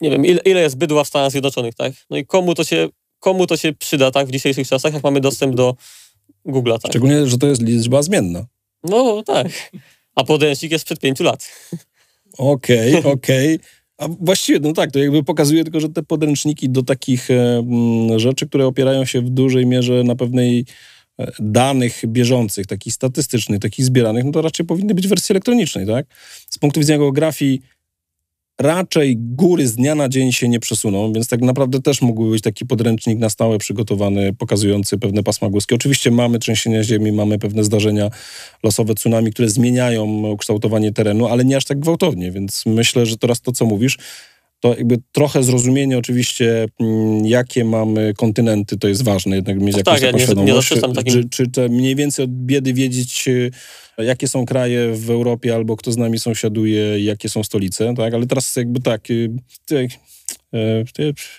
nie 0.00 0.10
wiem, 0.10 0.26
ile, 0.26 0.40
ile 0.44 0.60
jest 0.60 0.76
bydła 0.76 1.04
w 1.04 1.08
Stanach 1.08 1.30
Zjednoczonych, 1.30 1.74
tak? 1.74 1.92
No 2.10 2.16
i 2.16 2.26
komu 2.26 2.54
to 2.54 2.64
się, 2.64 2.88
komu 3.18 3.46
to 3.46 3.56
się 3.56 3.72
przyda, 3.72 4.10
tak? 4.10 4.26
W 4.26 4.30
dzisiejszych 4.30 4.68
czasach, 4.68 4.94
jak 4.94 5.02
mamy 5.02 5.20
dostęp 5.20 5.54
do 5.54 5.76
Google'a, 6.46 6.78
tak? 6.78 6.92
Szczególnie, 6.92 7.26
że 7.26 7.38
to 7.38 7.46
jest 7.46 7.62
liczba 7.62 8.02
zmienna. 8.02 8.46
No 8.84 9.22
tak. 9.22 9.72
A 10.14 10.24
podręcznik 10.24 10.72
jest 10.72 10.82
sprzed 10.82 11.00
pięciu 11.00 11.24
lat. 11.24 11.48
Okej, 12.38 12.96
okay, 12.96 13.12
okej. 13.12 13.54
Okay. 13.54 13.68
A 13.98 14.08
właściwie, 14.20 14.60
no 14.60 14.72
tak, 14.72 14.90
to 14.90 14.98
jakby 14.98 15.24
pokazuje 15.24 15.64
tylko, 15.64 15.80
że 15.80 15.88
te 15.88 16.02
podręczniki 16.02 16.70
do 16.70 16.82
takich 16.82 17.30
e, 17.30 17.62
rzeczy, 18.16 18.46
które 18.46 18.66
opierają 18.66 19.04
się 19.04 19.20
w 19.20 19.30
dużej 19.30 19.66
mierze 19.66 20.04
na 20.04 20.16
pewnej 20.16 20.64
danych 21.38 22.02
bieżących, 22.06 22.66
takich 22.66 22.94
statystycznych, 22.94 23.60
takich 23.60 23.84
zbieranych, 23.84 24.24
no 24.24 24.32
to 24.32 24.42
raczej 24.42 24.66
powinny 24.66 24.94
być 24.94 25.06
w 25.06 25.10
wersji 25.10 25.32
elektronicznej, 25.32 25.86
tak? 25.86 26.06
Z 26.50 26.58
punktu 26.58 26.80
widzenia 26.80 26.98
geografii 26.98 27.62
raczej 28.60 29.16
góry 29.16 29.66
z 29.66 29.76
dnia 29.76 29.94
na 29.94 30.08
dzień 30.08 30.32
się 30.32 30.48
nie 30.48 30.60
przesuną, 30.60 31.12
więc 31.12 31.28
tak 31.28 31.40
naprawdę 31.40 31.82
też 31.82 32.02
mógłby 32.02 32.30
być 32.30 32.42
taki 32.42 32.66
podręcznik 32.66 33.18
na 33.18 33.30
stałe 33.30 33.58
przygotowany, 33.58 34.32
pokazujący 34.32 34.98
pewne 34.98 35.22
pasma 35.22 35.48
górskie. 35.48 35.74
Oczywiście 35.74 36.10
mamy 36.10 36.38
trzęsienia 36.38 36.84
ziemi, 36.84 37.12
mamy 37.12 37.38
pewne 37.38 37.64
zdarzenia 37.64 38.10
losowe, 38.62 38.94
tsunami, 38.94 39.32
które 39.32 39.48
zmieniają 39.48 40.36
kształtowanie 40.36 40.92
terenu, 40.92 41.26
ale 41.26 41.44
nie 41.44 41.56
aż 41.56 41.64
tak 41.64 41.78
gwałtownie, 41.78 42.32
więc 42.32 42.66
myślę, 42.66 43.06
że 43.06 43.18
teraz 43.18 43.40
to, 43.40 43.52
co 43.52 43.64
mówisz, 43.64 43.98
to 44.60 44.68
jakby 44.68 44.98
trochę 45.12 45.42
zrozumienie 45.42 45.98
oczywiście, 45.98 46.66
mm, 46.80 47.26
jakie 47.26 47.64
mamy 47.64 48.14
kontynenty, 48.16 48.78
to 48.78 48.88
jest 48.88 49.04
ważne, 49.04 49.36
jednak 49.36 49.60
mieć 49.60 49.72
no 49.72 49.78
jakąś 49.78 50.00
tak, 50.00 50.12
ja 50.12 50.18
świadomość. 50.18 50.70
Nie 50.70 50.80
takim... 50.94 51.12
czy, 51.12 51.28
czy 51.28 51.50
te 51.50 51.68
mniej 51.68 51.96
więcej 51.96 52.24
od 52.24 52.30
biedy 52.30 52.74
wiedzieć, 52.74 53.28
e, 53.98 54.04
jakie 54.04 54.28
są 54.28 54.46
kraje 54.46 54.92
w 54.92 55.10
Europie, 55.10 55.54
albo 55.54 55.76
kto 55.76 55.92
z 55.92 55.96
nami 55.96 56.18
sąsiaduje, 56.18 57.04
jakie 57.04 57.28
są 57.28 57.44
stolice, 57.44 57.94
tak? 57.96 58.14
Ale 58.14 58.26
teraz 58.26 58.56
jakby 58.56 58.80
tak, 58.80 59.08
e, 59.10 60.84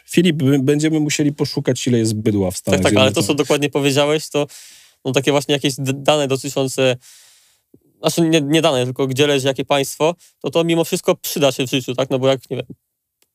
Filip, 0.10 0.44
będziemy 0.60 1.00
musieli 1.00 1.34
poszukać, 1.34 1.88
ile 1.88 1.98
jest 1.98 2.14
bydła 2.14 2.52
w 2.52 2.58
Stanach 2.58 2.80
Tak, 2.80 2.92
tak, 2.92 3.02
ale 3.02 3.12
to, 3.12 3.24
co 3.24 3.34
dokładnie 3.34 3.70
powiedziałeś, 3.70 4.30
to 4.30 4.48
no, 5.06 5.12
takie 5.12 5.32
właśnie 5.32 5.54
jakieś 5.54 5.74
dane 5.78 6.28
dotyczące 6.28 6.98
znaczy 8.02 8.22
nie, 8.30 8.42
nie 8.42 8.62
dane, 8.62 8.86
tylko 8.86 9.08
gdzie 9.08 9.28
leży 9.28 9.48
jakie 9.48 9.66
państwo, 9.66 10.16
to 10.40 10.50
to 10.50 10.64
mimo 10.64 10.84
wszystko 10.84 11.16
przyda 11.16 11.52
się 11.52 11.68
w 11.68 11.70
życiu, 11.70 11.96
tak? 11.96 12.10
No 12.10 12.20
bo 12.20 12.28
jak, 12.28 12.50
nie 12.50 12.58
wiem, 12.58 12.66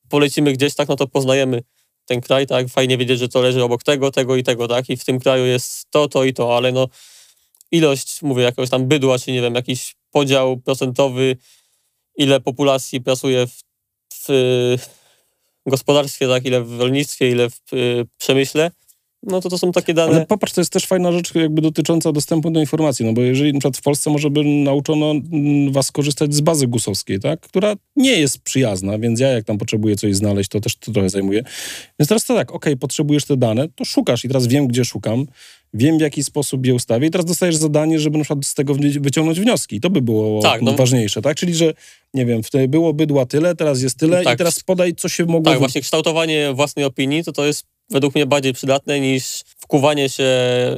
polecimy 0.09 0.53
gdzieś, 0.53 0.75
tak, 0.75 0.89
no 0.89 0.97
to 0.97 1.07
poznajemy 1.07 1.63
ten 2.07 2.21
kraj, 2.21 2.47
tak, 2.47 2.69
fajnie 2.69 2.99
wiedzieć, 2.99 3.19
że 3.19 3.29
to 3.29 3.43
leży 3.43 3.65
obok 3.65 3.83
tego, 3.83 4.11
tego 4.11 4.37
i 4.37 4.43
tego, 4.43 4.69
tak, 4.69 4.91
i 4.91 4.97
w 4.97 5.05
tym 5.05 5.21
kraju 5.21 5.47
jest 5.47 5.91
to, 5.91 6.09
to 6.09 6.25
i 6.25 6.33
to, 6.33 6.57
ale 6.57 6.73
no 6.73 6.89
ilość, 7.71 8.23
mówię, 8.23 8.43
jakiegoś 8.43 8.71
tam 8.71 8.87
bydła, 8.87 9.19
czy 9.19 9.33
nie 9.33 9.43
wiem, 9.43 9.55
jakiś 9.55 9.97
podział 10.11 10.57
procentowy, 10.57 11.37
ile 12.17 12.41
populacji 12.41 13.01
pracuje 13.01 13.47
w, 13.47 13.63
w 15.67 15.71
gospodarstwie, 15.71 16.29
tak, 16.29 16.45
ile 16.45 16.63
w 16.63 16.81
rolnictwie, 16.81 17.31
ile 17.31 17.51
w 17.51 17.61
przemyśle, 18.19 18.71
no 19.27 19.41
to 19.41 19.49
to 19.49 19.59
są 19.59 19.73
takie 19.73 19.95
dane... 19.95 20.17
Ale 20.17 20.27
popatrz, 20.27 20.53
to 20.53 20.61
jest 20.61 20.73
też 20.73 20.87
fajna 20.87 21.13
rzecz 21.13 21.35
jakby 21.35 21.63
dotycząca 21.63 22.13
dostępu 22.13 22.51
do 22.51 22.61
informacji, 22.61 23.05
no 23.05 23.13
bo 23.13 23.23
jeżeli 23.23 23.53
na 23.53 23.59
przykład 23.59 23.77
w 23.77 23.83
Polsce 23.83 24.11
może 24.11 24.31
by 24.31 24.45
nauczono 24.45 25.15
was 25.71 25.93
korzystać 25.93 26.35
z 26.35 26.41
bazy 26.41 26.67
gusowskiej, 26.67 27.21
tak, 27.21 27.41
która 27.41 27.75
nie 27.97 28.13
jest 28.13 28.39
przyjazna, 28.39 28.99
więc 28.99 29.21
ja 29.21 29.29
jak 29.29 29.45
tam 29.45 29.59
potrzebuję 29.59 29.97
coś 29.97 30.17
znaleźć, 30.17 30.51
to 30.51 30.61
też 30.61 30.77
to 30.77 30.93
trochę 30.93 31.11
zajmuje. 31.11 31.43
Więc 31.99 32.09
teraz 32.09 32.25
to 32.25 32.35
tak, 32.35 32.53
ok, 32.53 32.67
potrzebujesz 32.81 33.25
te 33.25 33.37
dane, 33.37 33.69
to 33.69 33.85
szukasz 33.85 34.25
i 34.25 34.29
teraz 34.29 34.47
wiem, 34.47 34.67
gdzie 34.67 34.85
szukam, 34.85 35.27
wiem 35.75 35.99
w 35.99 36.01
jaki 36.01 36.25
sposób 36.25 36.67
je 36.67 36.75
ustawię 36.75 37.07
i 37.07 37.11
teraz 37.11 37.25
dostajesz 37.25 37.57
zadanie, 37.57 38.01
żeby 38.01 38.19
na 38.19 38.25
przykład 38.25 38.47
z 38.47 38.55
tego 38.55 38.75
wyciągnąć 39.01 39.41
wnioski. 39.41 39.81
To 39.81 39.91
by 39.91 40.03
było 40.03 40.43
tak, 40.43 40.63
no. 40.63 40.73
ważniejsze, 40.73 41.23
tak? 41.23 41.37
Czyli, 41.37 41.55
że 41.55 41.75
nie 42.15 42.27
wiem, 42.27 42.43
wtedy 42.43 42.69
było 42.69 42.95
bydła 42.95 43.27
tyle, 43.27 43.57
teraz 43.57 43.83
jest 43.83 43.99
tyle 43.99 44.25
tak. 44.25 44.35
i 44.35 44.39
teraz 44.39 44.61
podaj, 44.61 44.95
co 44.95 45.09
się 45.09 45.25
mogło... 45.25 45.53
Tak, 45.53 45.59
właśnie 45.59 45.81
kształtowanie 45.81 46.53
własnej 46.55 46.85
opinii, 46.85 47.25
to 47.25 47.33
to 47.33 47.47
jest 47.47 47.65
według 47.91 48.15
mnie 48.15 48.27
bardziej 48.27 48.53
przydatne 48.53 49.01
niż 49.01 49.43
wkuwanie 49.59 50.09
się 50.09 50.27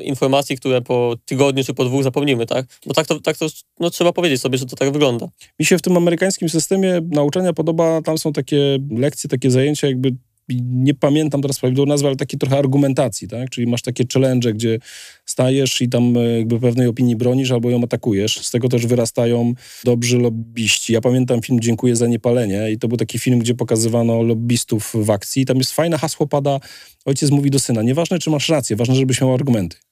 informacji, 0.03 0.57
które 0.57 0.83
po 0.83 1.16
tygodniu 1.25 1.64
czy 1.64 1.75
po 1.75 1.85
dwóch 1.85 2.03
zapomnimy, 2.03 2.47
tak? 2.47 2.66
Bo 2.87 2.94
tak 2.94 3.07
to, 3.07 3.21
tak 3.21 3.37
to 3.37 3.47
no, 3.81 3.90
trzeba 3.90 4.12
powiedzieć 4.12 4.40
sobie, 4.40 4.59
że 4.59 4.66
to 4.66 4.77
tak 4.77 4.92
wygląda. 4.92 5.29
Mi 5.59 5.66
się 5.66 5.79
w 5.79 5.83
tym 5.83 5.97
amerykańskim 5.97 6.49
systemie 6.49 7.01
nauczania 7.11 7.53
podoba, 7.53 8.03
tam 8.03 8.18
są 8.18 8.33
takie 8.33 8.79
lekcje, 8.90 9.31
takie 9.31 9.51
zajęcia 9.51 9.87
jakby 9.87 10.16
nie 10.62 10.94
pamiętam 10.94 11.42
teraz 11.42 11.58
prawidłowo 11.58 11.88
nazwy, 11.88 12.06
ale 12.06 12.16
takie 12.16 12.38
trochę 12.38 12.58
argumentacji, 12.58 13.28
tak? 13.28 13.50
Czyli 13.50 13.66
masz 13.66 13.82
takie 13.82 14.04
challenge, 14.14 14.52
gdzie 14.52 14.78
stajesz 15.24 15.80
i 15.80 15.88
tam 15.88 16.16
e, 16.16 16.38
jakby 16.38 16.61
pewnej 16.61 16.87
opinii 16.87 17.16
bronisz 17.16 17.50
albo 17.50 17.70
ją 17.70 17.82
atakujesz. 17.82 18.38
Z 18.46 18.50
tego 18.50 18.68
też 18.68 18.87
wyrastają 18.87 19.54
dobrzy 19.84 20.18
lobbyści. 20.18 20.92
Ja 20.92 21.00
pamiętam 21.00 21.42
film 21.42 21.61
Dziękuję 21.61 21.96
za 21.96 22.06
niepalenie 22.06 22.70
i 22.70 22.78
to 22.78 22.88
był 22.88 22.96
taki 22.98 23.18
film, 23.18 23.38
gdzie 23.38 23.54
pokazywano 23.54 24.22
lobbystów 24.22 24.92
w 24.94 25.11
akcji. 25.11 25.46
Tam 25.46 25.56
jest 25.56 25.72
fajne 25.72 25.98
hasło 25.98 26.26
pada, 26.26 26.61
ojciec 27.04 27.30
mówi 27.30 27.50
do 27.50 27.58
syna, 27.58 27.82
nieważne 27.82 28.18
czy 28.18 28.30
masz 28.30 28.48
rację, 28.48 28.76
ważne, 28.76 28.94
żebyś 28.94 29.20
miał 29.20 29.34
argumenty. 29.34 29.88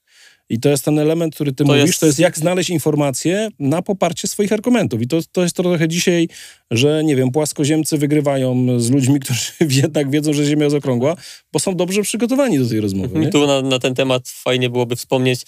I 0.49 0.61
to 0.61 0.69
jest 0.69 0.85
ten 0.85 0.99
element, 0.99 1.35
który 1.35 1.53
ty 1.53 1.65
to 1.65 1.65
mówisz, 1.65 1.87
jest... 1.87 2.01
to 2.01 2.07
jest 2.07 2.19
jak 2.19 2.39
znaleźć 2.39 2.71
informacje 2.71 3.49
na 3.59 3.83
poparcie 3.83 4.29
swoich 4.29 4.53
argumentów. 4.53 5.03
I 5.03 5.09
to, 5.09 5.19
to 5.33 5.43
jest 5.43 5.57
trochę 5.57 5.89
dzisiaj, 5.89 6.29
że 6.71 7.05
nie 7.05 7.17
wiem, 7.17 7.31
płaskoziemcy 7.31 7.99
wygrywają 7.99 8.81
z 8.81 8.91
ludźmi, 8.91 9.21
którzy 9.25 9.53
jednak 9.61 10.11
wiedzą, 10.11 10.33
że 10.33 10.45
Ziemia 10.45 10.65
jest 10.65 10.77
okrągła, 10.77 11.17
bo 11.53 11.59
są 11.59 11.77
dobrze 11.77 12.03
przygotowani 12.03 12.59
do 12.59 12.69
tej 12.69 12.81
rozmowy. 12.81 13.19
Nie? 13.19 13.29
Tu 13.29 13.47
na, 13.47 13.63
na 13.63 13.79
ten 13.79 13.95
temat 13.95 14.29
fajnie 14.29 14.71
byłoby 14.71 14.97
wspomnieć 14.97 15.43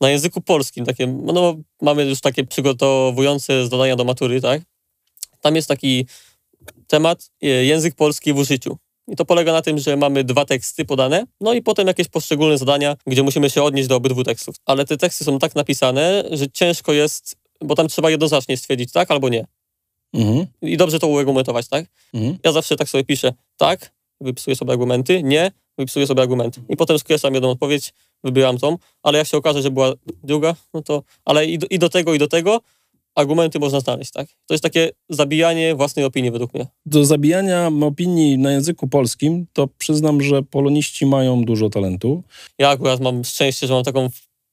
na 0.00 0.10
języku 0.10 0.40
polskim. 0.40 0.84
Takie, 0.84 1.06
no, 1.06 1.56
mamy 1.82 2.04
już 2.04 2.20
takie 2.20 2.44
przygotowujące 2.44 3.68
zadania 3.68 3.96
do 3.96 4.04
matury, 4.04 4.40
tak? 4.40 4.62
Tam 5.40 5.56
jest 5.56 5.68
taki 5.68 6.06
temat 6.86 7.30
e, 7.42 7.46
język 7.46 7.94
polski 7.94 8.32
w 8.32 8.36
użyciu. 8.36 8.78
I 9.12 9.16
to 9.16 9.24
polega 9.24 9.52
na 9.52 9.62
tym, 9.62 9.78
że 9.78 9.96
mamy 9.96 10.24
dwa 10.24 10.44
teksty 10.44 10.84
podane, 10.84 11.26
no 11.40 11.52
i 11.52 11.62
potem 11.62 11.86
jakieś 11.86 12.08
poszczególne 12.08 12.58
zadania, 12.58 12.96
gdzie 13.06 13.22
musimy 13.22 13.50
się 13.50 13.62
odnieść 13.62 13.88
do 13.88 13.96
obydwu 13.96 14.24
tekstów. 14.24 14.56
Ale 14.66 14.84
te 14.84 14.96
teksty 14.96 15.24
są 15.24 15.38
tak 15.38 15.54
napisane, 15.54 16.24
że 16.30 16.50
ciężko 16.50 16.92
jest, 16.92 17.36
bo 17.60 17.74
tam 17.74 17.88
trzeba 17.88 18.10
jednoznacznie 18.10 18.56
stwierdzić 18.56 18.92
tak 18.92 19.10
albo 19.10 19.28
nie. 19.28 19.46
Mhm. 20.14 20.46
I 20.62 20.76
dobrze 20.76 20.98
to 20.98 21.06
uargumentować, 21.06 21.68
tak? 21.68 21.84
Mhm. 22.14 22.38
Ja 22.44 22.52
zawsze 22.52 22.76
tak 22.76 22.88
sobie 22.88 23.04
piszę 23.04 23.32
tak, 23.56 23.92
wypisuję 24.20 24.56
sobie 24.56 24.72
argumenty, 24.72 25.22
nie, 25.22 25.52
wypisuję 25.78 26.06
sobie 26.06 26.22
argumenty. 26.22 26.60
I 26.68 26.76
potem 26.76 26.98
skreślam 26.98 27.34
jedną 27.34 27.50
odpowiedź, 27.50 27.92
wybieram 28.24 28.58
tą, 28.58 28.78
ale 29.02 29.18
jak 29.18 29.26
się 29.26 29.36
okaże, 29.36 29.62
że 29.62 29.70
była 29.70 29.92
druga, 30.24 30.54
no 30.74 30.82
to, 30.82 31.02
ale 31.24 31.46
i 31.46 31.58
do, 31.58 31.66
i 31.70 31.78
do 31.78 31.88
tego, 31.88 32.14
i 32.14 32.18
do 32.18 32.28
tego, 32.28 32.60
argumenty 33.14 33.58
można 33.58 33.80
znaleźć, 33.80 34.10
tak? 34.10 34.28
To 34.46 34.54
jest 34.54 34.64
takie 34.64 34.90
zabijanie 35.08 35.74
własnej 35.74 36.04
opinii 36.04 36.30
według 36.30 36.54
mnie. 36.54 36.66
Do 36.86 37.04
zabijania 37.04 37.70
opinii 37.82 38.38
na 38.38 38.52
języku 38.52 38.88
polskim 38.88 39.46
to 39.52 39.68
przyznam, 39.78 40.22
że 40.22 40.42
poloniści 40.42 41.06
mają 41.06 41.44
dużo 41.44 41.70
talentu. 41.70 42.22
Ja 42.58 42.68
akurat 42.68 43.00
mam 43.00 43.24
szczęście, 43.24 43.66
że 43.66 43.74
mam 43.74 43.84
taką 43.84 44.08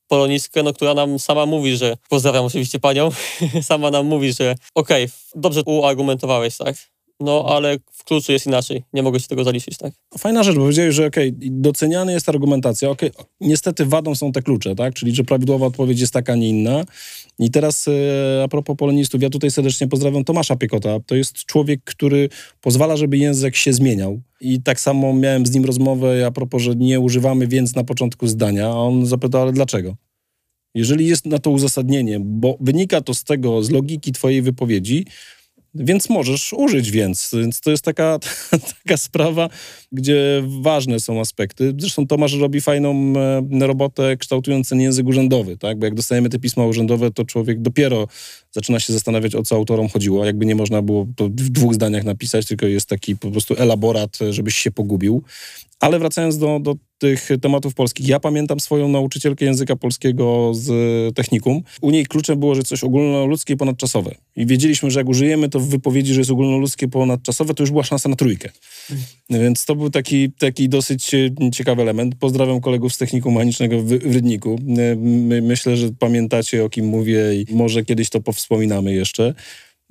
polonistkę, 0.07 0.63
no, 0.63 0.73
która 0.73 0.93
nam 0.93 1.19
sama 1.19 1.45
mówi, 1.45 1.77
że, 1.77 1.97
pozdrawiam 2.09 2.45
oczywiście 2.45 2.79
panią, 2.79 3.09
sama 3.61 3.91
nam 3.91 4.05
mówi, 4.05 4.33
że 4.33 4.55
okej, 4.75 5.05
okay, 5.05 5.41
dobrze 5.41 5.61
uargumentowałeś, 5.65 6.57
tak? 6.57 6.75
No, 7.19 7.45
ale 7.47 7.77
w 7.91 8.03
kluczu 8.03 8.31
jest 8.31 8.45
inaczej. 8.45 8.83
Nie 8.93 9.03
mogę 9.03 9.19
się 9.19 9.27
tego 9.27 9.43
zaliczyć, 9.43 9.77
tak? 9.77 9.93
Fajna 10.17 10.43
rzecz, 10.43 10.55
bo 10.55 10.61
powiedziałeś, 10.61 10.95
że 10.95 11.05
okej, 11.05 11.29
okay, 11.29 11.49
doceniany 11.51 12.11
jest 12.11 12.29
argumentacja. 12.29 12.89
Okej, 12.89 13.11
okay, 13.11 13.25
niestety 13.41 13.85
wadą 13.85 14.15
są 14.15 14.31
te 14.31 14.41
klucze, 14.41 14.75
tak? 14.75 14.93
Czyli, 14.93 15.15
że 15.15 15.23
prawidłowa 15.23 15.65
odpowiedź 15.65 15.99
jest 15.99 16.13
taka, 16.13 16.35
nie 16.35 16.49
inna. 16.49 16.83
I 17.39 17.51
teraz 17.51 17.87
e, 17.87 18.43
a 18.43 18.47
propos 18.47 18.77
polonistów, 18.77 19.21
ja 19.21 19.29
tutaj 19.29 19.51
serdecznie 19.51 19.87
pozdrawiam 19.87 20.23
Tomasza 20.23 20.55
Piekota. 20.55 20.99
To 21.05 21.15
jest 21.15 21.45
człowiek, 21.45 21.83
który 21.83 22.29
pozwala, 22.61 22.97
żeby 22.97 23.17
język 23.17 23.55
się 23.55 23.73
zmieniał. 23.73 24.21
I 24.41 24.61
tak 24.61 24.79
samo 24.79 25.13
miałem 25.13 25.45
z 25.45 25.51
nim 25.51 25.65
rozmowę 25.65 26.25
a 26.27 26.31
propos, 26.31 26.61
że 26.61 26.75
nie 26.75 26.99
używamy 26.99 27.47
więc 27.47 27.75
na 27.75 27.83
początku 27.83 28.27
zdania, 28.27 28.67
a 28.67 28.73
on 28.73 29.05
zapytał, 29.05 29.41
ale 29.41 29.51
dlaczego? 29.51 29.95
Jeżeli 30.75 31.07
jest 31.07 31.25
na 31.25 31.39
to 31.39 31.49
uzasadnienie, 31.51 32.19
bo 32.19 32.57
wynika 32.61 33.01
to 33.01 33.13
z 33.13 33.23
tego, 33.23 33.63
z 33.63 33.69
logiki 33.69 34.11
twojej 34.11 34.41
wypowiedzi, 34.41 35.05
więc 35.75 36.09
możesz 36.09 36.53
użyć 36.53 36.91
więc. 36.91 37.31
Więc 37.33 37.61
to 37.61 37.71
jest 37.71 37.83
taka, 37.83 38.19
taka 38.83 38.97
sprawa, 38.97 39.49
gdzie 39.91 40.43
ważne 40.61 40.99
są 40.99 41.19
aspekty. 41.19 41.73
Zresztą 41.77 42.07
Tomasz 42.07 42.33
robi 42.33 42.61
fajną 42.61 43.13
e, 43.61 43.67
robotę 43.67 44.17
kształtując 44.17 44.69
ten 44.69 44.81
język 44.81 45.07
urzędowy, 45.07 45.57
tak? 45.57 45.79
Bo 45.79 45.85
jak 45.85 45.95
dostajemy 45.95 46.29
te 46.29 46.39
pisma 46.39 46.65
urzędowe, 46.65 47.11
to 47.11 47.25
człowiek 47.25 47.61
dopiero 47.61 48.07
zaczyna 48.51 48.79
się 48.79 48.93
zastanawiać, 48.93 49.35
o 49.35 49.43
co 49.43 49.55
autorom 49.55 49.89
chodziło. 49.89 50.25
Jakby 50.25 50.45
nie 50.45 50.55
można 50.55 50.81
było 50.81 51.07
w 51.19 51.49
dwóch 51.49 51.73
zdaniach 51.73 52.03
napisać, 52.03 52.45
tylko 52.45 52.65
jest 52.65 52.89
taki 52.89 53.15
po 53.15 53.31
prostu 53.31 53.55
elaborat, 53.57 54.17
żebyś 54.29 54.55
się 54.55 54.71
pogubił. 54.71 55.23
Ale 55.79 55.99
wracając 55.99 56.37
do, 56.37 56.59
do 56.59 56.75
tych 56.99 57.29
tematów 57.41 57.73
polskich, 57.73 58.07
ja 58.07 58.19
pamiętam 58.19 58.59
swoją 58.59 58.87
nauczycielkę 58.87 59.45
języka 59.45 59.75
polskiego 59.75 60.51
z 60.53 60.69
technikum. 61.15 61.61
U 61.81 61.91
niej 61.91 62.05
kluczem 62.05 62.39
było, 62.39 62.55
że 62.55 62.63
coś 62.63 62.83
ogólnoludzkie 62.83 63.57
ponadczasowe. 63.57 64.15
I 64.35 64.45
wiedzieliśmy, 64.45 64.91
że 64.91 64.99
jak 64.99 65.09
użyjemy 65.09 65.49
to 65.49 65.59
w 65.59 65.69
wypowiedzi, 65.69 66.13
że 66.13 66.21
jest 66.21 66.31
ogólnoludzkie 66.31 66.87
ponadczasowe, 66.87 67.53
to 67.53 67.63
już 67.63 67.71
była 67.71 67.83
szansa 67.83 68.09
na 68.09 68.15
trójkę. 68.15 68.49
Więc 69.29 69.65
to 69.65 69.75
był 69.75 69.89
taki, 69.89 70.31
taki 70.31 70.69
dosyć 70.69 71.11
ciekawy 71.53 71.81
element. 71.81 72.15
Pozdrawiam 72.15 72.61
kolegów 72.61 72.93
z 72.93 72.97
technikum 72.97 73.33
mechanicznego 73.33 73.81
w, 73.81 73.85
w 73.85 74.13
Rydniku. 74.13 74.59
My, 74.63 75.41
myślę, 75.41 75.77
że 75.77 75.89
pamiętacie 75.99 76.65
o 76.65 76.69
kim 76.69 76.85
mówię 76.85 77.21
i 77.35 77.55
może 77.55 77.85
kiedyś 77.85 78.09
to 78.09 78.21
powspominamy 78.21 78.93
jeszcze. 78.93 79.33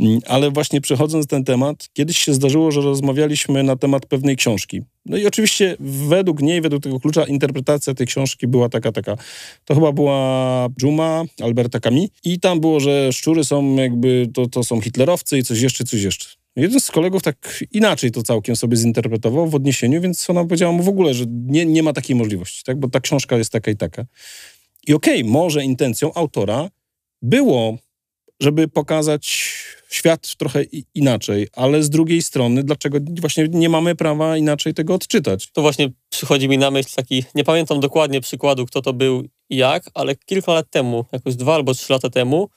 Mm, 0.01 0.21
ale 0.27 0.51
właśnie 0.51 0.81
przechodząc 0.81 1.27
ten 1.27 1.45
temat, 1.45 1.89
kiedyś 1.93 2.19
się 2.19 2.35
zdarzyło, 2.35 2.71
że 2.71 2.81
rozmawialiśmy 2.81 3.63
na 3.63 3.77
temat 3.77 4.07
pewnej 4.07 4.37
książki. 4.37 4.83
No 5.09 5.17
i 5.17 5.27
oczywiście 5.27 5.77
według 6.09 6.43
niej, 6.43 6.61
według 6.61 6.83
tego 6.83 7.01
klucza, 7.01 7.25
interpretacja 7.25 7.95
tej 7.95 8.07
książki 8.07 8.47
była 8.47 8.69
taka, 8.69 8.93
taka. 8.93 9.17
To 9.65 9.75
chyba 9.75 9.93
była 9.93 10.69
Dżuma 10.81 11.25
Alberta 11.43 11.81
Camus 11.81 12.09
i 12.25 12.41
tam 12.41 12.61
było, 12.61 12.81
że 12.81 13.13
szczury 13.13 13.45
są 13.45 13.77
jakby, 13.77 14.29
to, 14.35 14.47
to 14.47 14.65
są 14.65 14.81
hitlerowcy 14.81 15.39
i 15.39 15.43
coś 15.43 15.61
jeszcze, 15.61 15.85
coś 15.85 16.03
jeszcze. 16.03 16.29
Jeden 16.57 16.81
z 16.81 16.91
kolegów 16.91 17.23
tak 17.23 17.65
inaczej 17.73 18.11
to 18.11 18.23
całkiem 18.23 18.57
sobie 18.57 18.77
zinterpretował 18.77 19.49
w 19.49 19.55
odniesieniu, 19.55 20.01
więc 20.01 20.31
ona 20.31 20.45
powiedziała 20.45 20.73
mu 20.73 20.83
w 20.83 20.89
ogóle, 20.89 21.15
że 21.15 21.25
nie, 21.29 21.67
nie 21.67 21.83
ma 21.83 21.93
takiej 21.93 22.17
możliwości, 22.17 22.65
tak? 22.65 22.79
bo 22.81 22.89
ta 22.89 23.01
książka 23.01 23.37
jest 23.37 23.53
taka 23.53 23.71
i 23.71 23.77
taka. 23.77 24.05
I 24.87 24.95
okej, 24.95 25.21
okay, 25.21 25.31
może 25.31 25.65
intencją 25.65 26.15
autora 26.15 26.71
było, 27.23 27.79
żeby 28.41 28.69
pokazać 28.69 29.55
świat 29.89 30.37
trochę 30.37 30.63
inaczej, 30.95 31.49
ale 31.53 31.83
z 31.83 31.91
drugiej 31.91 32.23
strony, 32.23 32.65
dlaczego 32.65 32.99
właśnie 33.21 33.49
nie 33.51 33.69
mamy 33.69 33.95
prawa 33.95 34.37
inaczej 34.37 34.75
tego 34.75 34.95
odczytać? 34.95 35.51
To 35.53 35.63
właśnie 35.63 35.91
przychodzi 36.09 36.49
mi 36.49 36.59
na 36.59 36.71
myśl 36.71 36.89
taki, 36.97 37.25
nie 37.35 37.45
pamiętam 37.45 37.81
dokładnie 37.81 38.21
przykładu, 38.21 38.67
kto 38.67 38.83
to 38.83 38.93
był 38.93 39.25
i 39.51 39.57
jak, 39.57 39.91
ale 39.95 40.17
kilka 40.17 40.53
lat 40.53 40.71
temu, 40.71 41.05
jakoś 41.13 41.37
dwa 41.37 41.55
albo 41.55 41.75
trzy 41.75 41.93
lata 41.93 42.11
temu, 42.11 42.49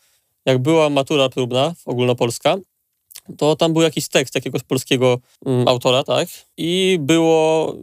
jak 0.46 0.58
była 0.58 0.90
matura 0.90 1.30
próbna 1.30 1.74
ogólnopolska, 1.86 2.58
to 3.38 3.56
tam 3.56 3.74
był 3.74 3.82
jakiś 3.82 4.08
tekst 4.08 4.36
jakiegoś 4.36 4.64
polskiego 4.64 5.20
um, 5.46 5.68
autora, 5.68 6.04
tak? 6.04 6.28
I 6.58 6.98
było, 7.02 7.76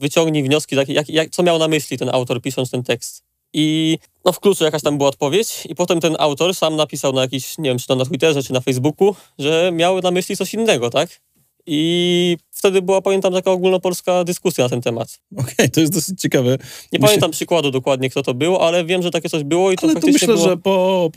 wyciągnij 0.00 0.42
wnioski, 0.42 0.76
tak, 0.76 0.88
jak, 0.88 1.08
jak, 1.08 1.30
co 1.30 1.42
miał 1.42 1.58
na 1.58 1.68
myśli 1.68 1.98
ten 1.98 2.08
autor 2.08 2.42
pisząc 2.42 2.70
ten 2.70 2.82
tekst. 2.82 3.27
I 3.52 3.98
no, 4.24 4.32
w 4.32 4.40
kluczu 4.40 4.64
jakaś 4.64 4.82
tam 4.82 4.98
była 4.98 5.08
odpowiedź 5.08 5.66
i 5.66 5.74
potem 5.74 6.00
ten 6.00 6.16
autor 6.18 6.54
sam 6.54 6.76
napisał 6.76 7.12
na 7.12 7.20
jakiś, 7.20 7.58
nie 7.58 7.70
wiem, 7.70 7.78
czy 7.78 7.86
to 7.86 7.96
na 7.96 8.04
Twitterze, 8.04 8.42
czy 8.42 8.52
na 8.52 8.60
Facebooku, 8.60 9.14
że 9.38 9.70
miał 9.72 10.00
na 10.00 10.10
myśli 10.10 10.36
coś 10.36 10.54
innego, 10.54 10.90
tak? 10.90 11.20
I 11.70 12.36
wtedy 12.50 12.82
była, 12.82 13.02
pamiętam, 13.02 13.32
taka 13.32 13.50
ogólnopolska 13.50 14.24
dyskusja 14.24 14.64
na 14.64 14.70
ten 14.70 14.80
temat. 14.80 15.18
Okej, 15.36 15.54
okay, 15.54 15.68
to 15.68 15.80
jest 15.80 15.92
dosyć 15.92 16.20
ciekawe. 16.20 16.50
Nie 16.50 16.56
Myślę... 16.92 17.06
pamiętam 17.06 17.30
przykładu 17.30 17.70
dokładnie, 17.70 18.10
kto 18.10 18.22
to 18.22 18.34
było, 18.34 18.66
ale 18.66 18.84
wiem, 18.84 19.02
że 19.02 19.10
takie 19.10 19.28
coś 19.28 19.44
było 19.44 19.72
i 19.72 19.76
to 19.76 19.82
ale 19.82 19.92
faktycznie 19.92 20.26
to 20.26 20.32
myślę, 20.32 20.46
było... 20.46 20.48
że 20.48 20.56
po, 20.56 21.10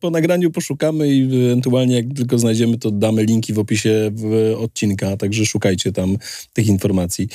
po 0.00 0.10
nagraniu 0.10 0.50
poszukamy 0.50 1.08
i 1.08 1.22
ewentualnie 1.22 1.96
jak 1.96 2.04
tylko 2.16 2.38
znajdziemy, 2.38 2.78
to 2.78 2.90
damy 2.90 3.24
linki 3.24 3.52
w 3.52 3.58
opisie 3.58 4.10
w 4.14 4.54
odcinka, 4.58 5.16
także 5.16 5.46
szukajcie 5.46 5.92
tam 5.92 6.16
tych 6.52 6.66
informacji. 6.66 7.28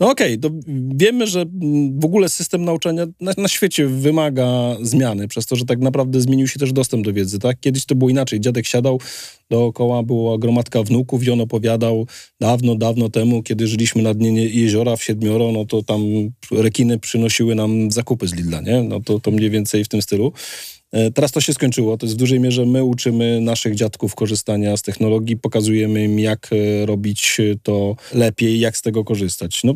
No 0.00 0.10
okej, 0.10 0.38
okay, 0.38 0.38
to 0.38 0.56
wiemy, 0.94 1.26
że 1.26 1.44
w 1.98 2.04
ogóle 2.04 2.28
system 2.28 2.64
nauczania 2.64 3.06
na, 3.20 3.32
na, 3.36 3.48
świecie 3.48 3.86
wymaga 3.86 4.76
zmiany, 4.82 5.28
przez 5.28 5.46
to, 5.46 5.56
że 5.56 5.64
tak 5.64 5.78
naprawdę 5.78 6.20
zmienił 6.20 6.48
się 6.48 6.58
też 6.58 6.72
dostęp 6.72 7.04
do 7.04 7.12
wiedzy, 7.12 7.38
tak? 7.38 7.60
Kiedyś 7.60 7.86
to 7.86 7.94
było 7.94 8.10
inaczej. 8.10 8.40
Dziadek 8.40 8.66
siadał, 8.66 9.00
dookoła 9.50 10.02
była 10.02 10.38
gromadka 10.38 10.82
wnuków 10.82 11.24
i 11.24 11.30
on 11.30 11.40
opowiadał 11.40 12.06
dawno, 12.40 12.74
dawno 12.74 13.08
temu, 13.08 13.42
kiedy 13.42 13.66
żyliśmy 13.66 14.02
na 14.02 14.14
dnie 14.14 14.46
jeziora 14.46 14.96
w 14.96 15.04
Siedmioro, 15.04 15.52
no 15.52 15.64
to 15.64 15.82
tam 15.82 16.02
rekiny 16.50 16.98
przynosiły 16.98 17.54
nam 17.54 17.90
zakupy 17.90 18.28
z 18.28 18.34
Lidla, 18.34 18.60
nie? 18.60 18.82
No 18.82 19.00
to, 19.00 19.20
to 19.20 19.30
mniej 19.30 19.50
więcej 19.50 19.84
w 19.84 19.88
tym 19.88 20.02
stylu. 20.02 20.32
E, 20.92 21.10
teraz 21.10 21.32
to 21.32 21.40
się 21.40 21.54
skończyło. 21.54 21.96
To 21.96 22.06
jest 22.06 22.16
w 22.16 22.18
dużej 22.18 22.40
mierze 22.40 22.66
my 22.66 22.84
uczymy 22.84 23.40
naszych 23.40 23.74
dziadków 23.74 24.14
korzystania 24.14 24.76
z 24.76 24.82
technologii, 24.82 25.36
pokazujemy 25.36 26.04
im, 26.04 26.18
jak 26.18 26.50
e, 26.52 26.86
robić 26.86 27.36
to 27.62 27.96
lepiej, 28.14 28.60
jak 28.60 28.76
z 28.76 28.82
tego 28.82 29.04
korzystać. 29.04 29.60
No, 29.64 29.74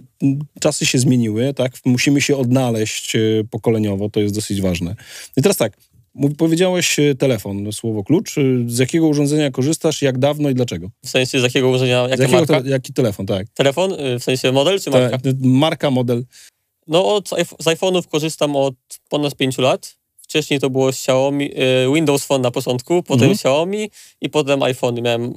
czasy 0.61 0.87
się 0.87 0.99
zmieniły, 0.99 1.55
tak? 1.55 1.73
Musimy 1.85 2.21
się 2.21 2.37
odnaleźć 2.37 3.17
e, 3.17 3.21
pokoleniowo, 3.51 4.11
to 4.11 4.21
jest 4.21 4.35
dosyć 4.35 4.61
ważne. 4.61 4.97
I 5.37 5.43
teraz 5.43 5.57
tak, 5.57 5.77
Powiedziałeś 6.39 6.97
telefon, 7.19 7.73
słowo 7.73 8.05
klucz. 8.05 8.35
Z 8.67 8.79
jakiego 8.79 9.07
urządzenia 9.09 9.51
korzystasz, 9.51 10.03
jak 10.03 10.19
dawno 10.19 10.51
i 10.51 10.55
dlaczego? 10.55 10.91
W 11.05 11.09
sensie 11.09 11.41
z 11.41 11.43
jakiego 11.43 11.69
urządzenia, 11.69 12.03
jaka 12.03 12.17
z 12.17 12.21
jakiego 12.21 12.39
marka? 12.39 12.63
Te, 12.63 12.69
jaki 12.69 12.93
telefon, 12.93 13.27
tak. 13.27 13.47
Telefon, 13.55 13.93
w 14.21 14.25
sensie 14.25 14.53
model 14.53 14.81
czy 14.81 14.91
marka? 14.91 15.19
Ta, 15.19 15.31
marka, 15.41 15.91
model. 15.91 16.25
No 16.87 17.15
od, 17.15 17.29
z 17.61 17.65
iPhone'ów 17.65 18.09
korzystam 18.09 18.57
od 18.57 18.75
ponad 19.09 19.37
5 19.37 19.59
lat. 19.59 19.97
Wcześniej 20.23 20.61
to 20.61 20.71
było 20.71 20.89
Xiaomi, 20.89 21.51
e, 21.55 21.95
Windows 21.95 22.25
Phone 22.25 22.43
na 22.43 22.51
początku, 22.51 23.03
potem 23.03 23.23
mhm. 23.23 23.33
Xiaomi 23.33 23.91
i 24.21 24.31
potem 24.31 24.63
iPhone. 24.63 25.03
Miałem 25.03 25.35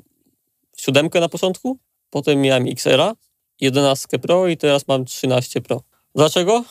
siódemkę 0.78 1.20
na 1.20 1.30
początku, 1.30 1.78
potem 2.10 2.42
miałem 2.42 2.68
XR, 2.68 3.14
11 3.62 4.20
Pro 4.20 4.48
i 4.48 4.58
teraz 4.58 4.88
mam 4.88 5.06
13 5.06 5.62
Pro. 5.62 5.82
Dlaczego? 6.16 6.64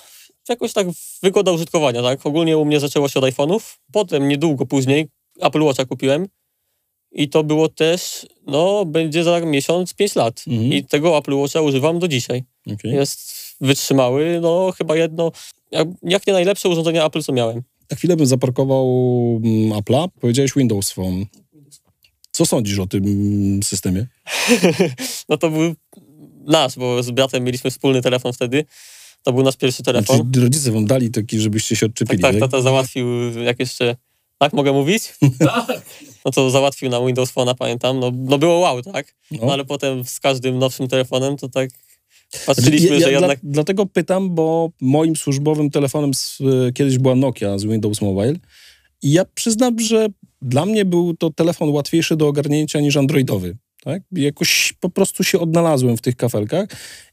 Jakoś 0.48 0.72
tak 0.72 0.86
wygoda 1.22 1.52
użytkowania, 1.52 2.02
tak? 2.02 2.26
Ogólnie 2.26 2.58
u 2.58 2.64
mnie 2.64 2.80
zaczęło 2.80 3.08
się 3.08 3.20
od 3.20 3.24
iPhone'ów, 3.24 3.60
potem 3.92 4.28
niedługo 4.28 4.66
później 4.66 5.08
Apple 5.40 5.62
Watcha 5.62 5.84
kupiłem 5.84 6.26
i 7.12 7.28
to 7.28 7.44
było 7.44 7.68
też, 7.68 8.26
no 8.46 8.84
będzie 8.84 9.24
za 9.24 9.40
miesiąc 9.40 9.94
5 9.94 10.14
lat 10.14 10.44
mhm. 10.46 10.72
i 10.72 10.84
tego 10.84 11.18
Apple 11.18 11.34
Watcha 11.34 11.60
używam 11.60 11.98
do 11.98 12.08
dzisiaj. 12.08 12.44
Okay. 12.74 12.92
Jest 12.92 13.32
wytrzymały, 13.60 14.38
no 14.42 14.72
chyba 14.78 14.96
jedno, 14.96 15.32
jak, 15.70 15.88
jak 16.02 16.26
nie 16.26 16.32
najlepsze 16.32 16.68
urządzenie 16.68 17.04
Apple, 17.04 17.22
co 17.22 17.32
miałem. 17.32 17.62
Na 17.90 17.96
chwilę 17.96 18.16
bym 18.16 18.26
zaparkował 18.26 18.86
mm, 19.44 19.80
Apple'a. 19.80 20.08
Powiedziałeś 20.20 20.52
Windows 20.56 20.90
Phone. 20.90 21.26
Co 22.30 22.46
sądzisz 22.46 22.78
o 22.78 22.86
tym 22.86 23.60
systemie? 23.64 24.06
no 25.28 25.36
to 25.36 25.50
był 25.50 25.74
nasz, 26.46 26.76
bo 26.76 27.02
z 27.02 27.10
bratem 27.10 27.44
mieliśmy 27.44 27.70
wspólny 27.70 28.02
telefon 28.02 28.32
wtedy. 28.32 28.64
To 29.24 29.32
był 29.32 29.42
nasz 29.42 29.56
pierwszy 29.56 29.82
telefon. 29.82 30.16
Znaczy, 30.16 30.40
rodzice 30.40 30.72
wam 30.72 30.86
dali 30.86 31.10
taki, 31.10 31.40
żebyście 31.40 31.76
się 31.76 31.86
odczepili, 31.86 32.22
tak? 32.22 32.32
Tak, 32.32 32.40
tata 32.40 32.62
załatwił 32.62 33.06
jak 33.40 33.60
jeszcze... 33.60 33.96
Tak, 34.38 34.52
mogę 34.52 34.72
mówić? 34.72 35.14
tak. 35.38 35.82
No 36.24 36.30
to 36.30 36.50
załatwił 36.50 36.90
na 36.90 37.06
Windows 37.06 37.30
Phone, 37.30 37.54
pamiętam. 37.58 38.00
No, 38.00 38.12
no 38.14 38.38
było 38.38 38.58
wow, 38.58 38.82
tak? 38.82 39.14
No. 39.30 39.38
no. 39.46 39.52
ale 39.52 39.64
potem 39.64 40.04
z 40.04 40.20
każdym 40.20 40.58
nowszym 40.58 40.88
telefonem 40.88 41.36
to 41.36 41.48
tak 41.48 41.70
Patrzyliśmy, 42.46 42.88
ja, 42.88 42.94
ja, 42.94 43.00
że 43.00 43.12
jednak... 43.12 43.40
Dla, 43.40 43.52
dlatego 43.52 43.86
pytam, 43.86 44.34
bo 44.34 44.70
moim 44.80 45.16
służbowym 45.16 45.70
telefonem 45.70 46.14
z, 46.14 46.38
kiedyś 46.74 46.98
była 46.98 47.14
Nokia 47.14 47.58
z 47.58 47.64
Windows 47.64 48.00
Mobile 48.00 48.34
i 49.02 49.12
ja 49.12 49.24
przyznam, 49.34 49.80
że 49.80 50.06
dla 50.42 50.66
mnie 50.66 50.84
był 50.84 51.14
to 51.14 51.30
telefon 51.30 51.68
łatwiejszy 51.68 52.16
do 52.16 52.28
ogarnięcia 52.28 52.80
niż 52.80 52.96
androidowy. 52.96 53.56
Tak? 53.84 54.02
Jakoś 54.12 54.74
po 54.80 54.90
prostu 54.90 55.24
się 55.24 55.40
odnalazłem 55.40 55.96
w 55.96 56.00
tych 56.00 56.16
kafelkach 56.16 56.68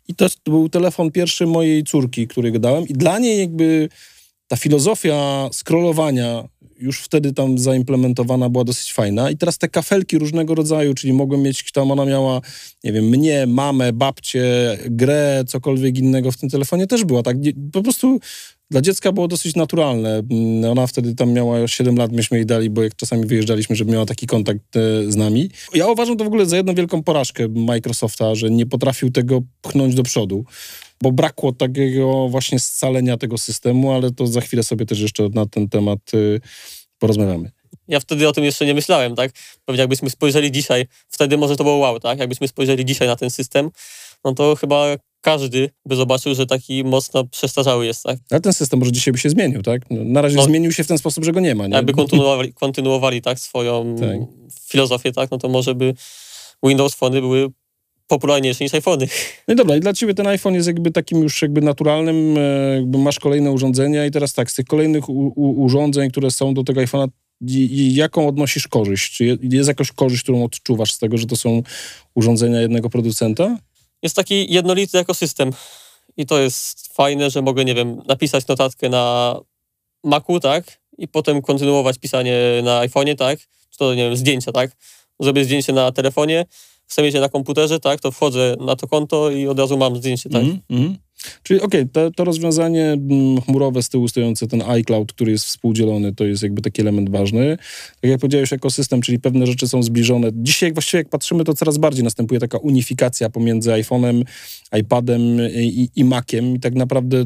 i 0.07 0.15
to 0.15 0.27
był 0.45 0.69
telefon 0.69 1.11
pierwszy 1.11 1.45
mojej 1.45 1.83
córki, 1.83 2.27
który 2.27 2.51
go 2.51 2.59
dałem 2.59 2.87
i 2.87 2.93
dla 2.93 3.19
niej 3.19 3.39
jakby 3.39 3.89
ta 4.47 4.57
filozofia 4.57 5.49
scrollowania 5.51 6.43
już 6.81 7.01
wtedy 7.01 7.33
tam 7.33 7.57
zaimplementowana 7.57 8.49
była 8.49 8.63
dosyć 8.63 8.93
fajna. 8.93 9.29
I 9.29 9.37
teraz 9.37 9.57
te 9.57 9.69
kafelki 9.69 10.17
różnego 10.17 10.55
rodzaju, 10.55 10.93
czyli 10.93 11.13
mogłem 11.13 11.41
mieć, 11.41 11.71
tam 11.71 11.91
ona 11.91 12.05
miała, 12.05 12.41
nie 12.83 12.93
wiem, 12.93 13.05
mnie, 13.05 13.47
mamę, 13.47 13.93
babcię, 13.93 14.77
grę, 14.85 15.43
cokolwiek 15.47 15.97
innego 15.97 16.31
w 16.31 16.37
tym 16.37 16.49
telefonie 16.49 16.87
też 16.87 17.05
była. 17.05 17.23
Tak, 17.23 17.37
po 17.71 17.83
prostu 17.83 18.19
dla 18.71 18.81
dziecka 18.81 19.11
było 19.11 19.27
dosyć 19.27 19.55
naturalne. 19.55 20.21
Mm, 20.31 20.71
ona 20.71 20.87
wtedy 20.87 21.15
tam 21.15 21.33
miała 21.33 21.67
7 21.67 21.95
lat, 21.97 22.11
myśmy 22.11 22.37
jej 22.37 22.45
dali, 22.45 22.69
bo 22.69 22.83
jak 22.83 22.95
czasami 22.95 23.25
wyjeżdżaliśmy, 23.25 23.75
żeby 23.75 23.91
miała 23.91 24.05
taki 24.05 24.27
kontakt 24.27 24.75
e, 24.75 25.11
z 25.11 25.15
nami. 25.15 25.49
Ja 25.73 25.87
uważam 25.87 26.17
to 26.17 26.23
w 26.23 26.27
ogóle 26.27 26.45
za 26.45 26.57
jedną 26.57 26.75
wielką 26.75 27.03
porażkę 27.03 27.47
Microsofta, 27.47 28.35
że 28.35 28.49
nie 28.49 28.65
potrafił 28.65 29.11
tego 29.11 29.41
pchnąć 29.61 29.95
do 29.95 30.03
przodu 30.03 30.45
bo 31.01 31.11
brakło 31.11 31.51
takiego 31.51 32.29
właśnie 32.29 32.59
scalenia 32.59 33.17
tego 33.17 33.37
systemu, 33.37 33.91
ale 33.91 34.11
to 34.11 34.27
za 34.27 34.41
chwilę 34.41 34.63
sobie 34.63 34.85
też 34.85 34.99
jeszcze 34.99 35.29
na 35.33 35.45
ten 35.45 35.69
temat 35.69 35.99
y, 36.13 36.41
porozmawiamy. 36.99 37.51
Ja 37.87 37.99
wtedy 37.99 38.27
o 38.27 38.31
tym 38.31 38.43
jeszcze 38.43 38.65
nie 38.65 38.73
myślałem, 38.73 39.15
tak? 39.15 39.31
Pewnie 39.65 39.79
jakbyśmy 39.79 40.09
spojrzeli 40.09 40.51
dzisiaj, 40.51 40.87
wtedy 41.07 41.37
może 41.37 41.55
to 41.55 41.63
było 41.63 41.75
wow, 41.75 41.99
tak? 41.99 42.19
Jakbyśmy 42.19 42.47
spojrzeli 42.47 42.85
dzisiaj 42.85 43.07
na 43.07 43.15
ten 43.15 43.29
system, 43.29 43.71
no 44.25 44.33
to 44.33 44.55
chyba 44.55 44.85
każdy 45.21 45.69
by 45.85 45.95
zobaczył, 45.95 46.35
że 46.35 46.45
taki 46.45 46.83
mocno 46.83 47.25
przestarzały 47.25 47.85
jest, 47.85 48.03
tak? 48.03 48.19
Ale 48.31 48.41
ten 48.41 48.53
system 48.53 48.79
może 48.79 48.91
dzisiaj 48.91 49.11
by 49.11 49.17
się 49.17 49.29
zmienił, 49.29 49.61
tak? 49.61 49.81
No, 49.89 50.03
na 50.03 50.21
razie 50.21 50.35
no, 50.35 50.43
zmienił 50.43 50.71
się 50.71 50.83
w 50.83 50.87
ten 50.87 50.97
sposób, 50.97 51.25
że 51.25 51.31
go 51.31 51.39
nie 51.39 51.55
ma, 51.55 51.67
nie? 51.67 51.75
Jakby 51.75 51.93
kontynuowali, 51.93 52.53
kontynuowali 52.53 53.21
tak, 53.21 53.39
swoją 53.39 53.95
tak. 53.99 54.17
filozofię, 54.69 55.11
tak? 55.11 55.31
No 55.31 55.37
to 55.37 55.49
może 55.49 55.75
by 55.75 55.93
Windows 56.63 56.95
Phony 56.95 57.21
były 57.21 57.51
popularniejsze 58.07 58.63
niż 58.63 58.73
iPhony. 58.73 59.07
No 59.47 59.53
i 59.53 59.57
dobra, 59.57 59.75
i 59.75 59.79
dla 59.79 59.93
ciebie 59.93 60.13
ten 60.13 60.27
iPhone 60.27 60.53
jest 60.53 60.67
jakby 60.67 60.91
takim 60.91 61.21
już 61.21 61.41
jakby 61.41 61.61
naturalnym, 61.61 62.37
e, 62.37 62.75
jakby 62.75 62.97
masz 62.97 63.19
kolejne 63.19 63.51
urządzenia 63.51 64.05
i 64.05 64.11
teraz 64.11 64.33
tak, 64.33 64.51
z 64.51 64.55
tych 64.55 64.65
kolejnych 64.65 65.09
u, 65.09 65.33
u, 65.35 65.63
urządzeń, 65.63 66.11
które 66.11 66.31
są 66.31 66.53
do 66.53 66.63
tego 66.63 66.81
iPhone'a, 66.81 67.07
jaką 67.91 68.27
odnosisz 68.27 68.67
korzyść? 68.67 69.13
Czy 69.13 69.37
jest 69.41 69.67
jakaś 69.67 69.91
korzyść, 69.91 70.23
którą 70.23 70.43
odczuwasz 70.43 70.93
z 70.93 70.99
tego, 70.99 71.17
że 71.17 71.25
to 71.25 71.35
są 71.35 71.63
urządzenia 72.15 72.61
jednego 72.61 72.89
producenta? 72.89 73.57
Jest 74.03 74.15
taki 74.15 74.53
jednolity 74.53 74.99
ekosystem 74.99 75.51
i 76.17 76.25
to 76.25 76.39
jest 76.39 76.93
fajne, 76.93 77.29
że 77.29 77.41
mogę, 77.41 77.65
nie 77.65 77.75
wiem, 77.75 78.01
napisać 78.07 78.47
notatkę 78.47 78.89
na 78.89 79.35
Macu, 80.03 80.39
tak? 80.39 80.81
I 80.97 81.07
potem 81.07 81.41
kontynuować 81.41 81.97
pisanie 81.97 82.37
na 82.63 82.81
iPhone'ie, 82.81 83.15
tak? 83.15 83.39
Czy 83.69 83.77
to, 83.77 83.93
nie 83.95 84.03
wiem, 84.03 84.15
zdjęcia, 84.15 84.51
tak? 84.51 84.71
Zrobię 85.19 85.45
zdjęcie 85.45 85.73
na 85.73 85.91
telefonie, 85.91 86.45
chcę 86.87 87.01
mieć 87.03 87.13
je 87.13 87.21
na 87.21 87.29
komputerze, 87.29 87.79
tak, 87.79 87.99
to 87.99 88.11
wchodzę 88.11 88.55
na 88.59 88.75
to 88.75 88.87
konto 88.87 89.31
i 89.31 89.47
od 89.47 89.59
razu 89.59 89.77
mam 89.77 89.95
zdjęcie, 89.95 90.29
tak. 90.29 90.43
Mm, 90.43 90.61
mm. 90.69 90.97
Czyli 91.43 91.61
okej, 91.61 91.81
okay, 91.81 91.91
to, 91.93 92.11
to, 92.11 92.23
rozwiązanie 92.23 92.85
mm, 92.85 93.41
chmurowe 93.41 93.83
z 93.83 93.89
tyłu 93.89 94.07
stojące, 94.07 94.47
ten 94.47 94.61
iCloud, 94.61 95.13
który 95.13 95.31
jest 95.31 95.45
współdzielony, 95.45 96.15
to 96.15 96.25
jest 96.25 96.43
jakby 96.43 96.61
taki 96.61 96.81
element 96.81 97.09
ważny. 97.09 97.57
Tak 98.01 98.11
jak 98.11 98.19
powiedziałeś, 98.19 98.53
ekosystem, 98.53 99.01
czyli 99.01 99.19
pewne 99.19 99.47
rzeczy 99.47 99.67
są 99.67 99.83
zbliżone. 99.83 100.29
Dzisiaj 100.33 100.67
jak 100.67 100.73
właściwie 100.73 100.97
jak 100.97 101.09
patrzymy, 101.09 101.43
to 101.43 101.53
coraz 101.53 101.77
bardziej 101.77 102.03
następuje 102.03 102.39
taka 102.39 102.57
unifikacja 102.57 103.29
pomiędzy 103.29 103.69
iPhone'em, 103.69 104.23
iPadem 104.79 105.21
i, 105.55 105.89
i 105.95 106.03
Maciem 106.03 106.55
i 106.55 106.59
tak 106.59 106.75
naprawdę 106.75 107.25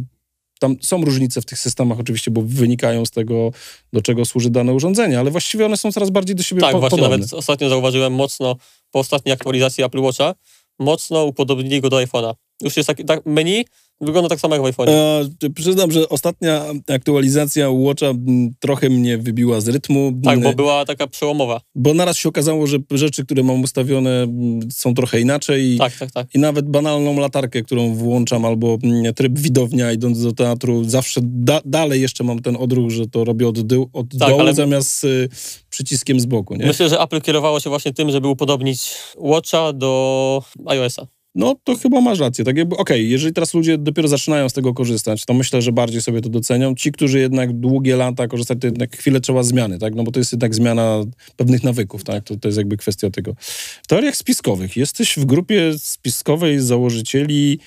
tam 0.60 0.75
są 0.81 1.05
różnice 1.05 1.41
w 1.41 1.45
tych 1.45 1.60
systemach 1.60 1.99
oczywiście, 1.99 2.31
bo 2.31 2.41
wynikają 2.41 3.05
z 3.05 3.12
tego, 3.12 3.51
do 3.93 4.01
czego 4.01 4.25
służy 4.25 4.49
dane 4.49 4.73
urządzenie, 4.73 5.19
ale 5.19 5.31
właściwie 5.31 5.65
one 5.65 5.77
są 5.77 5.91
coraz 5.91 6.10
bardziej 6.10 6.36
do 6.36 6.43
siebie 6.43 6.62
tak, 6.62 6.71
po 6.71 6.79
właśnie 6.79 7.01
nawet 7.01 7.34
ostatnio 7.34 7.69
zauważyłem 7.69 8.13
mocno 8.13 8.55
po 8.91 8.99
ostatniej 8.99 9.34
aktualizacji 9.34 9.84
Apple 9.84 9.99
Watcha, 9.99 10.36
mocno 10.79 11.23
upodobnili 11.25 11.81
go 11.81 11.89
do 11.89 11.97
iPhone'a. 11.97 12.34
Już 12.62 12.77
jest 12.77 12.88
taki, 12.88 13.05
tak, 13.05 13.25
menu 13.25 13.65
Wygląda 14.01 14.29
tak 14.29 14.39
samo 14.39 14.55
jak 14.55 14.63
w 14.63 14.65
iPhone. 14.65 14.89
E, 14.89 15.49
przyznam, 15.55 15.91
że 15.91 16.10
ostatnia 16.10 16.65
aktualizacja 16.88 17.69
Watcha 17.69 18.13
trochę 18.60 18.89
mnie 18.89 19.17
wybiła 19.17 19.62
z 19.62 19.67
rytmu. 19.67 20.12
Tak, 20.23 20.39
bo 20.39 20.53
była 20.53 20.86
taka 20.86 21.08
przełomowa. 21.08 21.62
Bo 21.75 21.93
naraz 21.93 22.17
się 22.17 22.29
okazało, 22.29 22.67
że 22.67 22.77
rzeczy, 22.91 23.25
które 23.25 23.43
mam 23.43 23.62
ustawione 23.62 24.27
są 24.71 24.93
trochę 24.93 25.21
inaczej. 25.21 25.77
Tak, 25.77 25.97
tak, 25.97 26.12
tak. 26.12 26.36
I 26.36 26.39
nawet 26.39 26.69
banalną 26.69 27.19
latarkę, 27.19 27.63
którą 27.63 27.93
włączam, 27.93 28.45
albo 28.45 28.77
tryb 29.15 29.39
widownia 29.39 29.91
idąc 29.91 30.23
do 30.23 30.31
teatru, 30.31 30.84
zawsze 30.84 31.21
da 31.23 31.62
dalej 31.65 32.01
jeszcze 32.01 32.23
mam 32.23 32.41
ten 32.41 32.55
odruch, 32.55 32.91
że 32.91 33.08
to 33.08 33.23
robię 33.23 33.47
od, 33.47 33.58
od 33.93 34.10
tak, 34.19 34.29
dołu 34.29 34.39
ale... 34.39 34.53
zamiast 34.53 35.03
y, 35.03 35.29
przyciskiem 35.69 36.19
z 36.19 36.25
boku. 36.25 36.55
Nie? 36.55 36.65
Myślę, 36.65 36.89
że 36.89 36.99
Apple 36.99 37.21
kierowało 37.21 37.60
się 37.60 37.69
właśnie 37.69 37.93
tym, 37.93 38.12
żeby 38.12 38.27
upodobnić 38.27 38.91
Watcha 39.17 39.73
do 39.73 40.43
iOS-a 40.65 41.08
no 41.36 41.56
to 41.63 41.78
chyba 41.78 42.02
masz 42.02 42.19
rację. 42.19 42.45
Tak 42.45 42.58
jakby, 42.58 42.78
okej, 42.78 42.98
okay, 42.98 43.10
jeżeli 43.10 43.34
teraz 43.34 43.54
ludzie 43.54 43.78
dopiero 43.78 44.08
zaczynają 44.08 44.50
z 44.50 44.54
tego 44.54 44.74
korzystać, 44.74 45.26
to 45.26 45.34
myślę, 45.34 45.62
że 45.62 45.71
bardziej 45.71 46.02
sobie 46.02 46.21
to 46.21 46.30
docenią. 46.30 46.76
Ci, 46.76 46.91
którzy 46.91 47.19
jednak 47.19 47.54
długie 47.54 47.95
lata 47.95 48.28
korzystają, 48.28 48.60
to 48.60 48.67
jednak 48.67 48.98
chwilę 48.98 49.19
trzeba 49.19 49.43
zmiany, 49.43 49.80
tak? 49.80 49.95
No 49.95 50.04
bo 50.04 50.12
to 50.12 50.19
jest 50.19 50.32
jednak 50.32 50.56
zmiana 50.56 51.04
pewnych 51.36 51.63
nawyków, 51.63 52.04
tak? 52.04 52.24
To, 52.24 52.38
to 52.38 52.48
jest 52.48 52.58
jakby 52.58 52.78
kwestia 52.78 53.10
tego. 53.10 53.36
W 53.84 53.88
teoriach 53.88 54.15
spiskowych 54.15 54.78
jesteś 54.78 55.15
w 55.17 55.26
grupie 55.26 55.74
spiskowej 55.78 56.60
założycieli 56.60 57.60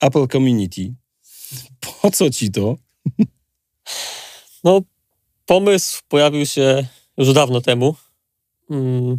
Apple 0.00 0.28
Community. 0.28 0.94
Po 2.02 2.10
co 2.10 2.30
ci 2.30 2.50
to? 2.50 2.76
No, 4.64 4.80
pomysł 5.46 6.02
pojawił 6.08 6.46
się 6.46 6.86
już 7.18 7.32
dawno 7.32 7.60
temu. 7.60 7.94
Hmm. 8.68 9.18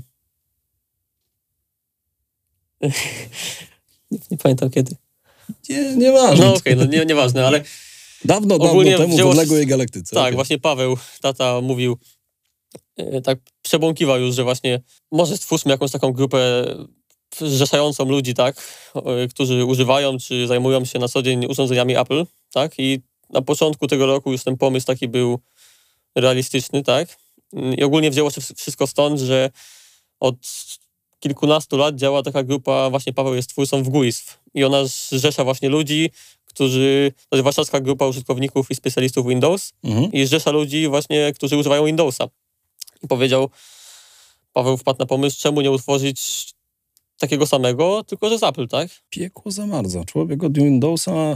Nie, 4.13 4.19
nie 4.32 4.38
pamiętam 4.38 4.69
kiedy. 4.69 4.95
Nie, 5.69 5.95
nieważne. 5.95 6.45
No 6.45 6.54
okej, 6.54 6.73
okay, 6.73 6.86
no 6.86 6.91
nie, 6.91 7.06
nieważne, 7.06 7.47
ale... 7.47 7.63
Dawno, 8.26 8.60
dawno 8.60 8.84
temu 8.84 9.17
w 9.17 9.26
odległej 9.26 9.67
galaktyce. 9.67 10.15
Tak, 10.15 10.23
okay. 10.23 10.36
właśnie 10.36 10.60
Paweł, 10.60 10.97
tata 11.21 11.62
mówił, 11.62 11.97
e, 12.97 13.21
tak 13.21 13.39
przebąkiwał 13.62 14.19
już, 14.19 14.36
że 14.36 14.43
właśnie 14.43 14.82
może 15.12 15.38
stwórzmy 15.38 15.71
jakąś 15.71 15.91
taką 15.91 16.12
grupę 16.12 16.65
zrzeszającą 17.39 18.06
ludzi, 18.06 18.34
tak, 18.34 18.56
e, 18.95 19.28
którzy 19.28 19.65
używają 19.65 20.17
czy 20.17 20.47
zajmują 20.47 20.86
się 20.86 20.99
na 20.99 21.08
co 21.08 21.21
dzień 21.21 21.45
urządzeniami 21.45 21.97
Apple, 21.97 22.26
tak, 22.54 22.73
i 22.78 23.02
na 23.30 23.41
początku 23.41 23.88
tego 23.88 24.06
roku 24.06 24.32
już 24.32 24.43
ten 24.43 24.58
pomysł 24.58 24.88
taki 24.88 25.08
był 25.08 25.39
realistyczny, 26.15 26.84
tak, 26.84 27.17
i 27.78 27.84
ogólnie 27.84 28.12
wzięło 28.12 28.32
się 28.32 28.41
wszystko 28.41 28.88
stąd, 28.88 29.19
że 29.19 29.49
od 30.19 30.36
kilkunastu 31.24 31.78
lat 31.78 31.96
działa 31.96 32.24
taka 32.24 32.44
grupa, 32.44 32.90
właśnie 32.90 33.14
Paweł 33.14 33.36
jest 33.36 33.50
twórcą 33.50 33.84
w 33.84 33.90
GUISW 33.90 34.38
i 34.54 34.64
ona 34.64 34.86
zrzesza 34.86 35.44
właśnie 35.44 35.70
ludzi, 35.70 36.10
którzy, 36.46 37.14
to 37.30 37.36
jest 37.36 37.44
warszawska 37.44 37.80
grupa 37.80 38.08
użytkowników 38.08 38.72
i 38.72 38.76
specjalistów 38.76 39.28
Windows 39.28 39.74
mhm. 39.84 40.12
i 40.12 40.26
zrzesza 40.26 40.52
ludzi 40.52 40.88
właśnie, 40.88 41.34
którzy 41.36 41.58
używają 41.58 41.86
Windowsa. 41.86 42.28
I 43.04 43.08
powiedział, 43.08 43.50
Paweł 44.54 44.78
wpadł 44.78 45.00
na 45.00 45.06
pomysł, 45.06 45.42
czemu 45.42 45.62
nie 45.62 45.72
utworzyć 45.72 46.50
takiego 47.24 47.48
samego, 47.48 48.04
tylko 48.04 48.30
że 48.30 48.40
z 48.40 48.44
Apple, 48.44 48.68
tak? 48.68 48.90
Piekło 49.10 49.52
zamarza. 49.52 50.04
Człowiek 50.04 50.44
od 50.44 50.58
Windowsa 50.58 51.36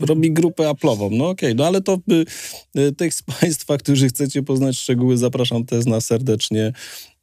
robi 0.00 0.32
grupę 0.32 0.70
Apple'ową. 0.70 1.10
No 1.10 1.28
okej, 1.28 1.48
okay, 1.48 1.54
no 1.54 1.66
ale 1.66 1.80
to 1.80 1.98
y, 2.12 2.80
y, 2.80 2.92
tych 2.92 3.14
z 3.14 3.22
Państwa, 3.22 3.78
którzy 3.78 4.08
chcecie 4.08 4.42
poznać 4.42 4.78
szczegóły, 4.78 5.16
zapraszam 5.16 5.64
też 5.64 5.86
na 5.86 6.00
serdecznie 6.00 6.72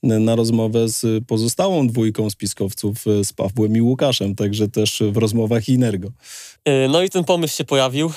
na 0.03 0.35
rozmowę 0.35 0.89
z 0.89 1.25
pozostałą 1.25 1.87
dwójką 1.87 2.29
spiskowców, 2.29 3.07
y, 3.07 3.25
z 3.25 3.33
Pawłem 3.33 3.77
i 3.77 3.81
Łukaszem, 3.81 4.35
także 4.35 4.67
też 4.67 5.03
w 5.11 5.17
rozmowach 5.17 5.69
Inergo. 5.69 6.07
Y, 6.07 6.87
no 6.89 7.03
i 7.03 7.09
ten 7.09 7.23
pomysł 7.23 7.57
się 7.57 7.63
pojawił. 7.63 8.11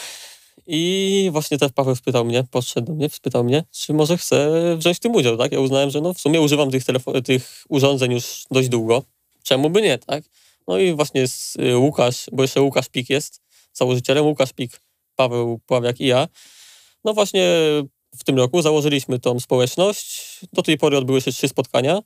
I 0.67 1.29
właśnie 1.33 1.59
też 1.59 1.73
Paweł 1.73 1.97
spytał 1.97 2.25
mnie, 2.25 2.45
podszedł 2.51 2.87
do 2.87 2.95
mnie, 2.95 3.09
spytał 3.09 3.45
mnie, 3.45 3.65
czy 3.71 3.93
może 3.93 4.17
chcę 4.17 4.51
wziąć 4.79 4.97
w 4.97 5.01
tym 5.01 5.15
udział, 5.15 5.37
tak? 5.37 5.53
Ja 5.53 5.61
uznałem, 5.61 5.91
że 5.91 6.01
no 6.01 6.15
w 6.15 6.21
sumie 6.21 6.41
używam 6.41 6.71
tych, 6.71 6.85
tych 7.25 7.65
urządzeń 7.69 8.13
już 8.13 8.45
dość 8.51 8.69
długo. 8.69 9.03
Czemu 9.51 9.71
by 9.71 9.83
nie, 9.83 9.99
tak? 9.99 10.25
No 10.69 10.79
i 10.79 10.95
właśnie 10.95 11.29
z 11.29 11.57
y, 11.57 11.79
Łukasz, 11.79 12.27
bo 12.33 12.43
jeszcze 12.43 12.61
Łukasz 12.61 12.89
Pik 12.89 13.11
jest 13.11 13.43
założycielem, 13.73 14.27
Łukasz 14.27 14.53
Pik, 14.53 14.81
Paweł 15.17 15.61
Pławiak 15.67 16.01
i 16.01 16.07
ja. 16.07 16.29
No 17.05 17.15
właśnie 17.15 17.49
w 18.19 18.25
tym 18.25 18.37
roku 18.37 18.63
założyliśmy 18.63 19.19
tą 19.19 19.41
społeczność. 19.41 20.41
Do 20.53 20.63
tej 20.63 20.79
pory 20.79 20.97
odbyły 20.97 21.21
się 21.21 21.33
trzy 21.33 21.49
spotkania. 21.49 22.01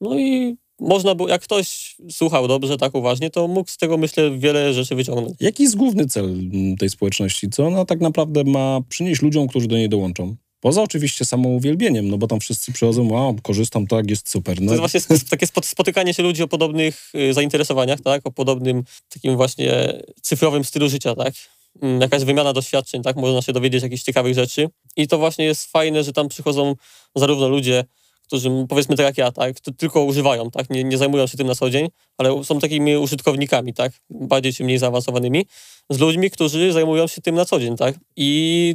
No 0.00 0.18
i 0.18 0.56
można 0.80 1.14
było, 1.14 1.28
jak 1.28 1.42
ktoś 1.42 1.96
słuchał 2.10 2.48
dobrze, 2.48 2.76
tak 2.76 2.94
uważnie, 2.94 3.30
to 3.30 3.48
mógł 3.48 3.70
z 3.70 3.76
tego, 3.76 3.98
myślę, 3.98 4.38
wiele 4.38 4.74
rzeczy 4.74 4.94
wyciągnąć. 4.94 5.34
Jaki 5.40 5.62
jest 5.62 5.76
główny 5.76 6.06
cel 6.06 6.24
mm, 6.24 6.76
tej 6.76 6.90
społeczności? 6.90 7.50
Co 7.50 7.66
ona 7.66 7.84
tak 7.84 8.00
naprawdę 8.00 8.44
ma 8.44 8.80
przynieść 8.88 9.22
ludziom, 9.22 9.48
którzy 9.48 9.68
do 9.68 9.76
niej 9.76 9.88
dołączą? 9.88 10.36
Poza 10.64 10.82
oczywiście 10.82 11.24
samą 11.24 11.48
uwielbieniem, 11.48 12.08
no 12.08 12.18
bo 12.18 12.26
tam 12.26 12.40
wszyscy 12.40 12.72
przychodzą, 12.72 13.18
a 13.18 13.42
korzystam, 13.42 13.86
tak, 13.86 14.10
jest 14.10 14.28
super. 14.28 14.60
No. 14.60 14.76
To 14.76 14.88
jest 14.94 15.08
właśnie 15.08 15.28
takie 15.30 15.46
spotykanie 15.62 16.14
się 16.14 16.22
ludzi 16.22 16.42
o 16.42 16.48
podobnych 16.48 17.10
y, 17.14 17.34
zainteresowaniach, 17.34 18.00
tak, 18.00 18.26
o 18.26 18.32
podobnym 18.32 18.84
takim 19.08 19.36
właśnie 19.36 19.92
cyfrowym 20.22 20.64
stylu 20.64 20.88
życia, 20.88 21.14
tak. 21.14 21.34
Mm, 21.82 22.00
jakaś 22.00 22.24
wymiana 22.24 22.52
doświadczeń, 22.52 23.02
tak, 23.02 23.16
można 23.16 23.42
się 23.42 23.52
dowiedzieć 23.52 23.82
jakichś 23.82 24.02
ciekawych 24.02 24.34
rzeczy 24.34 24.68
i 24.96 25.08
to 25.08 25.18
właśnie 25.18 25.44
jest 25.44 25.70
fajne, 25.70 26.04
że 26.04 26.12
tam 26.12 26.28
przychodzą 26.28 26.74
zarówno 27.14 27.48
ludzie, 27.48 27.84
którzy 28.26 28.50
powiedzmy 28.68 28.96
tak 28.96 29.06
jak 29.06 29.18
ja, 29.18 29.32
tak, 29.32 29.60
tylko 29.60 30.04
używają, 30.04 30.50
tak, 30.50 30.70
nie, 30.70 30.84
nie 30.84 30.98
zajmują 30.98 31.26
się 31.26 31.36
tym 31.36 31.46
na 31.46 31.54
co 31.54 31.70
dzień, 31.70 31.88
ale 32.18 32.44
są 32.44 32.58
takimi 32.58 32.96
użytkownikami, 32.96 33.74
tak, 33.74 33.92
bardziej 34.10 34.52
czy 34.54 34.64
mniej 34.64 34.78
zaawansowanymi, 34.78 35.46
z 35.90 35.98
ludźmi, 35.98 36.30
którzy 36.30 36.72
zajmują 36.72 37.06
się 37.06 37.20
tym 37.20 37.34
na 37.34 37.44
co 37.44 37.60
dzień, 37.60 37.76
tak, 37.76 37.94
i 38.16 38.74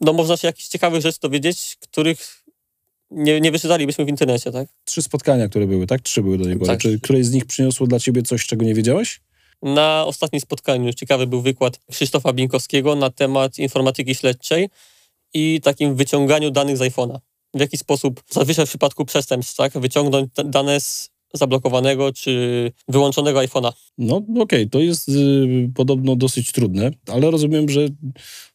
no 0.00 0.12
można 0.12 0.36
się 0.36 0.46
jakichś 0.46 0.68
ciekawych 0.68 1.02
rzeczy 1.02 1.18
dowiedzieć, 1.22 1.76
których 1.80 2.44
nie, 3.10 3.40
nie 3.40 3.52
wyczytalibyśmy 3.52 4.04
w 4.04 4.08
internecie, 4.08 4.52
tak. 4.52 4.68
Trzy 4.84 5.02
spotkania, 5.02 5.48
które 5.48 5.66
były, 5.66 5.86
tak? 5.86 6.00
Trzy 6.02 6.22
były 6.22 6.38
do 6.38 6.44
tej 6.44 6.56
pory. 6.56 6.66
Tak. 6.66 6.80
Czy 6.80 7.00
któreś 7.00 7.26
z 7.26 7.32
nich 7.32 7.44
przyniosło 7.44 7.86
dla 7.86 8.00
ciebie 8.00 8.22
coś, 8.22 8.46
czego 8.46 8.64
nie 8.64 8.74
wiedziałeś? 8.74 9.20
Na 9.62 10.04
ostatnim 10.06 10.40
spotkaniu 10.40 10.92
ciekawy 10.92 11.26
był 11.26 11.42
wykład 11.42 11.80
Krzysztofa 11.90 12.32
Binkowskiego 12.32 12.94
na 12.94 13.10
temat 13.10 13.58
informatyki 13.58 14.14
śledczej 14.14 14.68
i 15.34 15.60
takim 15.62 15.96
wyciąganiu 15.96 16.50
danych 16.50 16.76
z 16.76 16.80
iPhone'a. 16.80 17.18
W 17.54 17.60
jaki 17.60 17.78
sposób, 17.78 18.22
zazwyczaj 18.30 18.66
w 18.66 18.68
przypadku 18.68 19.04
przestępstw, 19.04 19.56
tak, 19.56 19.72
wyciągnąć 19.72 20.30
dane 20.44 20.80
z 20.80 21.10
zablokowanego 21.34 22.12
czy 22.12 22.72
wyłączonego 22.88 23.38
iPhone'a. 23.38 23.72
No 23.98 24.16
okej, 24.16 24.40
okay, 24.40 24.66
to 24.66 24.80
jest 24.80 25.08
y, 25.08 25.70
podobno 25.74 26.16
dosyć 26.16 26.52
trudne, 26.52 26.90
ale 27.12 27.30
rozumiem, 27.30 27.68
że 27.68 27.88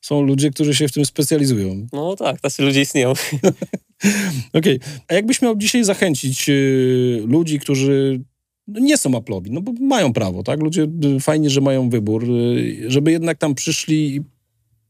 są 0.01 0.21
ludzie, 0.21 0.49
którzy 0.49 0.75
się 0.75 0.87
w 0.87 0.91
tym 0.91 1.05
specjalizują. 1.05 1.87
No 1.93 2.15
tak, 2.15 2.41
tacy 2.41 2.63
ludzie 2.63 2.81
istnieją. 2.81 3.11
okej, 4.53 4.77
okay. 4.77 4.79
a 5.07 5.13
jakbyś 5.13 5.41
miał 5.41 5.57
dzisiaj 5.57 5.83
zachęcić 5.83 6.49
y, 6.49 7.23
ludzi, 7.27 7.59
którzy 7.59 8.23
nie 8.67 8.97
są 8.97 9.09
Apple'owi, 9.09 9.51
no 9.51 9.61
bo 9.61 9.73
mają 9.79 10.13
prawo, 10.13 10.43
tak? 10.43 10.59
Ludzie 10.59 10.87
y, 11.17 11.19
fajnie, 11.19 11.49
że 11.49 11.61
mają 11.61 11.89
wybór, 11.89 12.23
y, 12.23 12.83
żeby 12.87 13.11
jednak 13.11 13.37
tam 13.37 13.55
przyszli, 13.55 14.21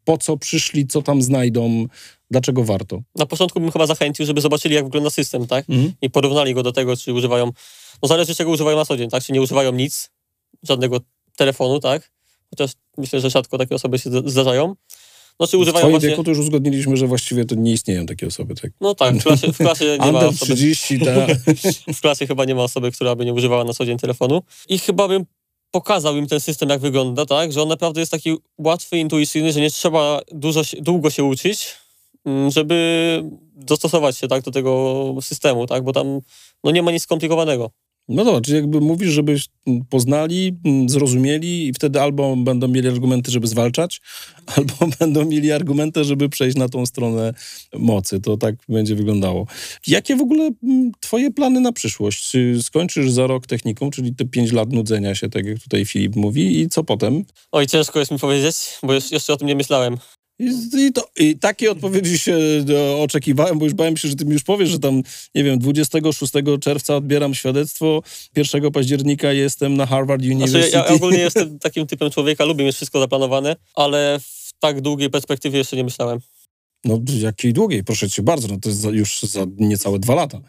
po 0.03 0.17
co 0.17 0.37
przyszli, 0.37 0.87
co 0.87 1.01
tam 1.01 1.21
znajdą, 1.21 1.85
dlaczego 2.31 2.63
warto. 2.63 3.01
Na 3.15 3.25
początku 3.25 3.59
bym 3.59 3.71
chyba 3.71 3.87
zachęcił, 3.87 4.25
żeby 4.25 4.41
zobaczyli, 4.41 4.75
jak 4.75 4.83
wygląda 4.83 5.09
system, 5.09 5.47
tak? 5.47 5.69
Mhm. 5.69 5.93
I 6.01 6.09
porównali 6.09 6.53
go 6.53 6.63
do 6.63 6.71
tego, 6.71 6.97
czy 6.97 7.13
używają, 7.13 7.51
no 8.01 8.07
zależy 8.07 8.35
czego 8.35 8.51
używają 8.51 8.77
na 8.77 8.85
co 8.85 8.97
dzień, 8.97 9.09
tak? 9.09 9.23
Czy 9.23 9.33
nie 9.33 9.41
używają 9.41 9.71
nic, 9.71 10.09
żadnego 10.63 10.99
telefonu, 11.37 11.79
tak? 11.79 12.11
Chociaż 12.49 12.71
myślę, 12.97 13.21
że 13.21 13.29
rzadko 13.29 13.57
takie 13.57 13.75
osoby 13.75 13.99
się 13.99 14.09
zdarzają. 14.25 14.75
No, 15.39 15.47
czy 15.47 15.57
używają 15.57 15.87
w 15.87 15.89
właśnie... 15.89 16.09
wieku 16.09 16.23
to 16.23 16.29
już 16.29 16.39
uzgodniliśmy, 16.39 16.97
że 16.97 17.07
właściwie 17.07 17.45
to 17.45 17.55
nie 17.55 17.71
istnieją 17.71 18.05
takie 18.05 18.27
osoby, 18.27 18.55
tak? 18.55 18.71
No 18.81 18.95
tak, 18.95 19.15
w 19.15 19.23
klasie, 19.23 19.53
w 19.53 19.57
klasie 19.57 19.97
nie 20.05 20.11
ma 20.11 20.19
osoby... 20.19 20.55
30, 20.55 20.99
tak. 20.99 21.37
w 21.97 22.01
klasie 22.01 22.27
chyba 22.27 22.45
nie 22.45 22.55
ma 22.55 22.63
osoby, 22.63 22.91
która 22.91 23.15
by 23.15 23.25
nie 23.25 23.33
używała 23.33 23.63
na 23.63 23.73
co 23.73 23.85
dzień 23.85 23.97
telefonu. 23.97 24.41
I 24.69 24.79
chyba 24.79 25.07
bym 25.07 25.25
pokazał 25.71 26.17
im 26.17 26.27
ten 26.27 26.39
system, 26.39 26.69
jak 26.69 26.79
wygląda, 26.79 27.25
tak? 27.25 27.53
Że 27.53 27.61
on 27.61 27.67
naprawdę 27.67 27.99
jest 27.99 28.11
taki 28.11 28.37
łatwy, 28.57 28.97
intuicyjny, 28.97 29.53
że 29.53 29.61
nie 29.61 29.71
trzeba 29.71 30.21
dużo, 30.31 30.61
długo 30.81 31.09
się 31.09 31.23
uczyć, 31.23 31.75
żeby 32.47 33.23
dostosować 33.55 34.17
się 34.17 34.27
tak 34.27 34.43
do 34.43 34.51
tego 34.51 35.15
systemu, 35.21 35.67
tak? 35.67 35.83
Bo 35.83 35.93
tam 35.93 36.19
no, 36.63 36.71
nie 36.71 36.83
ma 36.83 36.91
nic 36.91 37.03
skomplikowanego. 37.03 37.71
No 38.09 38.25
dobra, 38.25 38.41
czyli 38.41 38.57
jakby 38.57 38.81
mówisz, 38.81 39.09
żeby 39.09 39.37
poznali, 39.89 40.57
mm, 40.65 40.89
zrozumieli 40.89 41.67
i 41.67 41.73
wtedy 41.73 42.01
albo 42.01 42.35
będą 42.35 42.67
mieli 42.67 42.87
argumenty, 42.87 43.31
żeby 43.31 43.47
zwalczać, 43.47 44.01
albo 44.55 44.73
będą 44.99 45.25
mieli 45.25 45.51
argumenty, 45.51 46.03
żeby 46.03 46.29
przejść 46.29 46.57
na 46.57 46.69
tą 46.69 46.85
stronę 46.85 47.33
mocy. 47.73 48.19
To 48.19 48.37
tak 48.37 48.55
będzie 48.69 48.95
wyglądało. 48.95 49.47
Jakie 49.87 50.15
w 50.15 50.21
ogóle 50.21 50.51
mm, 50.63 50.91
twoje 50.99 51.31
plany 51.31 51.59
na 51.59 51.71
przyszłość? 51.71 52.29
Czy 52.29 52.63
skończysz 52.63 53.11
za 53.11 53.27
rok 53.27 53.47
techniką, 53.47 53.89
czyli 53.89 54.15
te 54.15 54.25
pięć 54.25 54.51
lat 54.51 54.71
nudzenia 54.71 55.15
się, 55.15 55.29
tak 55.29 55.45
jak 55.45 55.59
tutaj 55.59 55.85
Filip 55.85 56.15
mówi 56.15 56.59
i 56.59 56.69
co 56.69 56.83
potem? 56.83 57.25
Oj, 57.51 57.67
ciężko 57.67 57.99
jest 57.99 58.11
mi 58.11 58.19
powiedzieć, 58.19 58.55
bo 58.83 58.93
jeszcze 58.93 59.33
o 59.33 59.37
tym 59.37 59.47
nie 59.47 59.55
myślałem. 59.55 59.97
I, 60.39 60.91
to, 60.93 61.09
I 61.17 61.37
takie 61.37 61.71
odpowiedzi 61.71 62.19
się 62.19 62.37
e, 62.69 62.95
oczekiwałem, 62.95 63.59
bo 63.59 63.65
już 63.65 63.73
bałem 63.73 63.97
się, 63.97 64.07
że 64.07 64.15
ty 64.15 64.25
mi 64.25 64.33
już 64.33 64.43
powiesz, 64.43 64.69
że 64.69 64.79
tam, 64.79 65.03
nie 65.35 65.43
wiem, 65.43 65.59
26 65.59 66.33
czerwca 66.61 66.95
odbieram 66.95 67.35
świadectwo, 67.35 68.01
1 68.35 68.71
października 68.71 69.33
jestem 69.33 69.77
na 69.77 69.85
Harvard 69.85 70.21
University. 70.21 70.61
Znaczy, 70.61 70.75
ja, 70.75 70.85
ja 70.85 70.95
ogólnie 70.95 71.19
jestem 71.29 71.59
takim 71.59 71.87
typem 71.87 72.11
człowieka, 72.11 72.45
lubię 72.45 72.65
mieć 72.65 72.75
wszystko 72.75 72.99
zaplanowane, 72.99 73.55
ale 73.75 74.19
w 74.19 74.51
tak 74.59 74.81
długiej 74.81 75.09
perspektywie 75.09 75.57
jeszcze 75.57 75.75
nie 75.77 75.83
myślałem. 75.83 76.19
No, 76.85 76.99
jakiej 77.19 77.53
długiej? 77.53 77.83
Proszę 77.83 78.09
cię 78.09 78.23
bardzo, 78.23 78.47
no 78.47 78.57
to 78.59 78.69
jest 78.69 78.81
za, 78.81 78.89
już 78.89 79.21
za 79.21 79.45
niecałe 79.57 79.99
dwa 79.99 80.15
lata. 80.15 80.41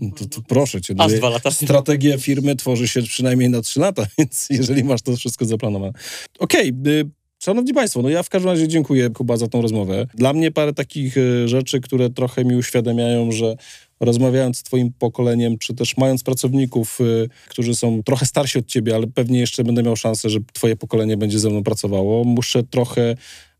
No 0.00 0.10
to, 0.16 0.26
to 0.26 0.40
proszę 0.48 0.80
cię. 0.80 0.94
Aż 0.98 1.12
dwa 1.12 1.28
lata. 1.28 1.50
Strategia 1.50 2.18
firmy 2.18 2.56
tworzy 2.56 2.88
się 2.88 3.02
przynajmniej 3.02 3.50
na 3.50 3.60
trzy 3.60 3.80
lata, 3.80 4.06
więc 4.18 4.46
jeżeli 4.50 4.84
masz 4.84 5.02
to 5.02 5.16
wszystko 5.16 5.44
zaplanowane. 5.44 5.92
Okej, 6.38 6.72
okay, 6.80 7.10
Szanowni 7.40 7.74
Państwo, 7.74 8.02
no 8.02 8.08
ja 8.08 8.22
w 8.22 8.28
każdym 8.28 8.50
razie 8.50 8.68
dziękuję 8.68 9.10
Kuba 9.10 9.36
za 9.36 9.48
tą 9.48 9.62
rozmowę. 9.62 10.06
Dla 10.14 10.32
mnie 10.32 10.50
parę 10.50 10.72
takich 10.72 11.16
e, 11.18 11.48
rzeczy, 11.48 11.80
które 11.80 12.10
trochę 12.10 12.44
mi 12.44 12.56
uświadamiają, 12.56 13.32
że 13.32 13.56
rozmawiając 14.00 14.58
z 14.58 14.62
Twoim 14.62 14.92
pokoleniem, 14.98 15.58
czy 15.58 15.74
też 15.74 15.96
mając 15.96 16.22
pracowników, 16.22 16.98
e, 17.00 17.04
którzy 17.48 17.74
są 17.74 18.02
trochę 18.02 18.26
starsi 18.26 18.58
od 18.58 18.66
Ciebie, 18.66 18.94
ale 18.94 19.06
pewnie 19.06 19.40
jeszcze 19.40 19.64
będę 19.64 19.82
miał 19.82 19.96
szansę, 19.96 20.30
że 20.30 20.38
Twoje 20.52 20.76
pokolenie 20.76 21.16
będzie 21.16 21.38
ze 21.38 21.50
mną 21.50 21.64
pracowało, 21.64 22.24
muszę 22.24 22.62
trochę 22.62 23.14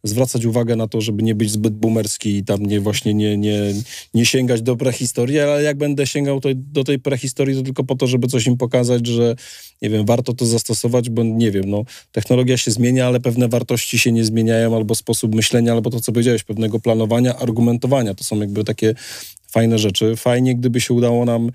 zwracać 0.04 0.44
uwagę 0.44 0.76
na 0.76 0.88
to, 0.88 1.00
żeby 1.00 1.22
nie 1.22 1.34
być 1.34 1.50
zbyt 1.50 1.74
boomerski 1.74 2.36
i 2.36 2.44
tam 2.44 2.66
nie 2.66 2.80
właśnie 2.80 3.14
nie, 3.14 3.36
nie, 3.36 3.74
nie 4.14 4.26
sięgać 4.26 4.62
do 4.62 4.76
prehistorii, 4.76 5.38
ale 5.38 5.62
jak 5.62 5.78
będę 5.78 6.06
sięgał 6.06 6.40
to, 6.40 6.48
do 6.54 6.84
tej 6.84 6.98
prehistorii, 6.98 7.56
to 7.56 7.62
tylko 7.62 7.84
po 7.84 7.94
to, 7.94 8.06
żeby 8.06 8.26
coś 8.26 8.46
im 8.46 8.56
pokazać, 8.56 9.06
że 9.06 9.36
nie 9.82 9.90
wiem, 9.90 10.06
warto 10.06 10.32
to 10.32 10.46
zastosować, 10.46 11.10
bo 11.10 11.22
nie 11.24 11.50
wiem, 11.50 11.70
no, 11.70 11.84
technologia 12.12 12.56
się 12.56 12.70
zmienia, 12.70 13.06
ale 13.06 13.20
pewne 13.20 13.48
wartości 13.48 13.98
się 13.98 14.12
nie 14.12 14.24
zmieniają, 14.24 14.76
albo 14.76 14.94
sposób 14.94 15.34
myślenia, 15.34 15.72
albo 15.72 15.90
to, 15.90 16.00
co 16.00 16.12
powiedziałeś, 16.12 16.44
pewnego 16.44 16.80
planowania, 16.80 17.36
argumentowania. 17.36 18.14
To 18.14 18.24
są 18.24 18.40
jakby 18.40 18.64
takie 18.64 18.94
fajne 19.50 19.78
rzeczy. 19.78 20.16
Fajnie, 20.16 20.54
gdyby 20.54 20.80
się 20.80 20.94
udało 20.94 21.24
nam 21.24 21.50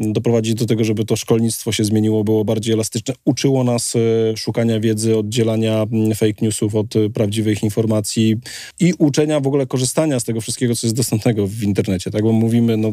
doprowadzić 0.00 0.54
do 0.54 0.66
tego, 0.66 0.84
żeby 0.84 1.04
to 1.04 1.16
szkolnictwo 1.16 1.72
się 1.72 1.84
zmieniło, 1.84 2.24
było 2.24 2.44
bardziej 2.44 2.74
elastyczne. 2.74 3.14
Uczyło 3.24 3.64
nas 3.64 3.96
e, 3.96 4.36
szukania 4.36 4.80
wiedzy, 4.80 5.18
oddzielania 5.18 5.86
fake 6.14 6.34
newsów 6.42 6.74
od 6.74 6.96
e, 6.96 7.10
prawdziwych 7.10 7.62
informacji 7.62 8.36
i 8.80 8.94
uczenia 8.98 9.40
w 9.40 9.46
ogóle 9.46 9.66
korzystania 9.66 10.20
z 10.20 10.24
tego 10.24 10.40
wszystkiego, 10.40 10.76
co 10.76 10.86
jest 10.86 10.96
dostępnego 10.96 11.46
w 11.46 11.62
internecie. 11.62 12.10
Tak, 12.10 12.22
bo 12.22 12.32
mówimy, 12.32 12.76
no 12.76 12.92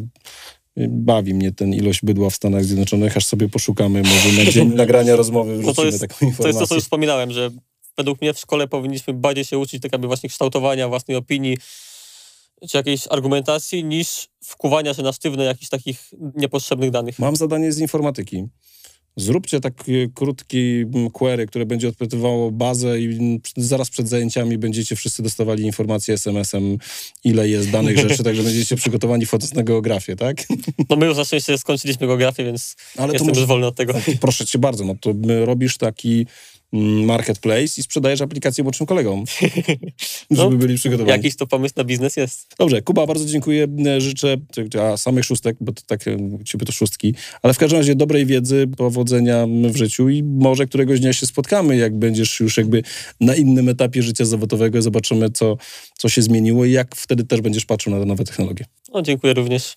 Bawi 0.87 1.33
mnie 1.33 1.51
ten 1.51 1.73
ilość 1.73 1.99
bydła 2.03 2.29
w 2.29 2.35
Stanach 2.35 2.65
Zjednoczonych, 2.65 3.17
aż 3.17 3.25
sobie 3.25 3.49
poszukamy 3.49 4.01
może 4.03 4.43
na 4.45 4.51
dzień 4.51 4.73
nagrania 4.75 5.15
rozmowy 5.15 5.57
wrzucimy 5.57 5.67
No 5.67 5.73
to 5.73 5.85
jest, 5.85 6.01
taką 6.01 6.15
to 6.19 6.25
informację. 6.25 6.47
jest 6.47 6.59
to, 6.59 6.67
co 6.67 6.75
już 6.75 6.83
wspominałem, 6.83 7.31
że 7.31 7.51
według 7.97 8.21
mnie 8.21 8.33
w 8.33 8.39
szkole 8.39 8.67
powinniśmy 8.67 9.13
bardziej 9.13 9.45
się 9.45 9.57
uczyć 9.57 9.81
tak 9.81 9.91
jakby 9.91 10.07
właśnie 10.07 10.29
kształtowania 10.29 10.87
własnej 10.87 11.17
opinii, 11.17 11.57
czy 12.69 12.77
jakiejś 12.77 13.07
argumentacji, 13.09 13.83
niż 13.83 14.27
wkuwania 14.43 14.93
się 14.93 15.03
na 15.03 15.13
sztywne 15.13 15.43
jakichś 15.43 15.69
takich 15.69 15.99
niepotrzebnych 16.35 16.91
danych. 16.91 17.19
Mam 17.19 17.35
zadanie 17.35 17.71
z 17.71 17.79
informatyki. 17.79 18.43
Zróbcie 19.19 19.59
taki 19.59 19.91
krótki 20.15 20.85
mm, 20.93 21.09
query, 21.09 21.47
które 21.47 21.65
będzie 21.65 21.87
odpytywało 21.87 22.51
bazę 22.51 22.99
i 22.99 23.39
zaraz 23.57 23.89
przed 23.89 24.09
zajęciami 24.09 24.57
będziecie 24.57 24.95
wszyscy 24.95 25.23
dostawali 25.23 25.63
informację 25.63 26.13
SMS-em, 26.13 26.77
ile 27.23 27.49
jest 27.49 27.69
danych 27.69 27.97
rzeczy, 28.09 28.23
także 28.23 28.43
będziecie 28.43 28.75
przygotowani 28.75 29.25
fotos 29.25 29.53
na 29.53 29.63
geografię, 29.63 30.15
tak? 30.15 30.37
No 30.89 30.95
my 30.95 31.05
już 31.05 31.17
na 31.17 31.25
szczęście 31.25 31.57
skończyliśmy 31.57 32.07
geografię, 32.07 32.43
więc 32.43 32.75
Ale 32.97 33.13
jestem 33.13 33.27
może, 33.27 33.41
już 33.41 33.47
wolny 33.47 33.67
od 33.67 33.75
tego. 33.75 33.93
proszę 34.21 34.45
cię 34.45 34.59
bardzo, 34.59 34.85
no 34.85 34.95
to 35.01 35.13
my 35.13 35.45
robisz 35.45 35.77
taki 35.77 36.25
marketplace 36.73 37.63
i 37.77 37.83
sprzedajesz 37.83 38.21
aplikację 38.21 38.63
młodszym 38.63 38.87
kolegom, 38.87 39.23
No, 40.29 40.43
żeby 40.43 40.57
byli 40.57 40.75
przygotowani. 40.75 41.17
Jakiś 41.17 41.35
to 41.35 41.47
pomysł 41.47 41.73
na 41.77 41.83
biznes 41.83 42.17
jest. 42.17 42.55
Dobrze, 42.59 42.81
Kuba, 42.81 43.05
bardzo 43.05 43.25
dziękuję. 43.25 43.67
E, 43.85 44.01
Życzę 44.01 44.37
a 44.81 44.97
samych 44.97 45.25
szóstek, 45.25 45.57
bo 45.61 45.71
to 45.71 45.81
tak 45.87 46.07
e, 46.07 46.17
ciebie 46.45 46.65
to 46.65 46.71
szóstki, 46.71 47.15
ale 47.41 47.53
w 47.53 47.57
każdym 47.57 47.79
razie 47.79 47.95
dobrej 47.95 48.25
wiedzy, 48.25 48.67
powodzenia 48.77 49.47
w 49.47 49.75
życiu 49.75 50.09
i 50.09 50.23
może 50.23 50.65
któregoś 50.65 50.99
dnia 50.99 51.13
się 51.13 51.25
spotkamy, 51.25 51.77
jak 51.77 51.99
będziesz 51.99 52.39
już 52.39 52.57
jakby 52.57 52.83
na 53.19 53.35
innym 53.35 53.69
etapie 53.69 54.03
życia 54.03 54.25
zawodowego, 54.25 54.81
zobaczymy, 54.81 55.29
co, 55.29 55.57
co 55.97 56.09
się 56.09 56.21
zmieniło 56.21 56.65
i 56.65 56.71
jak 56.71 56.95
wtedy 56.95 57.23
też 57.23 57.41
będziesz 57.41 57.65
patrzył 57.65 57.93
na 57.93 57.99
te 57.99 58.05
nowe 58.05 58.23
technologie. 58.23 58.65
No, 58.93 59.01
dziękuję 59.01 59.33
również. 59.33 59.75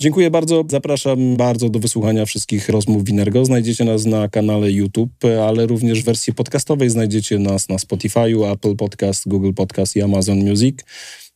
Dziękuję 0.00 0.30
bardzo. 0.30 0.64
Zapraszam 0.70 1.36
bardzo 1.36 1.68
do 1.68 1.78
wysłuchania 1.78 2.26
wszystkich 2.26 2.68
rozmów 2.68 3.04
Winergo. 3.04 3.44
Znajdziecie 3.44 3.84
nas 3.84 4.04
na 4.04 4.28
kanale 4.28 4.72
YouTube, 4.72 5.24
ale 5.48 5.66
również 5.66 6.02
w 6.02 6.04
wersji 6.04 6.34
podcastowej 6.34 6.90
znajdziecie 6.90 7.38
nas 7.38 7.68
na 7.68 7.76
Spotify'u, 7.76 8.52
Apple 8.52 8.76
Podcast, 8.76 9.28
Google 9.28 9.52
Podcast 9.52 9.96
i 9.96 10.02
Amazon 10.02 10.38
Music. 10.38 10.78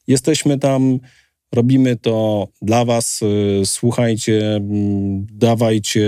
Jesteśmy 0.07 0.59
tam, 0.59 0.99
robimy 1.55 1.97
to 1.97 2.49
dla 2.63 2.85
was. 2.85 3.21
Słuchajcie, 3.65 4.61
dawajcie. 5.33 6.07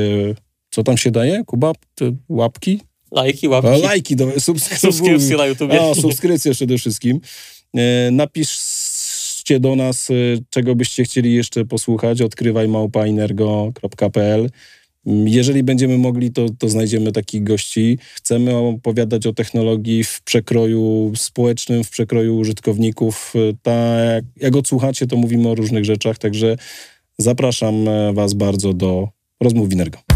Co 0.71 0.83
tam 0.83 0.97
się 0.97 1.11
daje? 1.11 1.45
Kuba? 1.47 1.73
Łapki? 2.29 2.81
Lajki, 3.13 3.49
łapki, 3.49 3.83
lajki, 3.83 4.17
do, 4.17 4.41
subskrypcje. 4.41 4.93
subskrypcje 4.93 5.37
na 5.37 5.47
YouTube. 5.47 5.73
A, 5.73 5.95
subskrypcję 5.95 6.53
przede 6.53 6.79
wszystkim. 6.79 7.21
E, 7.77 8.11
Napiszcie 9.43 9.61
do 9.61 9.77
nas, 9.77 10.11
e, 10.11 10.15
czego 10.51 10.75
byście 10.75 11.05
chcieli 11.05 11.35
jeszcze 11.35 11.65
posłuchać. 11.65 12.23
Odkrywaj 12.23 12.69
małpainergo.pl. 12.69 14.51
Mm, 15.07 15.29
Jeżeli 15.29 15.63
będziemy 15.63 15.99
mogli, 15.99 16.31
to, 16.33 16.47
to 16.59 16.69
znajdziemy 16.69 17.13
takich 17.13 17.45
gości. 17.45 17.99
Chcemy 18.15 18.57
opowiadać 18.57 19.27
o 19.27 19.33
technologii 19.33 20.05
w 20.05 20.23
przekroju 20.23 21.13
społecznym, 21.17 21.85
w 21.85 21.91
przekroju 21.91 22.37
użytkowników. 22.37 23.33
E, 23.37 23.53
Tak, 23.63 24.25
jak 24.37 24.57
odsłuchacie, 24.57 25.07
to 25.07 25.17
mówimy 25.17 25.49
o 25.49 25.55
różnych 25.55 25.85
rzeczach, 25.85 26.19
także 26.19 26.57
zapraszam 27.19 27.89
e, 27.89 28.13
Was 28.13 28.35
bardzo 28.35 28.73
do 28.73 29.09
rozmów 29.41 29.69
Winergo. 29.69 30.12